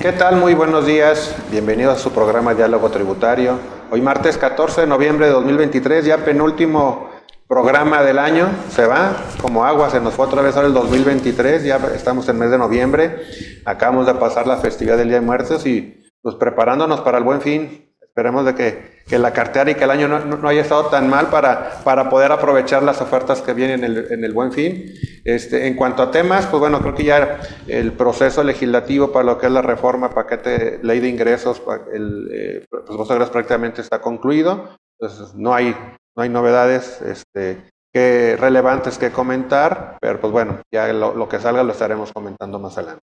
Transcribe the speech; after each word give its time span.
¿Qué 0.00 0.12
tal? 0.12 0.36
Muy 0.36 0.54
buenos 0.54 0.86
días. 0.86 1.36
Bienvenidos 1.50 1.98
a 1.98 2.02
su 2.02 2.10
programa 2.10 2.54
Diálogo 2.54 2.88
Tributario. 2.90 3.58
Hoy 3.90 4.00
martes 4.00 4.38
14 4.38 4.80
de 4.80 4.86
noviembre 4.86 5.26
de 5.26 5.32
2023, 5.32 6.06
ya 6.06 6.24
penúltimo 6.24 7.09
programa 7.50 8.04
del 8.04 8.20
año. 8.20 8.48
Se 8.70 8.86
va 8.86 9.24
como 9.42 9.64
agua, 9.64 9.90
se 9.90 10.00
nos 10.00 10.14
fue 10.14 10.26
otra 10.26 10.40
vez 10.40 10.54
ahora 10.54 10.68
el 10.68 10.74
2023, 10.74 11.64
ya 11.64 11.80
estamos 11.96 12.28
en 12.28 12.38
mes 12.38 12.52
de 12.52 12.58
noviembre. 12.58 13.22
Acabamos 13.64 14.06
de 14.06 14.14
pasar 14.14 14.46
la 14.46 14.58
festividad 14.58 14.96
del 14.96 15.08
Día 15.08 15.18
de 15.18 15.26
Muertos 15.26 15.66
y 15.66 16.00
pues 16.22 16.36
preparándonos 16.36 17.00
para 17.00 17.18
el 17.18 17.24
buen 17.24 17.40
fin. 17.40 17.92
Esperemos 18.00 18.44
de 18.44 18.54
que, 18.54 19.02
que 19.04 19.18
la 19.18 19.32
cartera 19.32 19.68
y 19.68 19.74
que 19.74 19.82
el 19.82 19.90
año 19.90 20.06
no, 20.06 20.20
no, 20.24 20.48
haya 20.48 20.60
estado 20.60 20.86
tan 20.86 21.08
mal 21.08 21.28
para, 21.28 21.80
para 21.82 22.08
poder 22.08 22.30
aprovechar 22.30 22.84
las 22.84 23.00
ofertas 23.00 23.42
que 23.42 23.52
vienen 23.52 23.82
en 23.82 23.96
el, 23.96 24.12
en 24.12 24.24
el 24.24 24.32
buen 24.32 24.52
fin. 24.52 24.84
Este, 25.24 25.66
en 25.66 25.74
cuanto 25.74 26.04
a 26.04 26.10
temas, 26.12 26.46
pues 26.46 26.60
bueno, 26.60 26.80
creo 26.80 26.94
que 26.94 27.04
ya 27.04 27.40
el 27.66 27.92
proceso 27.92 28.44
legislativo 28.44 29.10
para 29.10 29.24
lo 29.24 29.38
que 29.38 29.46
es 29.46 29.52
la 29.52 29.62
reforma, 29.62 30.10
paquete, 30.10 30.78
ley 30.82 31.00
de 31.00 31.08
ingresos, 31.08 31.60
el 31.92 32.28
eh, 32.32 32.66
pues 32.70 33.30
prácticamente 33.30 33.80
está 33.80 34.00
concluido. 34.00 34.76
Entonces, 35.00 35.34
no 35.34 35.54
hay, 35.54 35.74
no 36.16 36.22
hay 36.22 36.28
novedades 36.28 37.00
este, 37.02 37.62
que, 37.92 38.36
relevantes 38.38 38.98
que 38.98 39.10
comentar, 39.10 39.98
pero 40.00 40.20
pues 40.20 40.32
bueno, 40.32 40.60
ya 40.72 40.92
lo, 40.92 41.28
que 41.28 41.40
salga 41.40 41.62
lo 41.62 41.72
estaremos 41.72 42.12
comentando 42.12 42.58
más 42.58 42.76
adelante. 42.78 43.02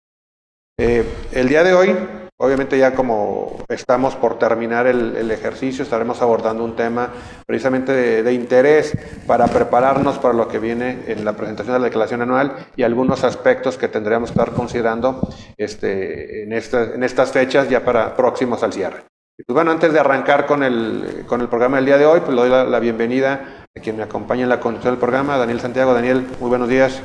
Eh, 0.78 1.06
el 1.32 1.48
día 1.48 1.64
de 1.64 1.74
hoy, 1.74 1.96
obviamente 2.38 2.78
ya 2.78 2.94
como 2.94 3.64
estamos 3.70 4.16
por 4.16 4.38
terminar 4.38 4.88
el, 4.88 5.32
ejercicio, 5.32 5.84
estaremos 5.84 6.22
abordando 6.22 6.66
un 6.66 6.76
tema 6.76 7.14
precisamente 7.46 7.94
de, 7.94 8.24
de, 8.24 8.34
interés 8.34 8.98
para 9.26 9.48
prepararnos 9.48 10.20
para 10.20 10.34
lo 10.34 10.50
que 10.50 10.60
viene 10.60 11.04
en 11.08 11.24
la 11.24 11.34
presentación 11.34 11.76
de 11.76 11.80
la 11.80 11.86
declaración 11.86 12.22
anual 12.22 12.56
y 12.76 12.84
algunos 12.84 13.24
aspectos 13.24 13.78
que 13.78 13.88
tendríamos 13.88 14.32
que 14.32 14.40
estar 14.40 14.54
considerando 14.54 15.22
este, 15.56 16.44
en, 16.44 16.52
esta, 16.52 16.84
en 16.84 17.04
estas 17.04 17.32
fechas 17.32 17.70
ya 17.70 17.86
para 17.86 18.16
próximos 18.16 18.62
al 18.62 18.74
cierre. 18.74 19.06
Y 19.38 19.44
pues 19.44 19.54
bueno, 19.54 19.72
antes 19.72 19.92
de 19.92 20.00
arrancar 20.00 20.46
con 20.46 20.64
el, 20.64 21.26
con 21.28 21.42
el 21.42 21.50
programa 21.50 21.76
del 21.76 21.86
día 21.86 21.98
de 21.98 22.06
hoy, 22.06 22.22
pues 22.22 22.34
le 22.34 22.42
doy 22.42 22.50
la, 22.50 22.64
la 22.64 22.80
bienvenida 22.80 23.66
a 23.76 23.82
quien 23.82 23.98
me 23.98 24.04
acompaña 24.04 24.44
en 24.44 24.50
la 24.50 24.62
conducción 24.62 24.94
del 24.94 25.00
programa, 25.00 25.38
Daniel 25.38 25.60
Santiago. 25.60 25.94
Daniel, 25.94 26.26
muy 26.40 26.48
buenos 26.48 26.70
días. 26.70 27.02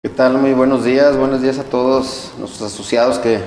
¿Qué 0.00 0.08
tal? 0.10 0.38
Muy 0.38 0.52
buenos 0.52 0.84
días. 0.84 1.16
Buenos 1.16 1.42
días 1.42 1.58
a 1.58 1.64
todos 1.64 2.34
nuestros 2.38 2.72
asociados 2.72 3.18
que 3.18 3.40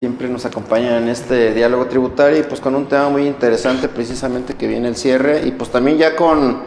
siempre 0.00 0.28
nos 0.28 0.46
acompañan 0.46 1.02
en 1.02 1.08
este 1.08 1.52
diálogo 1.52 1.86
tributario 1.86 2.38
y 2.38 2.44
pues 2.44 2.60
con 2.60 2.76
un 2.76 2.86
tema 2.86 3.08
muy 3.08 3.26
interesante 3.26 3.88
precisamente 3.88 4.54
que 4.54 4.68
viene 4.68 4.86
el 4.86 4.94
cierre 4.94 5.44
y 5.44 5.50
pues 5.50 5.70
también 5.70 5.98
ya 5.98 6.14
con 6.14 6.62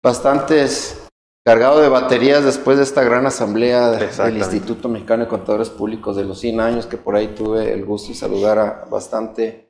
bastantes 0.00 1.08
cargado 1.44 1.80
de 1.80 1.88
baterías 1.88 2.44
después 2.44 2.76
de 2.76 2.84
esta 2.84 3.02
gran 3.02 3.26
asamblea 3.26 3.90
del 3.90 4.36
Instituto 4.36 4.88
Mexicano 4.88 5.24
de 5.24 5.28
Contadores 5.28 5.70
Públicos 5.70 6.16
de 6.16 6.22
los 6.22 6.38
100 6.38 6.60
años 6.60 6.86
que 6.86 6.96
por 6.96 7.16
ahí 7.16 7.34
tuve 7.34 7.72
el 7.72 7.84
gusto 7.84 8.10
de 8.10 8.14
saludar 8.14 8.58
a 8.60 8.84
bastante 8.88 9.65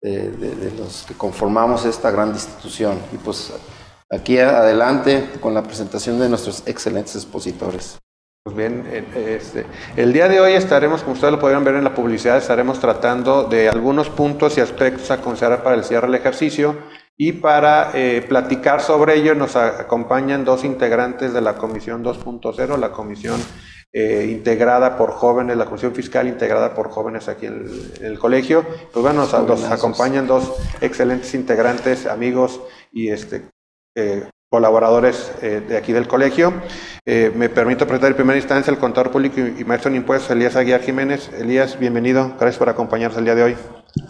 de, 0.00 0.30
de, 0.30 0.54
de 0.54 0.70
los 0.78 1.04
que 1.06 1.14
conformamos 1.14 1.84
esta 1.84 2.10
gran 2.10 2.30
institución 2.30 2.98
y 3.12 3.16
pues 3.18 3.52
aquí 4.10 4.38
adelante 4.38 5.30
con 5.40 5.54
la 5.54 5.62
presentación 5.62 6.18
de 6.18 6.28
nuestros 6.28 6.62
excelentes 6.66 7.14
expositores. 7.14 7.98
Pues 8.42 8.56
bien, 8.56 8.86
este, 9.14 9.66
el 9.96 10.14
día 10.14 10.26
de 10.26 10.40
hoy 10.40 10.54
estaremos, 10.54 11.02
como 11.02 11.12
ustedes 11.12 11.32
lo 11.34 11.38
podrán 11.38 11.62
ver 11.62 11.74
en 11.74 11.84
la 11.84 11.94
publicidad, 11.94 12.38
estaremos 12.38 12.80
tratando 12.80 13.44
de 13.44 13.68
algunos 13.68 14.08
puntos 14.08 14.56
y 14.56 14.62
aspectos 14.62 15.10
a 15.10 15.20
considerar 15.20 15.62
para 15.62 15.76
el 15.76 15.84
cierre 15.84 16.06
del 16.06 16.14
ejercicio 16.14 16.78
y 17.18 17.32
para 17.32 17.90
eh, 17.92 18.24
platicar 18.26 18.80
sobre 18.80 19.16
ello 19.16 19.34
nos 19.34 19.56
acompañan 19.56 20.46
dos 20.46 20.64
integrantes 20.64 21.34
de 21.34 21.42
la 21.42 21.56
Comisión 21.56 22.02
2.0, 22.02 22.78
la 22.78 22.92
Comisión 22.92 23.38
eh, 23.92 24.28
integrada 24.30 24.96
por 24.96 25.10
jóvenes, 25.10 25.56
la 25.56 25.64
Comisión 25.64 25.92
Fiscal 25.92 26.28
integrada 26.28 26.74
por 26.74 26.90
jóvenes 26.90 27.28
aquí 27.28 27.46
en 27.46 27.54
el, 27.54 27.92
en 27.98 28.06
el 28.12 28.18
colegio. 28.20 28.64
Pues 28.92 29.02
bueno, 29.02 29.26
nos, 29.26 29.32
nos, 29.32 29.64
acompañan 29.64 30.28
dos 30.28 30.54
excelentes 30.80 31.34
integrantes, 31.34 32.06
amigos 32.06 32.60
y 32.92 33.08
este, 33.08 33.48
eh, 33.96 34.28
colaboradores 34.48 35.32
eh, 35.42 35.60
de 35.68 35.76
aquí 35.76 35.92
del 35.92 36.06
colegio. 36.06 36.52
Me 37.04 37.48
permito 37.48 37.86
presentar 37.86 38.12
en 38.12 38.16
primera 38.16 38.38
instancia 38.38 38.72
al 38.72 38.78
contador 38.78 39.10
público 39.10 39.40
y, 39.40 39.62
y, 39.62 39.64
maestro 39.64 39.90
en 39.90 39.96
impuestos, 39.96 40.30
Elías 40.30 40.54
Aguiar 40.54 40.82
Jiménez. 40.82 41.28
Elías, 41.36 41.76
bienvenido. 41.76 42.34
Gracias 42.38 42.58
por 42.58 42.68
acompañarnos 42.68 43.18
el 43.18 43.24
día 43.24 43.34
de 43.34 43.42
hoy. 43.42 43.56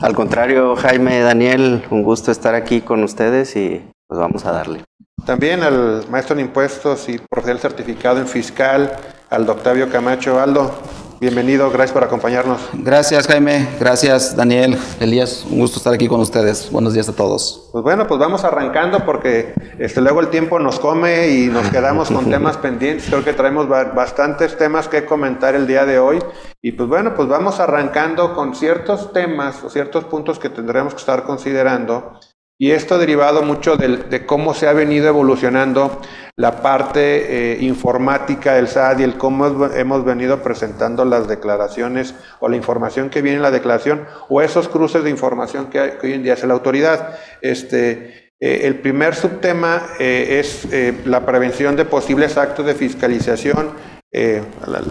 Al 0.00 0.14
contrario, 0.14 0.76
Jaime, 0.76 1.20
Daniel, 1.20 1.86
un 1.90 2.02
gusto 2.02 2.30
estar 2.30 2.54
aquí 2.54 2.82
con 2.82 3.02
ustedes 3.02 3.56
y 3.56 3.82
pues 4.06 4.20
vamos 4.20 4.44
a 4.44 4.52
darle. 4.52 4.82
También 5.24 5.62
al 5.62 6.06
maestro 6.10 6.34
en 6.34 6.40
impuestos 6.40 7.08
y 7.08 7.18
profesor 7.18 7.58
certificado 7.58 8.18
en 8.18 8.26
fiscal, 8.26 8.92
al 9.30 9.48
Octavio 9.48 9.88
Camacho. 9.88 10.40
Aldo, 10.40 10.74
bienvenido, 11.20 11.70
gracias 11.70 11.92
por 11.92 12.02
acompañarnos. 12.02 12.60
Gracias 12.72 13.28
Jaime, 13.28 13.68
gracias 13.78 14.34
Daniel, 14.34 14.76
Elías, 14.98 15.46
un 15.48 15.60
gusto 15.60 15.78
estar 15.78 15.94
aquí 15.94 16.08
con 16.08 16.20
ustedes. 16.20 16.70
Buenos 16.70 16.94
días 16.94 17.08
a 17.08 17.12
todos. 17.12 17.68
Pues 17.70 17.84
bueno, 17.84 18.08
pues 18.08 18.18
vamos 18.18 18.42
arrancando 18.42 19.06
porque 19.06 19.54
este, 19.78 20.00
luego 20.00 20.20
el 20.20 20.28
tiempo 20.28 20.58
nos 20.58 20.80
come 20.80 21.28
y 21.28 21.46
nos 21.46 21.68
quedamos 21.70 22.10
con 22.10 22.28
temas 22.30 22.56
pendientes. 22.56 23.06
Creo 23.06 23.24
que 23.24 23.32
traemos 23.32 23.68
bastantes 23.68 24.58
temas 24.58 24.88
que 24.88 25.04
comentar 25.06 25.54
el 25.54 25.66
día 25.68 25.86
de 25.86 26.00
hoy. 26.00 26.18
Y 26.60 26.72
pues 26.72 26.88
bueno, 26.88 27.14
pues 27.14 27.28
vamos 27.28 27.60
arrancando 27.60 28.34
con 28.34 28.54
ciertos 28.54 29.12
temas 29.12 29.62
o 29.62 29.70
ciertos 29.70 30.04
puntos 30.04 30.38
que 30.38 30.50
tendremos 30.50 30.92
que 30.92 31.00
estar 31.00 31.22
considerando 31.22 32.18
y 32.60 32.72
esto 32.72 32.98
derivado 32.98 33.42
mucho 33.42 33.78
de, 33.78 34.26
cómo 34.26 34.52
se 34.52 34.68
ha 34.68 34.74
venido 34.74 35.08
evolucionando 35.08 36.02
la 36.36 36.60
parte 36.60 37.54
eh, 37.54 37.62
informática 37.62 38.52
del 38.52 38.68
SAT 38.68 39.00
y 39.00 39.02
el 39.02 39.16
cómo 39.16 39.64
hemos 39.68 40.04
venido 40.04 40.42
presentando 40.42 41.06
las 41.06 41.26
declaraciones 41.26 42.14
o 42.38 42.50
la 42.50 42.56
información 42.56 43.08
que 43.08 43.22
viene 43.22 43.38
en 43.38 43.42
la 43.42 43.50
declaración 43.50 44.04
o 44.28 44.42
esos 44.42 44.68
cruces 44.68 45.02
de 45.02 45.08
información 45.08 45.70
que, 45.70 45.80
hoy 46.02 46.12
en 46.12 46.22
día 46.22 46.34
hace 46.34 46.46
la 46.46 46.52
autoridad. 46.52 47.16
Este, 47.40 48.34
eh, 48.38 48.60
el 48.64 48.74
primer 48.80 49.14
subtema 49.14 49.86
eh, 49.98 50.38
es 50.38 50.68
la 51.06 51.24
prevención 51.24 51.76
de 51.76 51.86
posibles 51.86 52.36
actos 52.36 52.66
de 52.66 52.74
fiscalización, 52.74 53.70
de 54.12 54.42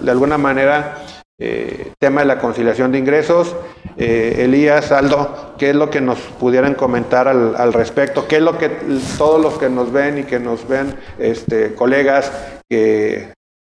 alguna 0.09 0.39
manera 0.39 0.97
eh, 1.39 1.93
tema 1.99 2.21
de 2.21 2.27
la 2.27 2.39
conciliación 2.39 2.91
de 2.91 2.99
ingresos. 2.99 3.55
Eh, 3.97 4.43
Elías, 4.43 4.91
Aldo, 4.91 5.55
¿qué 5.57 5.69
es 5.69 5.75
lo 5.75 5.89
que 5.89 6.01
nos 6.01 6.19
pudieran 6.19 6.75
comentar 6.75 7.27
al, 7.27 7.55
al, 7.55 7.73
respecto? 7.73 8.27
¿Qué 8.27 8.37
es 8.37 8.41
lo 8.41 8.57
que 8.57 8.69
todos 9.17 9.41
los 9.41 9.57
que 9.57 9.69
nos 9.69 9.91
ven 9.91 10.19
y 10.19 10.23
que 10.23 10.39
nos 10.39 10.67
ven, 10.67 10.93
este, 11.17 11.73
colegas, 11.75 12.31
que 12.69 13.33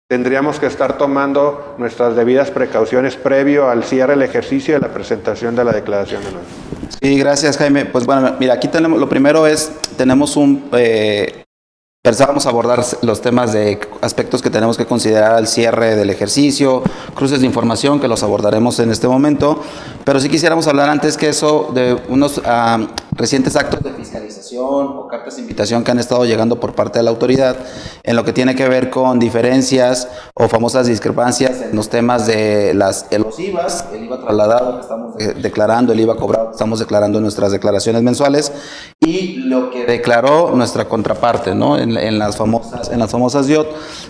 tendríamos 0.09 0.61
que 0.61 0.67
estar 0.67 0.99
tomando 0.99 1.75
nuestras 1.79 2.15
debidas 2.15 2.51
precauciones 2.51 3.17
previo 3.17 3.69
al 3.69 3.85
cierre 3.85 4.13
del 4.13 4.23
ejercicio 4.23 4.73
y 4.73 4.81
de 4.81 4.87
la 4.87 4.93
presentación 4.93 5.57
de 5.57 5.65
la 5.65 5.73
declaración 5.73 6.23
anual? 6.27 6.45
Sí, 7.03 7.19
gracias 7.19 7.57
Jaime. 7.57 7.87
Pues 7.87 8.07
bueno, 8.07 8.37
mira, 8.39 8.55
aquí 8.55 8.69
tenemos, 8.69 9.01
lo 9.01 9.09
primero 9.09 9.47
es, 9.47 9.73
tenemos 9.97 10.37
un... 10.37 10.69
Eh, 10.73 11.44
Pensábamos 12.05 12.45
abordar 12.45 12.85
los 13.01 13.23
temas 13.23 13.55
de 13.55 13.81
aspectos 14.03 14.43
que 14.43 14.51
tenemos 14.51 14.77
que 14.77 14.85
considerar 14.85 15.33
al 15.33 15.49
cierre 15.49 15.97
del 15.97 16.11
ejercicio, 16.11 16.83
cruces 17.15 17.41
de 17.41 17.47
información 17.47 17.99
que 17.99 18.09
los 18.09 18.23
abordaremos 18.23 18.79
en 18.81 18.91
este 18.91 19.09
momento, 19.09 19.63
pero 20.05 20.21
sí 20.21 20.29
quisiéramos 20.29 20.67
hablar 20.67 20.91
antes 20.91 21.17
que 21.17 21.31
eso 21.31 21.71
de 21.73 21.99
unos 22.11 22.37
uh, 22.37 22.87
recientes 23.15 23.57
actos 23.57 23.83
de 23.83 23.93
fiscalización 23.93 24.87
o 24.89 25.09
cartas 25.09 25.37
de 25.37 25.43
invitación 25.43 25.85
que 25.85 25.91
han 25.91 25.99
estado 25.99 26.25
llegando 26.25 26.61
por 26.61 26.75
parte 26.75 26.99
de 26.99 27.03
la 27.05 27.11
autoridad 27.11 27.57
en 28.03 28.17
lo 28.17 28.25
que 28.25 28.33
tiene 28.33 28.55
que 28.55 28.69
ver 28.69 28.91
con 28.91 29.19
diferencias 29.19 30.09
o 30.35 30.49
famosas 30.49 30.87
discrepancias 30.87 31.63
en 31.63 31.77
los 31.77 31.89
temas 31.89 32.27
de 32.27 32.75
las, 32.75 33.07
los 33.13 33.39
IVAs, 33.39 33.87
el 33.93 34.05
IVA 34.05 34.21
trasladado 34.21 34.77
que 34.77 34.81
estamos 34.83 35.17
de, 35.17 35.35
declarando, 35.35 35.93
el 35.93 36.01
IVA 36.01 36.17
cobrado 36.17 36.47
que 36.49 36.53
estamos 36.53 36.79
declarando 36.79 37.19
en 37.19 37.23
nuestras 37.23 37.53
declaraciones 37.53 38.03
mensuales 38.03 38.53
y 39.01 39.37
lo 39.37 39.71
que 39.71 39.87
declaró 39.87 40.53
nuestra 40.55 40.87
contraparte, 40.87 41.55
¿no? 41.55 41.79
En, 41.79 42.19
las 42.19 42.37
famosas, 42.37 42.91
en 42.91 42.99
las 42.99 43.11
famosas 43.11 43.47
DIOT, 43.47 43.69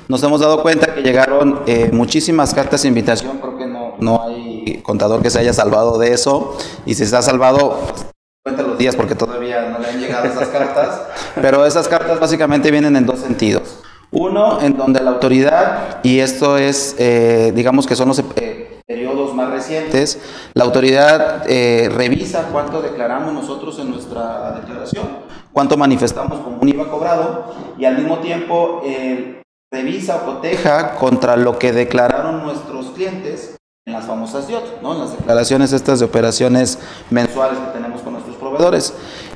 nos 0.08 0.22
hemos 0.22 0.40
dado 0.40 0.62
cuenta 0.62 0.94
que 0.94 1.02
llegaron 1.02 1.60
eh, 1.66 1.90
muchísimas 1.92 2.54
cartas 2.54 2.82
de 2.82 2.88
invitación, 2.88 3.38
creo 3.38 3.56
que 3.56 3.66
no, 3.66 4.22
hay 4.22 4.80
contador 4.82 5.22
que 5.22 5.30
se 5.30 5.38
haya 5.38 5.52
salvado 5.52 5.98
de 5.98 6.12
eso, 6.12 6.56
y 6.86 6.94
si 6.94 7.06
se 7.06 7.16
ha 7.16 7.22
salvado, 7.22 7.78
pues, 7.88 8.06
cuenta 8.44 8.62
los 8.62 8.76
días 8.76 8.94
porque 8.94 9.14
todavía 9.14 9.70
no 9.70 9.78
le 9.78 9.88
han 9.88 9.98
llegado 9.98 10.26
esas 10.26 10.48
cartas, 10.48 11.00
pero 11.40 11.64
esas 11.64 11.88
cartas 11.88 12.20
básicamente 12.20 12.70
vienen 12.70 12.94
en 12.94 13.06
dos 13.06 13.20
sentidos. 13.20 13.80
Uno, 14.10 14.60
en 14.60 14.76
donde 14.76 15.00
la 15.00 15.12
autoridad, 15.12 16.00
y 16.02 16.18
esto 16.18 16.58
es, 16.58 16.94
eh, 16.98 17.52
digamos 17.54 17.86
que 17.86 17.96
son 17.96 18.08
los 18.08 18.22
eh, 18.36 18.80
periodos 18.86 19.34
más 19.34 19.50
recientes, 19.50 20.20
la 20.52 20.64
autoridad 20.64 21.44
eh, 21.48 21.88
revisa 21.90 22.50
cuánto 22.52 22.82
declaramos 22.82 23.32
nosotros 23.32 23.78
en 23.78 23.90
nuestra 23.90 24.60
declaración, 24.60 25.08
cuánto 25.54 25.78
manifestamos 25.78 26.38
como 26.40 26.58
un 26.58 26.68
IVA 26.68 26.90
cobrado, 26.90 27.54
y 27.78 27.86
al 27.86 27.96
mismo 27.96 28.18
tiempo 28.18 28.82
eh, 28.84 29.42
revisa 29.72 30.16
o 30.16 30.26
coteja 30.26 30.96
contra 30.96 31.38
lo 31.38 31.58
que 31.58 31.72
declararon 31.72 32.42
nuestros 32.42 32.90
clientes 32.90 33.56
en 33.86 33.92
las 33.92 34.06
famosas 34.06 34.48
DIOT, 34.48 34.80
¿no? 34.80 34.94
En 34.94 35.00
las 35.00 35.16
declaraciones 35.16 35.72
estas 35.72 35.98
de 35.98 36.06
operaciones 36.06 36.78
mensuales 37.10 37.58
que 37.58 37.66
tenemos 37.72 38.00
con 38.00 38.13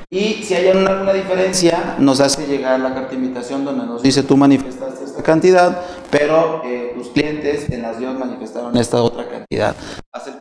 Y 0.09 0.43
si 0.43 0.55
hay 0.55 0.69
alguna 0.69 1.13
diferencia, 1.13 1.95
nos 1.99 2.19
hace 2.19 2.47
llegar 2.47 2.79
la 2.79 2.93
carta 2.93 3.11
de 3.11 3.15
invitación 3.17 3.63
donde 3.63 3.85
nos 3.85 4.01
dice 4.01 4.23
tú 4.23 4.35
manifestaste 4.37 5.05
esta 5.05 5.21
cantidad, 5.21 5.81
pero 6.09 6.63
eh, 6.65 6.93
tus 6.95 7.09
clientes 7.09 7.69
en 7.69 7.83
las 7.83 7.99
DIOT 7.99 8.17
manifestaron 8.17 8.75
esta 8.75 9.03
otra 9.03 9.29
cantidad. 9.29 9.75
Hace 10.11 10.31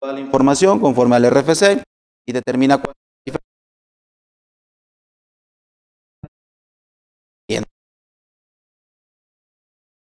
toda 0.00 0.12
la 0.12 0.20
información 0.20 0.78
conforme 0.78 1.16
al 1.16 1.30
RFC 1.30 1.82
y 2.26 2.32
determina 2.32 2.78
cuál 2.78 2.94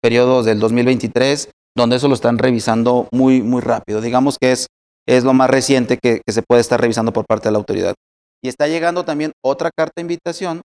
periodos 0.02 0.44
del 0.44 0.58
2023, 0.58 1.48
donde 1.76 1.96
eso 1.96 2.08
lo 2.08 2.14
están 2.14 2.38
revisando 2.38 3.08
muy, 3.12 3.40
muy 3.40 3.60
rápido. 3.60 4.00
Digamos 4.00 4.36
que 4.36 4.50
es, 4.50 4.66
es 5.06 5.22
lo 5.22 5.32
más 5.32 5.48
reciente 5.48 5.96
que 5.96 6.20
se 6.26 6.42
puede 6.42 6.60
estar 6.60 6.80
revisando 6.80 7.12
por 7.12 7.24
parte 7.24 7.48
de 7.48 7.52
la 7.52 7.58
autoridad. 7.58 7.94
Y 8.42 8.48
está 8.48 8.66
llegando 8.66 9.04
también 9.04 9.32
otra 9.44 9.70
carta 9.70 9.94
de 9.96 10.02
invitación, 10.02 10.62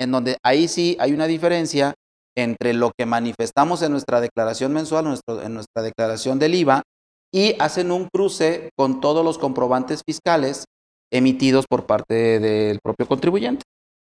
en 0.00 0.10
donde 0.10 0.38
ahí 0.42 0.68
sí 0.68 0.96
hay 0.98 1.12
una 1.12 1.26
diferencia 1.26 1.94
entre 2.36 2.72
lo 2.72 2.92
que 2.96 3.06
manifestamos 3.06 3.82
en 3.82 3.92
nuestra 3.92 4.20
declaración 4.20 4.72
mensual, 4.72 5.18
en 5.42 5.54
nuestra 5.54 5.82
declaración 5.82 6.38
del 6.38 6.54
IVA, 6.54 6.82
y 7.32 7.56
hacen 7.60 7.90
un 7.90 8.08
cruce 8.12 8.70
con 8.76 9.00
todos 9.00 9.24
los 9.24 9.38
comprobantes 9.38 10.02
fiscales 10.06 10.64
emitidos 11.12 11.66
por 11.68 11.86
parte 11.86 12.40
del 12.40 12.78
propio 12.82 13.06
contribuyente. 13.06 13.64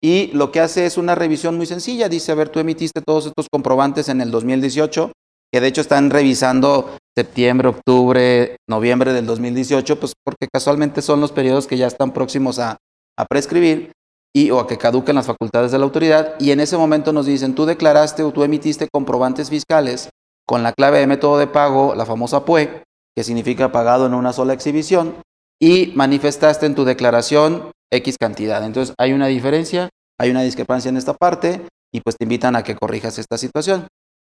Y 0.03 0.29
lo 0.33 0.53
que 0.53 0.61
hace 0.61 0.87
es 0.87 0.99
una 0.99 1.15
revisión 1.15 1.57
muy 1.57 1.67
sencilla. 1.67 2.09
Dice, 2.09 2.31
a 2.31 2.35
ver, 2.35 2.51
tú 2.51 2.61
emitiste 2.61 3.01
todos 3.01 3.27
estos 3.27 3.49
comprobantes 3.51 4.09
en 4.09 4.21
el 4.21 4.31
2018, 4.31 5.13
que 5.53 5.61
de 5.61 5.67
hecho 5.67 5.81
están 5.81 6.11
revisando 6.11 6.99
septiembre, 7.17 7.69
octubre, 7.69 8.57
noviembre 8.69 9.13
del 9.13 9.27
2018, 9.27 9.99
pues 9.99 10.13
porque 10.23 10.49
casualmente 10.53 11.01
son 11.01 11.21
los 11.21 11.33
periodos 11.33 11.67
que 11.67 11.79
ya 11.79 11.87
están 11.87 12.13
próximos 12.13 12.59
a, 12.59 12.77
a 13.19 13.25
prescribir 13.27 13.93
y 14.35 14.51
o 14.51 14.59
a 14.59 14.67
que 14.67 14.79
caduquen 14.79 15.15
las 15.15 15.27
facultades 15.27 15.73
de 15.73 15.79
la 15.79 15.85
autoridad. 15.85 16.35
Y 16.41 16.51
en 16.51 16.61
ese 16.61 16.77
momento 16.77 17.13
nos 17.13 17.27
dicen, 17.27 17.55
tú 17.55 17.67
declaraste 17.67 18.23
o 18.23 18.33
tú 18.33 18.43
emitiste 18.43 18.89
comprobantes 18.93 19.51
fiscales 19.51 20.11
con 20.47 20.63
la 20.63 20.73
clave 20.73 20.99
de 20.99 21.07
método 21.07 21.39
de 21.39 21.47
pago, 21.47 21.95
la 21.95 22.05
famosa 22.05 22.45
PUE, 22.45 22.83
que 23.17 23.25
significa 23.25 23.73
pagado 23.73 24.07
en 24.07 24.15
una 24.15 24.33
sola 24.33 24.53
exhibición, 24.53 25.15
y 25.61 25.93
manifestaste 25.95 26.67
en 26.67 26.75
tu 26.75 26.85
declaración 26.85 27.71
X 27.93 28.17
cantidad. 28.19 28.65
Entonces 28.65 28.95
hay 28.99 29.13
una 29.13 29.29
diferencia, 29.29 29.89
hay 30.19 30.31
una 30.31 30.43
discrepancia 30.43 30.89
en 30.89 30.97
esta 30.97 31.15
parte 31.15 31.63
y 31.93 32.01
pues 32.01 32.17
te 32.17 32.25
invitan 32.25 32.57
a 32.57 32.65
que 32.65 32.75
corrijas 32.75 33.19
esta 33.19 33.39
situación. 33.39 33.87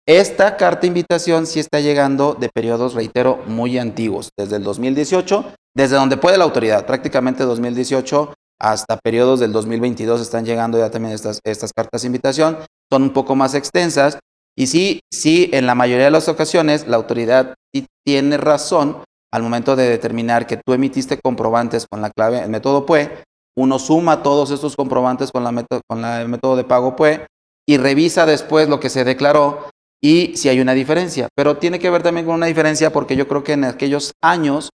Esta 0.07 0.55
carta 0.55 0.85
invitación 0.85 1.47
sí 1.47 1.59
está 1.59 1.79
llegando 1.79 2.35
de 2.35 2.49
periodos, 2.53 2.93
reitero, 2.93 3.39
muy 3.47 3.79
antiguos, 3.79 4.29
desde 4.37 4.57
el 4.57 4.63
2018, 4.63 5.53
desde 5.75 5.95
donde 5.95 6.17
puede 6.17 6.37
la 6.37 6.43
autoridad, 6.43 6.85
prácticamente 6.85 7.43
2018 7.43 8.33
hasta 8.65 8.97
periodos 8.97 9.39
del 9.39 9.51
2022 9.51 10.21
están 10.21 10.43
llegando 10.43 10.79
ya 10.79 10.89
también 10.89 11.13
estas, 11.13 11.39
estas 11.43 11.71
cartas 11.71 12.01
de 12.01 12.07
invitación, 12.07 12.57
son 12.91 13.03
un 13.03 13.13
poco 13.13 13.35
más 13.35 13.53
extensas 13.53 14.17
y 14.57 14.67
sí, 14.67 15.01
sí, 15.11 15.49
en 15.53 15.67
la 15.67 15.75
mayoría 15.75 16.05
de 16.05 16.11
las 16.11 16.27
ocasiones 16.29 16.87
la 16.87 16.95
autoridad 16.97 17.53
tiene 18.03 18.37
razón 18.37 19.03
al 19.31 19.43
momento 19.43 19.75
de 19.75 19.87
determinar 19.89 20.47
que 20.47 20.57
tú 20.57 20.73
emitiste 20.73 21.19
comprobantes 21.19 21.85
con 21.87 22.01
la 22.01 22.09
clave, 22.09 22.39
el 22.39 22.49
método 22.49 22.87
PUE, 22.87 23.11
uno 23.55 23.77
suma 23.77 24.23
todos 24.23 24.49
estos 24.49 24.75
comprobantes 24.75 25.31
con, 25.31 25.43
la 25.43 25.65
con 25.87 26.03
el 26.03 26.27
método 26.27 26.55
de 26.55 26.63
pago 26.63 26.95
PUE 26.95 27.27
y 27.67 27.77
revisa 27.77 28.25
después 28.25 28.67
lo 28.67 28.79
que 28.79 28.89
se 28.89 29.03
declaró 29.03 29.69
y 30.01 30.37
si 30.37 30.49
hay 30.49 30.59
una 30.59 30.73
diferencia. 30.73 31.27
Pero 31.35 31.57
tiene 31.57 31.79
que 31.79 31.89
ver 31.89 32.01
también 32.01 32.25
con 32.25 32.35
una 32.35 32.47
diferencia 32.47 32.91
porque 32.91 33.15
yo 33.15 33.27
creo 33.27 33.43
que 33.43 33.53
en 33.53 33.65
aquellos 33.65 34.13
años, 34.23 34.69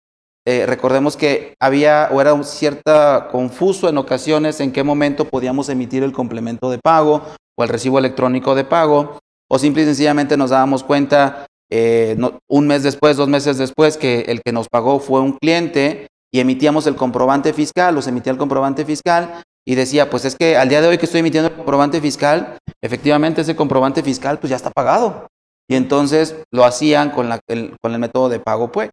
eh, 0.50 0.64
recordemos 0.64 1.18
que 1.18 1.52
había 1.60 2.08
o 2.10 2.22
era 2.22 2.32
un 2.32 2.42
cierta 2.42 3.28
confuso 3.30 3.86
en 3.90 3.98
ocasiones 3.98 4.60
en 4.60 4.72
qué 4.72 4.82
momento 4.82 5.26
podíamos 5.26 5.68
emitir 5.68 6.02
el 6.02 6.12
complemento 6.12 6.70
de 6.70 6.78
pago 6.78 7.20
o 7.54 7.64
el 7.64 7.68
recibo 7.68 7.98
electrónico 7.98 8.54
de 8.54 8.64
pago, 8.64 9.18
o 9.46 9.58
simple 9.58 9.82
y 9.82 9.84
sencillamente 9.84 10.38
nos 10.38 10.48
dábamos 10.48 10.84
cuenta 10.84 11.44
eh, 11.70 12.16
un 12.48 12.66
mes 12.66 12.82
después, 12.82 13.18
dos 13.18 13.28
meses 13.28 13.58
después, 13.58 13.98
que 13.98 14.20
el 14.20 14.40
que 14.40 14.52
nos 14.52 14.68
pagó 14.70 15.00
fue 15.00 15.20
un 15.20 15.32
cliente 15.32 16.06
y 16.32 16.40
emitíamos 16.40 16.86
el 16.86 16.96
comprobante 16.96 17.52
fiscal, 17.52 17.94
los 17.94 18.06
emitía 18.06 18.32
el 18.32 18.38
comprobante 18.38 18.86
fiscal 18.86 19.42
y 19.66 19.74
decía, 19.74 20.08
pues 20.08 20.24
es 20.24 20.34
que 20.34 20.56
al 20.56 20.70
día 20.70 20.80
de 20.80 20.88
hoy 20.88 20.96
que 20.96 21.04
estoy 21.04 21.20
emitiendo 21.20 21.50
el 21.50 21.56
comprobante 21.56 22.00
fiscal, 22.00 22.56
efectivamente 22.82 23.42
ese 23.42 23.54
comprobante 23.54 24.02
fiscal 24.02 24.38
pues 24.38 24.48
ya 24.48 24.56
está 24.56 24.70
pagado. 24.70 25.26
Y 25.68 25.74
entonces 25.74 26.36
lo 26.50 26.64
hacían 26.64 27.10
con, 27.10 27.28
la, 27.28 27.38
el, 27.48 27.76
con 27.82 27.92
el 27.92 27.98
método 27.98 28.30
de 28.30 28.40
pago, 28.40 28.72
pues. 28.72 28.88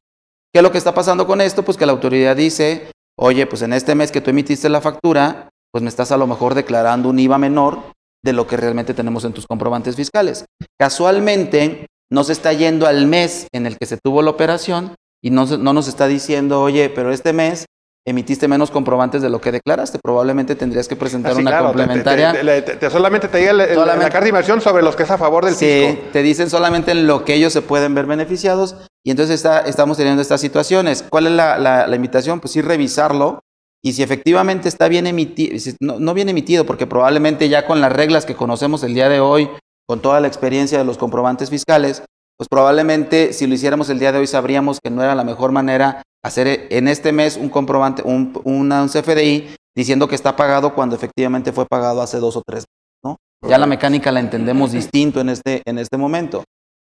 ¿Qué 0.55 0.59
es 0.59 0.63
lo 0.63 0.71
que 0.71 0.77
está 0.77 0.93
pasando 0.93 1.27
con 1.27 1.41
esto? 1.41 1.63
Pues 1.63 1.75
que 1.75 1.85
la 1.85 1.91
autoridad 1.91 2.33
dice, 2.33 2.89
oye, 3.19 3.45
pues 3.45 3.61
en 3.61 3.73
este 3.73 3.93
mes 3.93 4.09
que 4.09 4.21
tú 4.21 4.29
emitiste 4.29 4.69
la 4.69 4.79
factura, 4.79 5.49
pues 5.69 5.83
me 5.83 5.89
estás 5.89 6.13
a 6.13 6.17
lo 6.17 6.27
mejor 6.27 6.55
declarando 6.55 7.09
un 7.09 7.19
IVA 7.19 7.37
menor 7.37 7.79
de 8.23 8.31
lo 8.31 8.47
que 8.47 8.55
realmente 8.55 8.93
tenemos 8.93 9.25
en 9.25 9.33
tus 9.33 9.47
comprobantes 9.47 9.97
fiscales. 9.97 10.45
Casualmente, 10.79 11.87
no 12.09 12.23
se 12.23 12.31
está 12.31 12.53
yendo 12.53 12.87
al 12.87 13.05
mes 13.05 13.47
en 13.53 13.65
el 13.65 13.77
que 13.77 13.85
se 13.85 13.97
tuvo 14.01 14.21
la 14.21 14.29
operación 14.29 14.95
y 15.21 15.29
no, 15.29 15.45
no 15.45 15.73
nos 15.73 15.89
está 15.89 16.07
diciendo, 16.07 16.61
oye, 16.61 16.87
pero 16.89 17.11
este 17.11 17.33
mes 17.33 17.65
emitiste 18.07 18.47
menos 18.47 18.71
comprobantes 18.71 19.21
de 19.21 19.29
lo 19.29 19.41
que 19.41 19.51
declaraste. 19.51 19.99
Probablemente 20.01 20.55
tendrías 20.55 20.87
que 20.87 20.95
presentar 20.95 21.33
Así, 21.33 21.41
una 21.41 21.51
claro, 21.51 21.65
complementaria. 21.65 22.31
te- 22.31 22.39
te- 22.45 22.61
te- 22.61 22.75
te- 22.77 22.89
solamente 22.89 23.27
te 23.27 23.39
llega 23.39 23.51
el- 23.51 23.59
el- 23.59 23.73
Solamente- 23.75 24.05
la 24.05 24.09
carta 24.09 24.23
de 24.23 24.29
inversión 24.29 24.61
sobre 24.61 24.83
los 24.83 24.95
que 24.95 25.03
es 25.03 25.11
a 25.11 25.17
favor 25.17 25.43
del 25.43 25.55
Sí, 25.55 25.65
fisco. 25.65 26.01
te 26.13 26.21
dicen 26.21 26.49
solamente 26.49 26.91
en 26.91 27.07
lo 27.07 27.25
que 27.25 27.33
ellos 27.33 27.51
se 27.51 27.61
pueden 27.61 27.93
ver 27.93 28.05
beneficiados 28.05 28.77
y 29.05 29.11
entonces 29.11 29.35
está, 29.35 29.59
estamos 29.61 29.97
teniendo 29.97 30.21
estas 30.21 30.41
situaciones. 30.41 31.03
¿Cuál 31.09 31.27
es 31.27 31.33
la, 31.33 31.57
la- 31.59 31.87
la 31.87 31.95
invitación? 31.95 32.39
Pues 32.39 32.53
sí, 32.53 32.61
revisarlo 32.61 33.39
y 33.83 33.93
si 33.93 34.01
efectivamente 34.01 34.67
está 34.67 34.87
bien 34.87 35.05
emitido, 35.05 35.55
no, 35.79 35.99
no 35.99 36.13
bien 36.15 36.27
emitido, 36.29 36.65
porque 36.65 36.87
probablemente 36.87 37.47
ya 37.47 37.67
con 37.67 37.81
las 37.81 37.91
reglas 37.93 38.25
que 38.25 38.35
conocemos 38.35 38.81
el 38.83 38.93
día 38.95 39.07
de 39.09 39.19
hoy, 39.19 39.49
con 39.87 40.01
toda 40.01 40.19
la 40.19 40.27
experiencia 40.27 40.79
de 40.79 40.85
los 40.85 40.97
comprobantes 40.97 41.51
fiscales, 41.51 42.03
pues 42.37 42.47
probablemente 42.49 43.31
si 43.33 43.45
lo 43.47 43.53
hiciéramos 43.53 43.89
el 43.89 43.99
día 43.99 44.11
de 44.11 44.17
hoy 44.19 44.27
sabríamos 44.27 44.79
que 44.83 44.89
no 44.89 45.03
era 45.03 45.13
la 45.15 45.23
mejor 45.23 45.51
manera 45.51 46.01
hacer 46.23 46.67
en 46.71 46.87
este 46.87 47.11
mes 47.11 47.37
un 47.37 47.49
comprobante, 47.49 48.01
un, 48.03 48.33
una- 48.43 48.81
un 48.81 48.89
CFDI 48.89 49.55
diciendo 49.75 50.07
que 50.07 50.15
está 50.15 50.35
pagado 50.35 50.73
cuando 50.73 50.95
efectivamente 50.95 51.51
fue 51.51 51.65
pagado 51.67 52.01
hace 52.01 52.17
dos 52.17 52.35
o 52.37 52.41
tres 52.45 52.65
¿no? 53.03 53.17
Ya 53.47 53.59
la 53.59 53.67
mecánica 53.67 54.11
la 54.11 54.19
entendemos 54.21 54.71
distinto 54.71 55.21
en 55.21 55.29
este, 55.29 55.61
en 55.65 55.77
este 55.77 55.97
momento. 55.97 56.43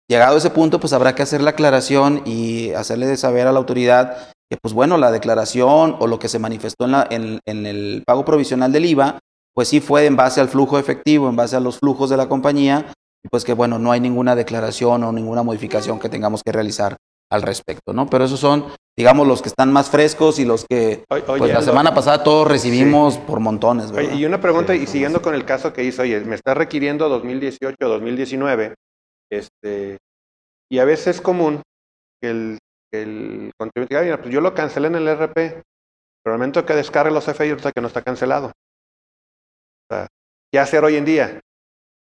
Llegado 0.10 0.36
a 0.36 0.38
ese 0.38 0.50
punto, 0.52 0.80
pues 0.80 0.94
habrá 0.94 1.16
que 1.16 1.24
hacer 1.24 1.42
la 1.42 1.52
aclaración 1.52 2.21
y 2.26 2.71
hacerle 2.74 3.16
saber 3.18 3.47
a 3.47 3.52
la 3.52 3.57
autoridad 3.59 4.18
que, 4.52 4.57
pues 4.62 4.74
bueno, 4.74 4.97
la 4.97 5.12
declaración 5.12 5.95
o 6.00 6.06
lo 6.07 6.19
que 6.19 6.30
se 6.30 6.38
manifestó 6.38 6.85
en, 6.85 6.92
la- 6.92 7.07
en- 7.09 7.40
en 7.47 7.66
el 7.66 8.04
pago 8.06 8.24
provisional 8.24 8.71
del 8.71 8.85
IVA, 8.85 9.18
pues 9.56 9.68
sí 9.69 9.80
fue 9.80 10.06
en 10.06 10.16
base 10.16 10.42
al 10.42 10.50
flujo 10.50 10.78
efectivo, 10.78 11.28
en 11.30 11.35
base 11.35 11.56
a 11.56 11.59
los 11.59 11.80
flujos 11.80 12.09
de 12.12 12.18
la 12.18 12.30
compañía, 12.30 12.94
y 13.24 13.30
pues 13.30 13.44
que 13.44 13.54
bueno, 13.54 13.80
no 13.80 13.92
hay 13.92 14.00
ninguna 14.00 14.35
declaración 14.35 15.04
o 15.04 15.12
ninguna 15.12 15.42
modificación 15.42 15.97
que 16.00 16.09
tengamos 16.09 16.44
que 16.44 16.52
realizar 16.52 16.97
al 17.31 17.42
respecto, 17.42 17.92
¿no? 17.92 18.06
Pero 18.07 18.26
esos 18.26 18.40
son, 18.40 18.66
digamos, 18.95 19.26
los 19.26 19.42
que 19.42 19.50
están 19.50 19.74
más 19.74 19.90
frescos 19.90 20.38
y 20.38 20.45
los 20.45 20.66
que, 20.69 21.04
Oye, 21.09 21.24
pues 21.24 21.42
oye, 21.42 21.54
la 21.54 21.59
lo- 21.62 21.66
semana 21.66 21.95
pasada 21.95 22.21
todos 22.24 22.47
recibimos 22.47 23.18
por 23.18 23.40
montones, 23.40 23.92
¿verdad? 23.92 24.12
Oye, 24.12 24.19
y 24.21 24.26
una 24.26 24.40
pregunta, 24.40 24.76
y 24.76 24.85
siguiendo 24.85 25.24
con 25.24 25.33
el 25.33 25.45
caso 25.45 25.74
que 25.74 25.83
hizo, 25.83 26.04
oye, 26.04 26.19
me 26.19 26.35
está 26.35 26.54
requiriendo 26.54 27.09
2018, 27.09 27.76
2019, 27.80 28.76
este, 29.32 29.98
y 30.72 30.80
a 30.80 30.86
veces 30.86 31.16
es 31.16 31.22
común 31.22 31.62
que 32.22 32.30
el, 32.30 32.58
que 32.92 33.02
el 33.04 33.52
contribuyente 33.58 33.96
diga, 33.96 34.04
"Mira, 34.04 34.18
pues 34.22 34.34
yo 34.34 34.42
lo 34.42 34.54
cancelé 34.54 34.88
en 34.88 34.96
el 34.96 35.08
RP, 35.08 35.64
pero 36.24 36.34
al 36.34 36.40
momento 36.40 36.66
que 36.66 36.74
descargue 36.74 37.12
los 37.12 37.28
FI, 37.28 37.52
resulta 37.52 37.72
que 37.72 37.82
no 37.82 37.88
está 37.88 38.02
cancelado. 38.02 38.48
O 38.48 39.94
sea, 39.94 40.08
¿qué 40.52 40.60
hacer 40.60 40.84
hoy 40.84 40.96
en 40.96 41.06
día? 41.06 41.40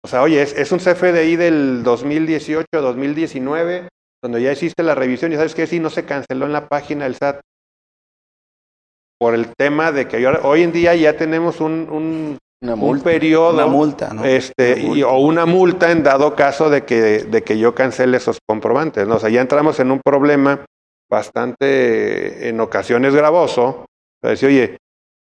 O 0.02 0.08
sea, 0.08 0.22
oye, 0.22 0.42
es, 0.42 0.52
es 0.54 0.72
un 0.72 0.78
CFDI 0.78 1.36
del 1.36 1.82
2018, 1.82 2.66
2019, 2.72 3.88
donde 4.22 4.42
ya 4.42 4.52
hiciste 4.52 4.82
la 4.82 4.94
revisión 4.94 5.32
y 5.32 5.36
sabes 5.36 5.54
que 5.54 5.66
sí, 5.66 5.80
no 5.80 5.90
se 5.90 6.04
canceló 6.04 6.46
en 6.46 6.52
la 6.52 6.68
página 6.68 7.04
del 7.04 7.16
SAT 7.16 7.40
por 9.18 9.34
el 9.34 9.54
tema 9.56 9.92
de 9.92 10.08
que 10.08 10.26
hoy 10.26 10.62
en 10.62 10.72
día 10.72 10.94
ya 10.94 11.16
tenemos 11.16 11.60
un, 11.60 11.88
un, 11.90 12.38
Una 12.64 12.74
un 12.74 12.80
multa. 12.80 13.04
periodo 13.04 13.54
Una 13.54 13.66
multa, 13.66 14.12
¿no? 14.12 14.24
este, 14.24 14.84
Una 14.86 14.98
y- 14.98 15.02
o 15.02 15.16
una 15.18 15.46
multa 15.46 15.90
en 15.92 16.02
dado 16.02 16.34
caso 16.34 16.68
de 16.70 16.84
que, 16.84 17.24
de 17.24 17.42
que 17.42 17.58
yo 17.58 17.74
cancele 17.74 18.16
esos 18.16 18.38
comprobantes. 18.48 19.06
¿no? 19.06 19.16
O 19.16 19.18
sea, 19.18 19.30
ya 19.30 19.40
entramos 19.40 19.78
en 19.80 19.90
un 19.90 20.00
problema 20.04 20.64
bastante, 21.10 22.48
en 22.48 22.60
ocasiones 22.60 23.14
gravoso. 23.14 23.84
O 24.22 24.28
decir, 24.28 24.48
oye, 24.48 24.76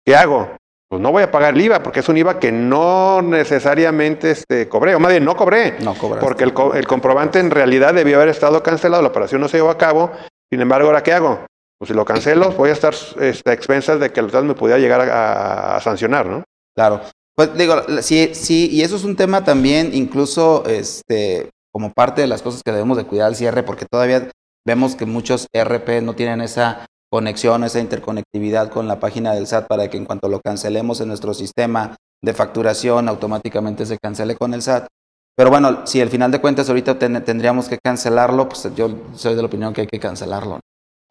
¿qué 0.06 0.16
hago? 0.16 0.48
Pues 0.88 1.00
no 1.00 1.12
voy 1.12 1.22
a 1.22 1.30
pagar 1.30 1.54
el 1.54 1.60
IVA, 1.60 1.82
porque 1.82 2.00
es 2.00 2.08
un 2.08 2.16
IVA 2.16 2.38
que 2.38 2.50
no 2.50 3.22
necesariamente 3.22 4.32
este, 4.32 4.68
cobré, 4.68 4.94
o 4.96 5.00
más 5.00 5.10
bien 5.12 5.24
no 5.24 5.36
cobré. 5.36 5.76
No 5.80 5.94
cobraste. 5.94 6.26
Porque 6.26 6.44
el, 6.44 6.52
co- 6.52 6.74
el 6.74 6.86
comprobante 6.86 7.38
en 7.38 7.50
realidad 7.50 7.94
debió 7.94 8.16
haber 8.16 8.28
estado 8.30 8.62
cancelado, 8.62 9.02
la 9.02 9.08
operación 9.08 9.40
no 9.40 9.48
se 9.48 9.58
llevó 9.58 9.70
a 9.70 9.78
cabo. 9.78 10.10
Sin 10.50 10.60
embargo, 10.60 10.88
¿ahora 10.88 11.02
qué 11.02 11.12
hago? 11.12 11.46
Pues 11.78 11.88
si 11.88 11.94
lo 11.94 12.04
cancelo, 12.04 12.50
voy 12.52 12.70
a 12.70 12.72
estar 12.72 12.92
este, 13.20 13.50
a 13.50 13.52
expensas 13.54 14.00
de 14.00 14.10
que 14.10 14.20
el 14.20 14.30
SAT 14.30 14.44
me 14.44 14.54
pudiera 14.54 14.78
llegar 14.80 15.00
a, 15.08 15.76
a 15.76 15.80
sancionar, 15.80 16.26
¿no? 16.26 16.42
Claro. 16.76 17.00
Pues 17.40 17.56
digo, 17.56 17.74
sí, 18.02 18.34
sí, 18.34 18.68
y 18.70 18.82
eso 18.82 18.96
es 18.96 19.04
un 19.04 19.16
tema 19.16 19.44
también, 19.44 19.94
incluso, 19.94 20.62
este, 20.66 21.48
como 21.72 21.90
parte 21.90 22.20
de 22.20 22.26
las 22.26 22.42
cosas 22.42 22.62
que 22.62 22.70
debemos 22.70 22.98
de 22.98 23.06
cuidar 23.06 23.28
al 23.28 23.34
cierre, 23.34 23.62
porque 23.62 23.86
todavía 23.90 24.30
vemos 24.66 24.94
que 24.94 25.06
muchos 25.06 25.46
ERP 25.54 26.02
no 26.02 26.12
tienen 26.12 26.42
esa 26.42 26.84
conexión, 27.10 27.64
esa 27.64 27.80
interconectividad 27.80 28.68
con 28.68 28.88
la 28.88 29.00
página 29.00 29.32
del 29.32 29.46
SAT 29.46 29.68
para 29.68 29.88
que 29.88 29.96
en 29.96 30.04
cuanto 30.04 30.28
lo 30.28 30.42
cancelemos 30.42 31.00
en 31.00 31.08
nuestro 31.08 31.32
sistema 31.32 31.96
de 32.22 32.34
facturación 32.34 33.08
automáticamente 33.08 33.86
se 33.86 33.96
cancele 33.96 34.36
con 34.36 34.52
el 34.52 34.60
SAT. 34.60 34.88
Pero 35.34 35.48
bueno, 35.48 35.86
si 35.86 36.02
al 36.02 36.10
final 36.10 36.30
de 36.30 36.42
cuentas 36.42 36.68
ahorita 36.68 36.98
tendríamos 36.98 37.70
que 37.70 37.78
cancelarlo, 37.82 38.50
pues 38.50 38.68
yo 38.76 38.90
soy 39.14 39.34
de 39.34 39.40
la 39.40 39.48
opinión 39.48 39.72
que 39.72 39.80
hay 39.80 39.86
que 39.86 39.98
cancelarlo. 39.98 40.60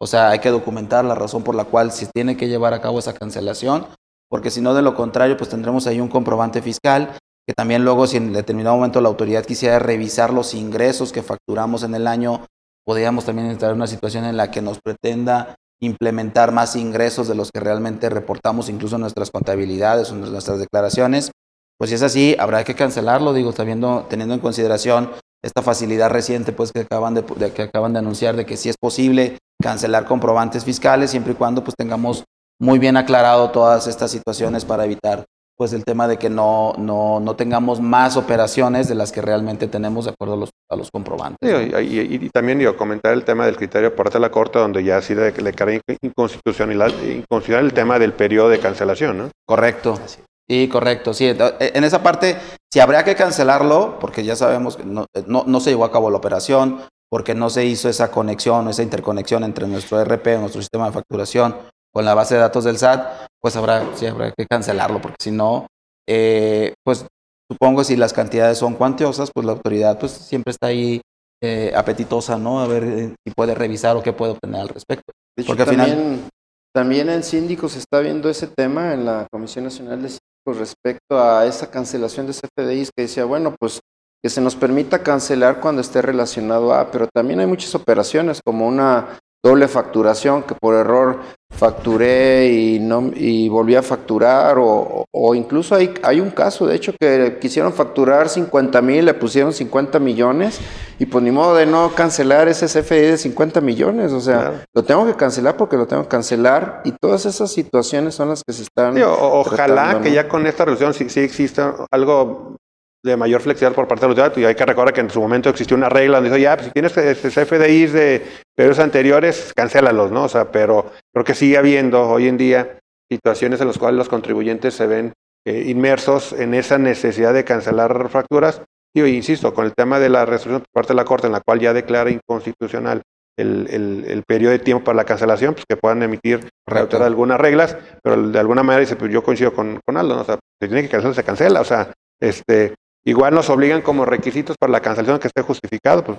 O 0.00 0.06
sea, 0.06 0.30
hay 0.30 0.38
que 0.38 0.50
documentar 0.50 1.04
la 1.04 1.16
razón 1.16 1.42
por 1.42 1.56
la 1.56 1.64
cual 1.64 1.90
se 1.90 2.06
tiene 2.06 2.36
que 2.36 2.46
llevar 2.46 2.72
a 2.72 2.80
cabo 2.80 3.00
esa 3.00 3.14
cancelación, 3.14 3.88
porque 4.30 4.50
si 4.50 4.60
no, 4.60 4.72
de 4.74 4.82
lo 4.82 4.94
contrario, 4.94 5.36
pues 5.36 5.50
tendremos 5.50 5.86
ahí 5.86 6.00
un 6.00 6.08
comprobante 6.08 6.62
fiscal 6.62 7.16
que 7.46 7.54
también 7.54 7.84
luego 7.84 8.06
si 8.06 8.16
en 8.16 8.32
determinado 8.32 8.76
momento 8.76 9.00
la 9.00 9.08
autoridad 9.08 9.44
quisiera 9.44 9.78
revisar 9.78 10.32
los 10.32 10.54
ingresos 10.54 11.12
que 11.12 11.22
facturamos 11.22 11.82
en 11.82 11.94
el 11.94 12.06
año, 12.06 12.46
podríamos 12.86 13.24
también 13.24 13.48
entrar 13.48 13.72
en 13.72 13.78
una 13.78 13.86
situación 13.88 14.24
en 14.24 14.36
la 14.36 14.50
que 14.50 14.62
nos 14.62 14.78
pretenda 14.80 15.56
implementar 15.80 16.52
más 16.52 16.76
ingresos 16.76 17.26
de 17.26 17.34
los 17.34 17.50
que 17.50 17.58
realmente 17.58 18.08
reportamos 18.08 18.68
incluso 18.68 18.96
en 18.96 19.02
nuestras 19.02 19.30
contabilidades 19.30 20.10
o 20.12 20.14
nuestras 20.14 20.58
declaraciones. 20.58 21.32
Pues 21.78 21.90
si 21.90 21.96
es 21.96 22.02
así, 22.02 22.36
habrá 22.38 22.62
que 22.62 22.74
cancelarlo, 22.74 23.32
digo, 23.32 23.52
teniendo, 23.52 24.06
teniendo 24.08 24.34
en 24.34 24.40
consideración 24.40 25.10
esta 25.42 25.62
facilidad 25.62 26.10
reciente 26.10 26.52
pues 26.52 26.70
que 26.70 26.80
acaban 26.80 27.14
de, 27.14 27.24
que 27.52 27.62
acaban 27.62 27.94
de 27.94 27.98
anunciar 27.98 28.36
de 28.36 28.44
que 28.44 28.56
sí 28.56 28.68
es 28.68 28.76
posible 28.76 29.38
cancelar 29.60 30.04
comprobantes 30.04 30.64
fiscales 30.64 31.10
siempre 31.10 31.32
y 31.32 31.36
cuando 31.36 31.64
pues 31.64 31.74
tengamos 31.76 32.24
muy 32.60 32.78
bien 32.78 32.96
aclarado 32.96 33.50
todas 33.50 33.86
estas 33.86 34.10
situaciones 34.10 34.64
para 34.64 34.84
evitar 34.84 35.24
pues 35.56 35.74
el 35.74 35.84
tema 35.84 36.08
de 36.08 36.16
que 36.16 36.30
no, 36.30 36.72
no, 36.78 37.20
no 37.20 37.36
tengamos 37.36 37.82
más 37.82 38.16
operaciones 38.16 38.88
de 38.88 38.94
las 38.94 39.12
que 39.12 39.20
realmente 39.20 39.66
tenemos 39.66 40.06
de 40.06 40.12
acuerdo 40.12 40.32
a 40.32 40.36
los, 40.38 40.50
a 40.70 40.76
los 40.76 40.90
comprobantes. 40.90 41.50
y, 41.82 42.30
también 42.30 42.58
digo, 42.58 42.78
comentar 42.78 43.12
el 43.12 43.24
tema 43.24 43.44
del 43.44 43.58
criterio 43.58 43.94
por 43.94 44.04
parte 44.06 44.16
de 44.16 44.22
la 44.22 44.30
Corte, 44.30 44.58
donde 44.58 44.82
ya 44.82 45.02
sí 45.02 45.14
le, 45.14 45.32
le 45.32 45.80
inconstitucional, 46.00 46.92
inconstitucional 46.92 47.66
el 47.66 47.74
tema 47.74 47.98
del 47.98 48.14
periodo 48.14 48.48
de 48.48 48.58
cancelación, 48.58 49.18
¿no? 49.18 49.30
Correcto. 49.46 50.00
Sí, 50.48 50.66
correcto. 50.68 51.12
Sí, 51.12 51.26
e, 51.26 51.36
en 51.58 51.84
esa 51.84 52.02
parte, 52.02 52.38
si 52.72 52.80
habría 52.80 53.04
que 53.04 53.14
cancelarlo, 53.14 53.98
porque 54.00 54.24
ya 54.24 54.36
sabemos 54.36 54.78
que 54.78 54.84
no, 54.84 55.04
no, 55.26 55.44
no, 55.46 55.60
se 55.60 55.68
llevó 55.68 55.84
a 55.84 55.92
cabo 55.92 56.10
la 56.10 56.16
operación, 56.16 56.80
porque 57.10 57.34
no 57.34 57.50
se 57.50 57.66
hizo 57.66 57.90
esa 57.90 58.10
conexión, 58.10 58.66
esa 58.68 58.82
interconexión 58.82 59.44
entre 59.44 59.66
nuestro 59.66 60.02
RP, 60.02 60.38
nuestro 60.38 60.62
sistema 60.62 60.86
de 60.86 60.92
facturación, 60.92 61.54
con 61.92 62.04
la 62.04 62.14
base 62.14 62.34
de 62.34 62.40
datos 62.40 62.64
del 62.64 62.78
SAT, 62.78 63.28
pues 63.40 63.56
habrá, 63.56 63.84
sí, 63.96 64.06
habrá 64.06 64.32
que 64.32 64.46
cancelarlo, 64.46 65.00
porque 65.00 65.16
si 65.20 65.30
no, 65.30 65.66
eh, 66.08 66.74
pues 66.84 67.06
supongo 67.50 67.84
si 67.84 67.96
las 67.96 68.12
cantidades 68.12 68.58
son 68.58 68.74
cuantiosas, 68.74 69.30
pues 69.34 69.46
la 69.46 69.52
autoridad 69.52 69.98
pues 69.98 70.12
siempre 70.12 70.52
está 70.52 70.68
ahí 70.68 71.00
eh, 71.42 71.72
apetitosa, 71.74 72.36
¿no? 72.36 72.60
A 72.60 72.66
ver 72.66 72.84
eh, 72.84 73.14
si 73.24 73.32
puede 73.34 73.54
revisar 73.54 73.96
o 73.96 74.02
qué 74.02 74.12
puede 74.12 74.32
obtener 74.32 74.60
al 74.60 74.68
respecto. 74.68 75.12
porque 75.46 75.62
al 75.62 75.68
final... 75.68 76.30
También 76.72 77.08
el 77.08 77.24
síndico 77.24 77.68
se 77.68 77.80
está 77.80 77.98
viendo 77.98 78.30
ese 78.30 78.46
tema 78.46 78.94
en 78.94 79.04
la 79.04 79.26
Comisión 79.32 79.64
Nacional 79.64 80.02
de 80.02 80.08
Síndicos 80.08 80.56
respecto 80.56 81.20
a 81.20 81.44
esa 81.44 81.68
cancelación 81.68 82.28
de 82.28 82.32
CFDIs 82.32 82.90
que 82.94 83.02
decía, 83.02 83.24
bueno, 83.24 83.56
pues 83.58 83.80
que 84.22 84.30
se 84.30 84.40
nos 84.40 84.54
permita 84.54 85.02
cancelar 85.02 85.60
cuando 85.60 85.80
esté 85.80 86.00
relacionado 86.00 86.72
a, 86.72 86.92
pero 86.92 87.08
también 87.12 87.40
hay 87.40 87.46
muchas 87.46 87.74
operaciones 87.74 88.40
como 88.44 88.68
una 88.68 89.18
doble 89.42 89.66
facturación 89.66 90.44
que 90.44 90.54
por 90.54 90.74
error 90.76 91.20
facturé 91.50 92.48
y 92.48 92.78
no 92.78 93.10
y 93.14 93.48
volví 93.48 93.74
a 93.74 93.82
facturar 93.82 94.56
o, 94.58 95.04
o 95.10 95.34
incluso 95.34 95.74
hay, 95.74 95.92
hay 96.02 96.20
un 96.20 96.30
caso 96.30 96.66
de 96.66 96.76
hecho 96.76 96.94
que 96.98 97.38
quisieron 97.40 97.72
facturar 97.72 98.28
50 98.28 98.80
mil 98.80 99.04
le 99.04 99.14
pusieron 99.14 99.52
50 99.52 99.98
millones 99.98 100.60
y 100.98 101.06
pues 101.06 101.22
ni 101.22 101.30
modo 101.30 101.54
de 101.56 101.66
no 101.66 101.92
cancelar 101.94 102.48
ese 102.48 102.66
CFE 102.66 103.10
de 103.10 103.18
50 103.18 103.60
millones 103.60 104.12
o 104.12 104.20
sea 104.20 104.64
lo 104.74 104.84
tengo 104.84 105.04
que 105.06 105.14
cancelar 105.14 105.56
porque 105.56 105.76
lo 105.76 105.86
tengo 105.86 106.04
que 106.04 106.08
cancelar 106.08 106.80
y 106.84 106.92
todas 106.92 107.26
esas 107.26 107.52
situaciones 107.52 108.14
son 108.14 108.30
las 108.30 108.42
que 108.42 108.52
se 108.52 108.62
están 108.62 108.96
ojalá 109.02 110.00
que 110.02 110.12
ya 110.12 110.28
con 110.28 110.46
esta 110.46 110.64
reducción 110.64 110.94
sí, 110.94 111.10
sí 111.10 111.20
exista 111.20 111.74
algo 111.90 112.56
de 113.02 113.16
mayor 113.16 113.40
flexibilidad 113.40 113.74
por 113.74 113.88
parte 113.88 114.04
de 114.04 114.08
los 114.08 114.16
datos. 114.16 114.38
Y 114.38 114.44
hay 114.44 114.54
que 114.54 114.66
recordar 114.66 114.92
que 114.92 115.00
en 115.00 115.10
su 115.10 115.20
momento 115.20 115.48
existió 115.48 115.76
una 115.76 115.88
regla 115.88 116.18
donde 116.18 116.30
dice, 116.30 116.42
ya, 116.42 116.56
pues 116.56 116.66
si 116.66 116.72
tienes 116.72 116.92
CFDIs 116.92 117.92
de 117.92 118.26
periodos 118.54 118.78
anteriores, 118.78 119.52
cancélalos, 119.54 120.10
¿no? 120.10 120.24
O 120.24 120.28
sea, 120.28 120.50
pero 120.50 120.90
creo 121.12 121.24
que 121.24 121.34
sigue 121.34 121.56
habiendo 121.56 122.08
hoy 122.08 122.28
en 122.28 122.36
día 122.36 122.78
situaciones 123.10 123.60
en 123.60 123.68
las 123.68 123.78
cuales 123.78 123.98
los 123.98 124.08
contribuyentes 124.08 124.74
se 124.74 124.86
ven 124.86 125.12
eh, 125.46 125.64
inmersos 125.68 126.32
en 126.32 126.54
esa 126.54 126.78
necesidad 126.78 127.32
de 127.32 127.44
cancelar 127.44 128.08
facturas. 128.08 128.62
Y 128.94 129.02
insisto, 129.04 129.54
con 129.54 129.66
el 129.66 129.74
tema 129.74 129.98
de 129.98 130.08
la 130.08 130.26
resolución 130.26 130.62
por 130.62 130.82
parte 130.82 130.92
de 130.92 130.96
la 130.96 131.04
Corte, 131.04 131.26
en 131.26 131.32
la 131.32 131.40
cual 131.40 131.60
ya 131.60 131.72
declara 131.72 132.10
inconstitucional 132.10 133.02
el, 133.38 134.04
el, 134.06 134.22
periodo 134.26 134.52
de 134.52 134.58
tiempo 134.58 134.84
para 134.84 134.96
la 134.96 135.04
cancelación, 135.04 135.54
pues 135.54 135.64
que 135.66 135.76
puedan 135.76 136.02
emitir 136.02 136.40
algunas 136.66 137.40
reglas, 137.40 137.76
pero 138.02 138.28
de 138.28 138.38
alguna 138.38 138.62
manera 138.62 138.80
dice, 138.80 138.96
pues 138.96 139.10
yo 139.10 139.22
coincido 139.22 139.54
con, 139.54 139.80
con 139.86 139.96
Aldo, 139.96 140.16
¿no? 140.16 140.22
O 140.22 140.24
sea, 140.24 140.38
si 140.60 140.68
tiene 140.68 140.82
que 140.82 140.88
cancelar, 140.88 141.14
se 141.14 141.24
cancela. 141.24 141.60
O 141.60 141.64
sea, 141.64 141.92
este, 142.20 142.74
Igual 143.04 143.34
nos 143.34 143.48
obligan 143.48 143.82
como 143.82 144.04
requisitos 144.04 144.56
para 144.58 144.72
la 144.72 144.80
cancelación 144.80 145.18
que 145.18 145.28
esté 145.28 145.42
justificado, 145.42 146.04
pues 146.04 146.18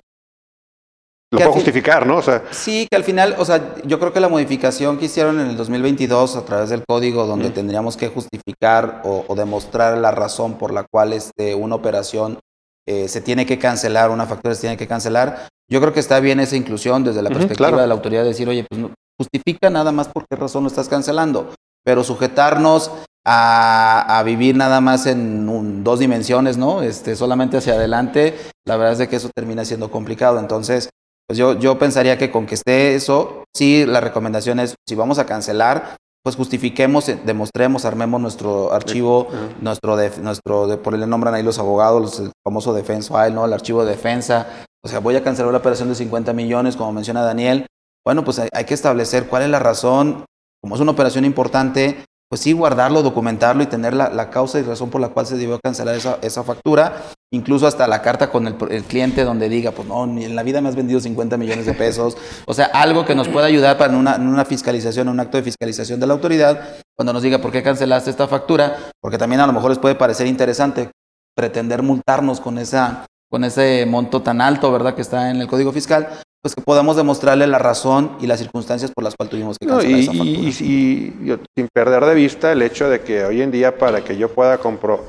lo 1.34 1.40
puedo 1.40 1.54
justificar, 1.54 2.06
¿no? 2.06 2.18
O 2.18 2.22
sea, 2.22 2.44
sí, 2.52 2.88
que 2.90 2.98
al 2.98 3.06
final, 3.06 3.36
o 3.38 3.46
sea, 3.46 3.76
yo 3.86 4.00
creo 4.00 4.12
que 4.12 4.20
la 4.20 4.28
modificación 4.28 4.98
que 4.98 5.06
hicieron 5.06 5.40
en 5.40 5.48
el 5.48 5.56
2022 5.56 6.36
a 6.36 6.44
través 6.44 6.70
del 6.70 6.84
código, 6.86 7.26
donde 7.26 7.52
tendríamos 7.52 7.96
que 7.96 8.10
justificar 8.10 9.02
o, 9.06 9.34
demostrar 9.34 9.98
la 9.98 10.12
razón 10.12 10.58
por 10.58 10.74
la 10.74 10.84
cual 10.92 11.14
este, 11.14 11.56
una 11.56 11.76
operación 11.76 12.40
eh, 12.86 13.08
se 13.08 13.22
tiene 13.22 13.46
que 13.46 13.58
cancelar, 13.58 14.10
una 14.10 14.26
factura 14.26 14.56
se 14.56 14.62
tiene 14.62 14.76
que 14.76 14.88
cancelar, 14.88 15.48
yo 15.70 15.80
creo 15.80 15.94
que 15.94 16.02
está 16.02 16.20
bien 16.20 16.42
esa 16.42 16.58
inclusión 16.58 17.06
desde 17.06 17.22
la 17.22 17.30
perspectiva 17.30 17.80
de 17.80 17.88
la 17.88 17.94
autoridad, 17.94 18.24
de 18.24 18.30
decir, 18.30 18.50
oye, 18.50 18.66
pues 18.70 18.82
justifica 19.18 19.70
nada 19.70 19.94
más 19.94 20.10
por 20.10 20.28
qué 20.28 20.36
razón 20.36 20.64
lo 20.64 20.68
estás 20.68 20.90
cancelando, 20.90 21.54
pero 21.84 22.04
sujetarnos 22.04 22.92
a, 23.26 24.22
vivir 24.26 24.56
nada 24.56 24.82
más 24.82 25.06
en 25.06 25.84
dos 25.84 26.00
dimensiones, 26.00 26.58
¿no? 26.58 26.82
Este, 26.82 27.16
solamente 27.16 27.58
hacia 27.58 27.74
adelante, 27.74 28.36
la 28.66 28.78
verdad 28.78 28.94
es 28.94 29.00
de 29.00 29.08
que 29.08 29.18
eso 29.18 29.30
termina 29.36 29.66
siendo 29.66 29.92
complicado. 29.92 30.40
Entonces, 30.40 30.90
pues 31.28 31.38
yo, 31.38 31.58
yo 31.58 31.78
pensaría 31.78 32.18
que 32.18 32.32
con 32.32 32.46
que 32.46 32.56
esté 32.56 32.96
eso, 32.96 33.44
sí, 33.56 33.86
la 33.86 34.02
recomendación 34.02 34.60
es, 34.60 34.76
si 34.88 34.96
vamos 34.96 35.20
a 35.20 35.26
cancelar, 35.26 35.98
pues 36.24 36.36
justifiquemos, 36.36 37.10
eh, 37.10 37.20
demostremos, 37.26 37.86
armemos 37.86 38.22
nuestro 38.22 38.74
archivo, 38.74 39.28
nuestro, 39.60 39.96
de, 39.96 40.12
nuestro 40.22 40.68
de, 40.68 40.78
por 40.78 40.94
el 40.94 41.10
nombran 41.10 41.34
ahí 41.34 41.44
los 41.44 41.58
abogados, 41.58 42.20
el 42.20 42.32
famoso 42.44 42.74
defense 42.74 43.08
file, 43.12 43.32
¿no? 43.32 43.46
El 43.46 43.54
archivo 43.54 43.84
de 43.84 43.92
defensa. 43.92 44.66
O 44.84 44.88
sea, 44.88 45.00
voy 45.00 45.16
a 45.16 45.24
cancelar 45.24 45.52
la 45.52 45.60
operación 45.60 45.90
de 45.90 45.96
50 45.96 46.34
millones, 46.34 46.76
como 46.76 46.92
menciona 46.92 47.24
Daniel. 47.24 47.66
Bueno, 48.06 48.24
pues 48.24 48.40
hay, 48.40 48.50
hay 48.54 48.66
que 48.66 48.74
establecer 48.74 49.28
cuál 49.28 49.44
es 49.44 49.50
la 49.50 49.60
razón, 49.60 50.26
como 50.62 50.76
es 50.76 50.82
una 50.82 50.92
operación 50.92 51.26
importante, 51.26 52.06
pues 52.32 52.40
sí, 52.40 52.54
guardarlo, 52.54 53.04
documentarlo 53.04 53.62
y 53.62 53.66
tener 53.66 53.94
la, 53.94 54.30
causa 54.30 54.58
y 54.58 54.64
razón 54.64 54.90
por 54.90 55.02
la 55.02 55.10
cual 55.10 55.26
se 55.26 55.36
debió 55.36 55.60
cancelar 55.60 55.96
esa, 55.96 56.18
esa 56.22 56.44
factura, 56.44 57.12
incluso 57.30 57.68
hasta 57.68 57.88
la 57.88 58.02
carta 58.02 58.30
con 58.30 58.48
el, 58.48 58.84
cliente 58.86 59.26
donde 59.26 59.50
diga, 59.50 59.72
pues 59.72 59.86
no, 59.86 60.08
ni 60.08 60.24
en 60.24 60.36
la 60.36 60.44
vida 60.44 60.62
me 60.62 60.70
has 60.70 60.78
vendido 60.78 61.02
50 61.02 61.36
millones 61.36 61.66
de 61.66 61.74
pesos, 61.74 62.16
o 62.46 62.54
sea, 62.54 62.68
algo 62.68 63.06
que 63.06 63.16
nos 63.16 63.28
pueda 63.28 63.48
ayudar 63.48 63.78
para 63.78 63.98
una, 63.98 64.16
una 64.16 64.46
fiscalización, 64.46 65.10
un 65.10 65.20
acto 65.20 65.36
de 65.36 65.44
fiscalización 65.44 66.00
de 66.00 66.08
la 66.08 66.14
autoridad, 66.14 66.78
cuando 66.96 67.12
nos 67.12 67.22
diga 67.22 67.40
por 67.40 67.52
qué 67.52 67.64
cancelaste 67.64 68.10
esta 68.10 68.30
factura, 68.30 68.78
porque 69.02 69.18
también 69.18 69.42
a 69.42 69.48
lo 69.48 69.52
mejor 69.52 69.72
les 69.72 69.80
puede 69.80 69.96
parecer 69.96 70.28
interesante 70.28 70.90
pretender 71.36 71.82
multarnos 71.82 72.40
con, 72.40 72.58
esa, 72.58 73.06
con 73.30 73.44
ese 73.44 73.86
monto 73.86 74.22
tan 74.22 74.40
alto, 74.40 74.72
¿verdad?, 74.72 74.96
que 74.96 75.02
está 75.02 75.32
en 75.32 75.42
el 75.42 75.48
Código 75.48 75.74
Fiscal, 75.74 76.08
pues 76.42 76.56
que 76.56 76.62
podamos 76.62 76.96
demostrarle 76.96 77.46
la 77.46 77.60
razón 77.60 78.18
y 78.20 78.28
las 78.28 78.40
circunstancias 78.40 78.92
por 78.92 79.04
las 79.04 79.16
cuales 79.16 79.30
tuvimos 79.30 79.58
que 79.60 79.68
cancelar 79.68 80.00
esa 80.00 80.12
factura. 80.12 80.40
Y, 80.40 80.52
sin 80.52 81.68
perder 81.72 82.06
de 82.06 82.16
vista 82.16 82.52
el 82.52 82.64
hecho 82.64 82.90
de 82.90 83.02
que 83.02 83.24
hoy 83.24 83.42
en 83.42 83.52
día 83.52 83.78
para 83.78 84.04
que 84.04 84.18
yo 84.18 84.30
pueda 84.30 84.60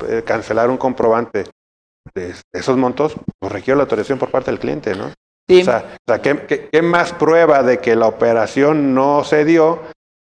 eh, 0.08 0.22
cancelar 0.24 0.68
un 0.68 0.76
comprobante 0.76 1.44
de 2.14 2.34
esos 2.52 2.76
montos, 2.76 3.14
pues 3.38 3.52
requiero 3.52 3.78
la 3.78 3.84
autorización 3.84 4.18
por 4.18 4.30
parte 4.30 4.50
del 4.50 4.60
cliente, 4.60 4.94
¿no? 4.94 5.10
Sí. 5.48 5.62
O 5.62 5.64
sea, 5.64 5.98
¿qué, 6.20 6.82
más 6.82 7.12
prueba 7.12 7.62
de 7.62 7.78
que 7.78 7.96
la 7.96 8.06
operación 8.06 8.94
no 8.94 9.24
se 9.24 9.44
dio 9.44 9.80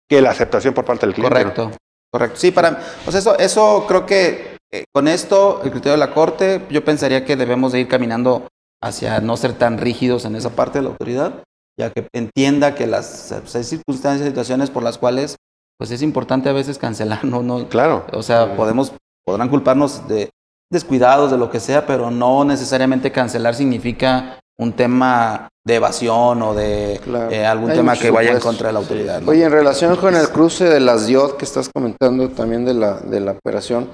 que 0.08 0.22
la 0.22 0.30
aceptación 0.32 0.74
por 0.74 0.86
parte 0.86 1.08
del 1.08 1.16
cliente? 1.16 1.34
Correcto, 1.34 1.72
correcto. 2.12 2.38
Sí, 2.40 2.52
para, 2.52 2.80
pues 3.04 3.16
eso, 3.16 3.38
eso 3.38 3.86
creo 3.88 4.06
que 4.06 4.58
eh, 4.72 4.86
con 4.94 5.08
esto, 5.08 5.62
el 5.64 5.72
criterio 5.72 5.94
de 5.94 5.98
la 5.98 6.14
Corte, 6.14 6.62
yo 6.70 6.84
pensaría 6.84 7.26
que 7.26 7.36
debemos 7.36 7.72
de 7.72 7.82
ir 7.82 7.88
caminando 7.88 8.48
hacia 8.82 9.20
no 9.22 9.38
ser 9.38 9.54
tan 9.54 9.78
rígidos 9.78 10.26
en 10.26 10.36
esa 10.36 10.52
parte 10.52 10.80
de 10.80 10.84
la 10.84 10.90
autoridad, 10.92 11.44
ya 11.80 11.92
que 11.92 12.08
entienda 12.14 12.76
que 12.76 12.88
las 12.88 13.32
hay 13.32 13.64
circunstancias, 13.64 14.28
situaciones 14.28 14.70
por 14.70 14.84
las 14.84 14.98
cuales 14.98 15.36
pues 15.78 15.92
es 15.92 16.02
importante 16.02 16.50
a 16.50 16.54
veces 16.54 16.78
cancelar, 16.78 17.24
no, 17.26 17.42
no, 17.42 17.70
claro, 17.70 18.06
o 18.14 18.22
sea, 18.22 18.56
podemos, 18.56 18.94
podrán 19.26 19.50
culparnos 19.50 20.08
de 20.08 20.30
descuidados, 20.72 21.32
de 21.32 21.38
lo 21.38 21.50
que 21.50 21.60
sea, 21.60 21.86
pero 21.86 22.12
no 22.12 22.46
necesariamente 22.46 23.12
cancelar 23.12 23.56
significa 23.56 24.40
un 24.60 24.74
tema 24.74 25.48
de 25.66 25.76
evasión 25.76 26.42
o 26.42 26.54
de 26.54 27.00
eh, 27.32 27.46
algún 27.46 27.72
tema 27.72 27.96
que 27.96 28.12
vaya 28.12 28.32
en 28.32 28.40
contra 28.40 28.68
de 28.68 28.74
la 28.74 28.80
autoridad. 28.80 29.28
Oye, 29.28 29.46
en 29.46 29.52
relación 29.52 29.96
con 29.96 30.16
el 30.16 30.30
cruce 30.30 30.66
de 30.66 30.80
las 30.80 31.08
DIOD 31.08 31.38
que 31.38 31.46
estás 31.46 31.70
comentando 31.74 32.30
también 32.30 32.66
de 32.66 32.74
la, 32.74 33.00
de 33.00 33.20
la 33.22 33.32
operación, 33.32 33.92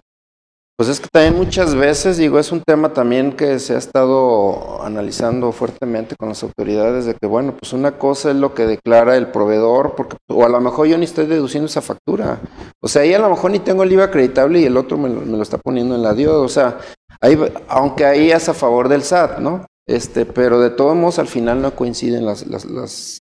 Pues 0.77 0.89
es 0.89 0.99
que 0.99 1.07
también 1.09 1.37
muchas 1.37 1.73
veces, 1.73 2.17
digo, 2.17 2.37
es 2.37 2.51
un 2.51 2.61
tema 2.61 2.91
también 2.91 3.31
que 3.31 3.59
se 3.59 3.75
ha 3.75 3.77
estado 3.77 4.83
analizando 4.83 5.53
fuertemente 5.53 6.15
con 6.19 6.27
las 6.27 6.43
autoridades 6.43 7.05
de 7.05 7.13
que, 7.13 7.27
bueno, 7.27 7.55
pues 7.57 7.71
una 7.71 7.97
cosa 7.97 8.31
es 8.31 8.35
lo 8.35 8.53
que 8.53 8.65
declara 8.65 9.15
el 9.15 9.27
proveedor, 9.27 9.95
porque, 9.95 10.17
o 10.29 10.45
a 10.45 10.49
lo 10.49 10.59
mejor 10.59 10.87
yo 10.87 10.97
ni 10.97 11.05
estoy 11.05 11.27
deduciendo 11.27 11.67
esa 11.67 11.81
factura. 11.81 12.41
O 12.83 12.89
sea, 12.89 13.03
ahí 13.03 13.13
a 13.13 13.19
lo 13.19 13.29
mejor 13.29 13.51
ni 13.51 13.59
tengo 13.59 13.83
el 13.83 13.93
IVA 13.93 14.05
acreditable 14.05 14.59
y 14.59 14.65
el 14.65 14.75
otro 14.75 14.97
me 14.97 15.07
lo, 15.07 15.21
me 15.21 15.37
lo 15.37 15.43
está 15.43 15.57
poniendo 15.59 15.95
en 15.95 16.03
la 16.03 16.13
DIO. 16.13 16.41
O 16.41 16.49
sea, 16.49 16.77
ahí, 17.21 17.39
aunque 17.69 18.05
ahí 18.05 18.31
es 18.31 18.49
a 18.49 18.53
favor 18.53 18.89
del 18.89 19.03
SAT, 19.03 19.39
¿no? 19.39 19.65
Este, 19.87 20.25
pero 20.25 20.59
de 20.59 20.71
todos 20.71 20.93
modos 20.97 21.19
al 21.19 21.27
final 21.27 21.61
no 21.61 21.73
coinciden 21.73 22.25
las, 22.25 22.45
las, 22.47 22.65
las- 22.65 23.19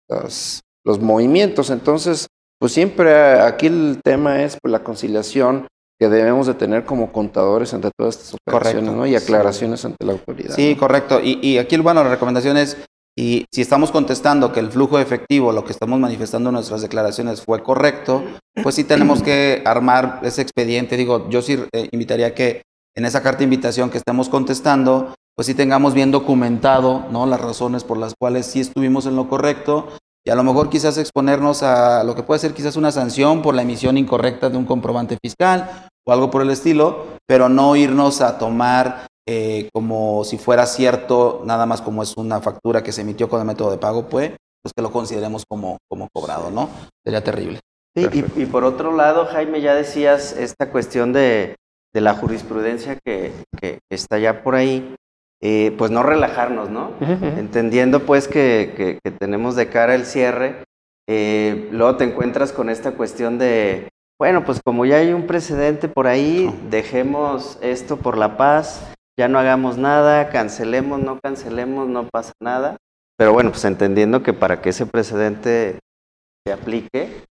los 0.86 1.00
movimientos. 1.00 1.70
Entonces, 1.70 2.28
pues 2.60 2.72
siempre 2.74 3.14
aquí 3.42 3.68
el 3.68 4.00
tema 4.04 4.42
es 4.44 4.58
pues, 4.62 4.72
la 4.72 4.84
conciliación 4.84 5.68
que 6.00 6.10
debemos 6.10 6.48
de 6.48 6.54
tener 6.54 6.86
como 6.86 7.12
contadores 7.12 7.74
entre 7.74 7.92
todas 7.98 8.16
estas 8.16 8.34
operaciones, 8.34 8.90
Correcto. 8.90 8.98
¿no? 8.98 9.08
Y 9.08 9.16
aclaraciones 9.16 9.86
ante 9.86 10.06
la 10.06 10.14
autoridad. 10.14 10.56
Sí, 10.56 10.74
¿no? 10.74 10.80
correcto. 10.80 11.20
Y, 11.22 11.40
y 11.42 11.58
aquí, 11.58 11.78
bueno, 11.78 12.04
la 12.04 12.10
recomendación 12.10 12.58
es, 12.58 12.78
y 13.18 13.46
si 13.52 13.62
estamos 13.62 13.92
contestando 13.92 14.52
que 14.52 14.60
el 14.60 14.72
flujo 14.72 14.98
efectivo, 15.00 15.52
lo 15.52 15.64
que 15.64 15.72
estamos 15.72 16.00
manifestando 16.00 16.50
en 16.50 16.56
nuestras 16.56 16.82
declaraciones 16.82 17.42
fue 17.42 17.62
correcto, 17.62 18.24
pues 18.64 18.76
sí 18.76 18.84
tenemos 18.84 19.22
que 19.22 19.62
armar 19.66 20.20
ese 20.24 20.42
expediente. 20.42 20.98
Digo, 20.98 21.30
yo 21.30 21.42
sí 21.42 21.64
eh, 21.74 21.90
invitaría 21.92 22.28
a 22.28 22.34
que 22.34 22.64
en 22.96 23.06
esa 23.06 23.22
carta 23.22 23.40
de 23.40 23.46
invitación 23.46 23.90
que 23.90 23.98
estemos 23.98 24.30
contestando, 24.30 25.14
pues 25.36 25.46
sí 25.46 25.54
tengamos 25.54 25.94
bien 25.94 26.12
documentado, 26.12 27.06
¿no? 27.12 27.26
Las 27.26 27.42
razones 27.42 27.84
por 27.84 27.98
las 27.98 28.14
cuales 28.20 28.48
sí 28.48 28.60
estuvimos 28.60 29.06
en 29.06 29.16
lo 29.16 29.30
correcto 29.30 29.90
y 30.26 30.30
a 30.30 30.36
lo 30.36 30.44
mejor 30.44 30.70
quizás 30.70 30.98
exponernos 30.98 31.64
a 31.64 32.04
lo 32.04 32.16
que 32.16 32.24
puede 32.24 32.40
ser 32.40 32.54
quizás 32.54 32.76
una 32.76 32.92
sanción 32.92 33.42
por 33.42 33.56
la 33.56 33.62
emisión 33.62 33.98
incorrecta 33.98 34.50
de 34.50 34.58
un 34.58 34.66
comprobante 34.66 35.18
fiscal 35.22 35.90
o 36.06 36.12
algo 36.14 36.32
por 36.32 36.42
el 36.42 36.50
estilo, 36.50 37.06
pero 37.28 37.50
no 37.50 37.76
irnos 37.76 38.22
a 38.22 38.38
tomar 38.38 39.08
eh, 39.28 39.70
como 39.74 40.24
si 40.24 40.38
fuera 40.38 40.66
cierto, 40.66 41.44
nada 41.46 41.66
más 41.66 41.82
como 41.82 42.04
es 42.04 42.16
una 42.18 42.42
factura 42.42 42.84
que 42.84 42.92
se 42.92 43.02
emitió 43.02 43.30
con 43.30 43.40
el 43.40 43.48
método 43.48 43.72
de 43.72 43.78
pago, 43.78 44.08
pues, 44.10 44.32
pues 44.62 44.74
que 44.76 44.82
lo 44.82 44.92
consideremos 44.92 45.44
como, 45.48 45.78
como 45.90 46.08
cobrado, 46.14 46.52
¿no? 46.52 46.70
Sería 47.06 47.24
terrible. 47.24 47.60
Sí, 47.96 48.08
y, 48.12 48.42
y 48.42 48.46
por 48.46 48.64
otro 48.64 48.96
lado, 48.96 49.26
Jaime, 49.26 49.62
ya 49.62 49.76
decías 49.76 50.34
esta 50.34 50.72
cuestión 50.72 51.14
de, 51.14 51.56
de 51.94 52.02
la 52.02 52.16
jurisprudencia 52.16 52.98
que, 53.06 53.32
que 53.60 53.80
está 53.90 54.20
ya 54.20 54.44
por 54.44 54.56
ahí, 54.56 54.96
eh, 55.44 55.76
pues 55.78 55.92
no 55.92 56.04
relajarnos, 56.04 56.70
¿no? 56.70 56.92
Entendiendo 57.38 58.00
pues 58.06 58.28
que, 58.28 58.74
que- 58.78 59.00
que 59.04 59.12
tenemos 59.12 59.56
de 59.56 59.68
cara 59.68 59.94
el 59.94 60.06
cierre, 60.06 60.64
eh, 61.10 61.68
luego 61.72 61.98
te 61.98 62.06
encuentras 62.06 62.54
con 62.54 62.70
esta 62.70 62.92
cuestión 62.92 63.38
de, 63.38 63.90
bueno, 64.20 64.46
pues 64.46 64.62
como 64.64 64.86
ya 64.86 64.98
hay 64.98 65.12
un 65.12 65.28
precedente 65.28 65.90
por 65.90 66.08
ahí, 66.08 66.50
dejemos 66.70 67.58
esto 67.62 67.98
por 67.98 68.18
la 68.18 68.38
paz, 68.38 68.94
ya 69.20 69.28
no 69.28 69.38
hagamos 69.38 69.78
nada, 69.78 70.30
cancelemos, 70.30 71.02
no 71.02 71.20
cancelemos, 71.22 71.88
no 71.90 72.08
pasa 72.08 72.32
nada. 72.42 72.78
Pero 73.18 73.34
bueno, 73.34 73.52
pues 73.52 73.66
entendiendo 73.66 74.24
que 74.24 74.34
para 74.34 74.62
que 74.62 74.70
ese 74.70 74.86
precedente 74.86 75.80
se 76.48 76.54
aplique, 76.54 77.24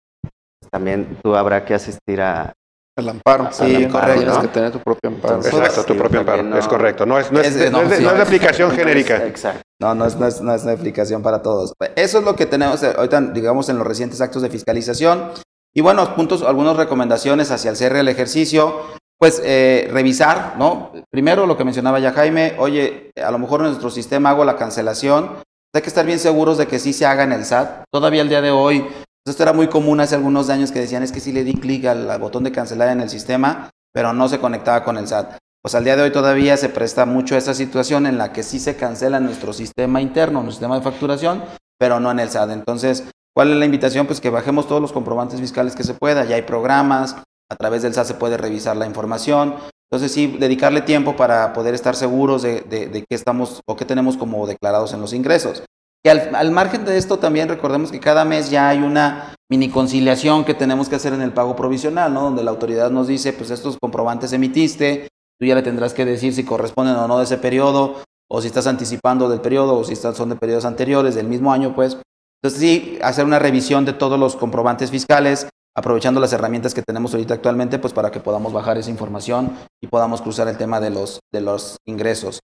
pues 0.61 0.71
también 0.71 1.16
tú 1.23 1.35
habrá 1.35 1.64
que 1.64 1.75
asistir 1.75 2.21
a... 2.21 2.52
El 2.97 3.09
amparo. 3.09 3.49
Sí, 3.53 3.65
el 3.75 3.87
amparo, 3.87 3.91
correcto, 4.07 4.21
Tienes 4.21 4.35
¿no? 4.37 4.43
que 4.43 4.49
tener 4.49 4.71
tu 4.73 4.79
propio 4.81 5.09
amparo. 5.11 5.35
Entonces, 5.37 5.55
Exacto, 5.61 5.85
tu 5.85 5.93
sí, 5.95 5.99
propio 5.99 6.21
amparo. 6.21 6.43
no- 6.43 6.59
Es 6.59 6.69
correcto. 6.69 7.07
No 7.07 7.19
es, 7.19 7.33
no 7.33 7.41
es, 7.41 7.47
Es 7.49 7.55
de- 7.55 7.71
no 7.71 7.83
es 7.83 7.89
no, 7.89 7.97
sí, 7.97 8.03
no 8.03 8.11
es 8.11 8.17
de 8.17 8.23
es- 8.23 8.27
aplicación 8.29 8.71
genérica. 8.73 9.27
Exacto. 9.27 9.63
No, 9.81 9.95
no 9.95 10.05
es, 10.05 10.17
no, 10.17 10.27
es, 10.27 10.41
no 10.43 10.55
es 10.55 10.63
una 10.65 10.73
aplicación 10.73 11.23
para 11.23 11.41
todos. 11.43 11.73
Eso 11.97 12.19
es 12.19 12.25
lo 12.25 12.37
que 12.37 12.47
tenemos 12.47 12.83
eh, 12.83 12.93
ahorita, 12.97 13.21
digamos, 13.33 13.69
en 13.71 13.79
los 13.79 13.87
recientes 13.87 14.21
actos 14.21 14.43
de 14.43 14.51
fiscalización. 14.51 15.31
Y 15.75 15.81
bueno, 15.81 16.15
puntos, 16.15 16.43
algunas 16.43 16.77
recomendaciones 16.77 17.51
hacia 17.51 17.71
el 17.71 17.77
cierre 17.77 17.97
del 17.99 18.09
ejercicio. 18.09 18.81
Pues 19.19 19.41
eh, 19.45 19.89
revisar, 19.93 20.57
¿no? 20.59 20.93
Primero 21.11 21.47
lo 21.47 21.57
que 21.57 21.65
mencionaba 21.65 22.01
ya 22.01 22.13
Jaime, 22.13 22.57
oye, 22.59 23.13
a 23.25 23.31
lo 23.31 23.39
mejor 23.39 23.61
en 23.61 23.67
nuestro 23.69 23.89
sistema 23.89 24.31
hago 24.31 24.45
la 24.45 24.57
cancelación. 24.57 25.31
Hay 25.75 25.81
que 25.81 25.89
estar 25.89 26.05
bien 26.05 26.19
seguros 26.19 26.59
de 26.59 26.67
que 26.67 26.79
sí 26.81 26.93
se 26.93 27.07
haga 27.07 27.23
en 27.23 27.33
el 27.33 27.45
SAT. 27.45 27.85
Todavía 27.91 28.21
el 28.23 28.29
día 28.29 28.43
de 28.43 28.51
hoy, 28.51 28.87
esto 29.31 29.45
era 29.45 29.52
muy 29.52 29.69
común 29.69 30.00
hace 30.00 30.17
algunos 30.17 30.50
años 30.50 30.73
que 30.73 30.80
decían 30.80 31.02
es 31.02 31.13
que 31.13 31.21
sí 31.21 31.32
le 31.32 31.45
di 31.45 31.54
clic 31.54 31.85
al, 31.87 32.19
botón 32.19 32.43
de 32.43 32.50
cancelar 32.52 32.89
en 32.89 33.00
el 33.00 33.08
sistema, 33.08 33.71
pero 33.93 34.13
no 34.13 34.28
se 34.28 34.41
conectaba 34.41 34.82
con 34.82 34.97
el 34.97 35.06
SAT. 35.06 35.37
Pues 35.63 35.76
al 35.76 35.85
día 35.85 35.95
de 35.95 36.02
hoy 36.02 36.11
todavía 36.11 36.56
se 36.56 36.69
presta 36.69 37.06
mucho 37.06 37.37
esa 37.37 37.54
situación 37.54 38.06
en 38.06 38.19
la 38.19 38.32
que 38.32 38.43
sí 38.43 38.58
se 38.58 38.76
cancela 38.76 39.21
nuestro 39.21 39.52
sistema 39.52 40.00
interno, 40.00 40.43
nuestro 40.43 40.54
sistema 40.54 40.75
de 40.76 40.82
facturación, 40.82 41.45
pero 41.78 42.00
no 42.00 42.11
en 42.11 42.19
el 42.19 42.30
SAT. 42.30 42.50
Entonces, 42.50 43.04
¿cuál 43.32 43.52
es 43.52 43.58
la 43.58 43.65
invitación? 43.65 44.06
Pues 44.06 44.21
que 44.21 44.30
bajemos 44.30 44.67
todos 44.67 44.82
los 44.82 44.93
comprobantes 44.93 45.41
fiscales 45.41 45.76
que 45.76 45.85
se 45.85 45.95
pueda. 45.95 46.25
Ya 46.25 46.35
hay 46.35 46.43
programas, 46.43 47.17
a 47.49 47.56
través 47.56 47.82
del 47.82 47.95
SAT 47.95 48.06
se 48.06 48.15
puede 48.15 48.37
revisar 48.37 48.76
la 48.76 48.87
información. 48.87 49.54
Entonces, 49.89 50.11
sí, 50.11 50.37
dedicarle 50.41 50.80
tiempo 50.80 51.15
para 51.15 51.52
poder 51.52 51.75
estar 51.75 51.95
seguros 51.95 52.43
de, 52.43 52.63
de, 52.63 52.89
de 52.89 53.00
qué 53.08 53.15
estamos 53.15 53.61
o 53.69 53.76
qué 53.76 53.85
tenemos 53.85 54.17
como 54.17 54.49
declarados 54.49 54.93
en 54.95 55.00
los 55.00 55.13
ingresos. 55.13 55.63
Y 56.04 56.08
al, 56.08 56.34
al 56.34 56.50
margen 56.50 56.84
de 56.84 56.99
esto, 56.99 57.19
también 57.19 57.49
recordemos 57.49 57.93
que 57.93 58.00
cada 58.00 58.25
mes 58.25 58.50
ya 58.50 58.69
hay 58.69 58.78
una 58.78 59.34
mini 59.50 59.69
conciliación 59.69 60.45
que 60.45 60.54
tenemos 60.54 60.88
que 60.88 60.97
hacer 60.97 61.12
en 61.12 61.21
el 61.21 61.32
pago 61.32 61.54
provisional, 61.54 62.12
¿no? 62.12 62.23
Donde 62.23 62.43
la 62.43 62.50
autoridad 62.50 62.91
nos 62.91 63.06
dice, 63.06 63.32
pues 63.32 63.50
estos 63.50 63.76
comprobantes 63.80 64.32
emitiste, 64.32 65.08
tú 65.38 65.47
ya 65.47 65.54
le 65.54 65.62
tendrás 65.62 65.95
que 65.95 66.04
decir 66.04 66.34
si 66.34 66.43
corresponden 66.45 66.97
o 66.97 67.06
no 67.06 67.19
de 67.19 67.25
ese 67.25 67.36
periodo, 67.36 68.02
o 68.28 68.41
si 68.41 68.47
estás 68.47 68.67
anticipando 68.67 69.28
del 69.28 69.43
periodo, 69.43 69.76
o 69.76 69.84
si 69.84 69.93
están, 69.93 70.15
son 70.15 70.30
de 70.30 70.36
periodos 70.36 70.65
anteriores, 70.65 71.15
del 71.15 71.28
mismo 71.28 71.52
año, 71.52 71.75
pues. 71.75 71.99
Entonces, 72.43 72.60
sí, 72.60 72.99
hacer 73.02 73.26
una 73.26 73.38
revisión 73.38 73.84
de 73.84 73.93
todos 73.93 74.19
los 74.19 74.36
comprobantes 74.36 74.91
fiscales, 74.91 75.47
aprovechando 75.76 76.19
las 76.19 76.32
herramientas 76.32 76.75
que 76.75 76.82
tenemos 76.82 77.12
ahorita 77.12 77.34
actualmente, 77.34 77.78
pues 77.78 77.93
para 77.93 78.10
que 78.10 78.21
podamos 78.21 78.52
bajar 78.52 78.78
esa 78.78 78.91
información 78.91 79.56
y 79.80 79.86
podamos 79.86 80.23
cruzar 80.23 80.49
el 80.49 80.56
tema 80.56 80.80
de 80.80 80.91
los, 80.91 81.21
de 81.30 81.43
los 81.43 81.76
ingresos. 81.86 82.41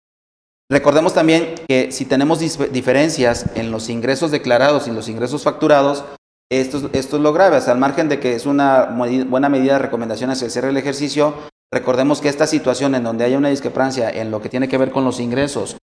Recordemos 0.71 1.15
también 1.15 1.55
que 1.67 1.93
si 1.93 2.05
tenemos 2.05 2.41
diferencias 2.41 3.47
en 3.55 3.71
los 3.71 3.89
ingresos 3.89 4.31
declarados 4.31 4.87
y 4.87 4.91
los 4.91 5.09
ingresos 5.09 5.43
facturados, 5.43 6.05
esto, 6.51 6.79
es- 6.79 6.85
esto 6.93 7.17
es 7.17 7.23
lo 7.23 7.33
grave. 7.33 7.57
Hasta 7.57 7.73
al 7.73 7.79
margen 7.79 8.09
de 8.09 8.21
que 8.21 8.35
es 8.35 8.45
una 8.47 8.85
buena 9.29 9.49
medida 9.49 9.75
de 9.75 9.79
recomendación 9.79 10.31
hacia 10.31 10.45
el 10.47 10.51
cierre 10.51 10.69
del 10.69 10.77
ejercicio, 10.77 11.35
recordemos 11.73 12.21
que 12.21 12.29
esta 12.29 12.47
situación 12.47 12.95
en 12.95 13.05
donde 13.05 13.25
haya 13.25 13.39
una 13.39 13.49
discrepancia 13.51 14.11
en 14.11 14.31
lo 14.31 14.43
que 14.43 14.49
tiene 14.49 14.69
que 14.69 14.79
ver 14.79 14.91
con 14.91 15.05
los 15.05 15.21
ingresos 15.21 15.77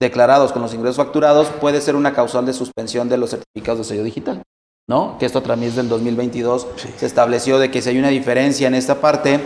declarados 0.00 0.50
con 0.52 0.62
los 0.62 0.74
ingresos 0.74 0.96
facturados 0.96 1.46
puede 1.60 1.80
ser 1.80 1.94
una 1.94 2.12
causal 2.12 2.44
de 2.44 2.52
suspensión 2.52 3.08
de 3.08 3.18
los 3.18 3.30
certificados 3.30 3.78
de 3.78 3.84
sello 3.84 4.02
digital. 4.02 4.42
¿no? 4.88 5.16
Que 5.18 5.26
esto 5.26 5.38
a 5.38 5.42
través 5.44 5.76
del 5.76 5.88
2022 5.88 6.66
se 6.96 7.06
estableció 7.06 7.60
de 7.60 7.70
que 7.70 7.80
si 7.80 7.90
hay 7.90 7.98
una 7.98 8.08
diferencia 8.08 8.66
en 8.66 8.74
esta 8.74 9.00
parte, 9.00 9.38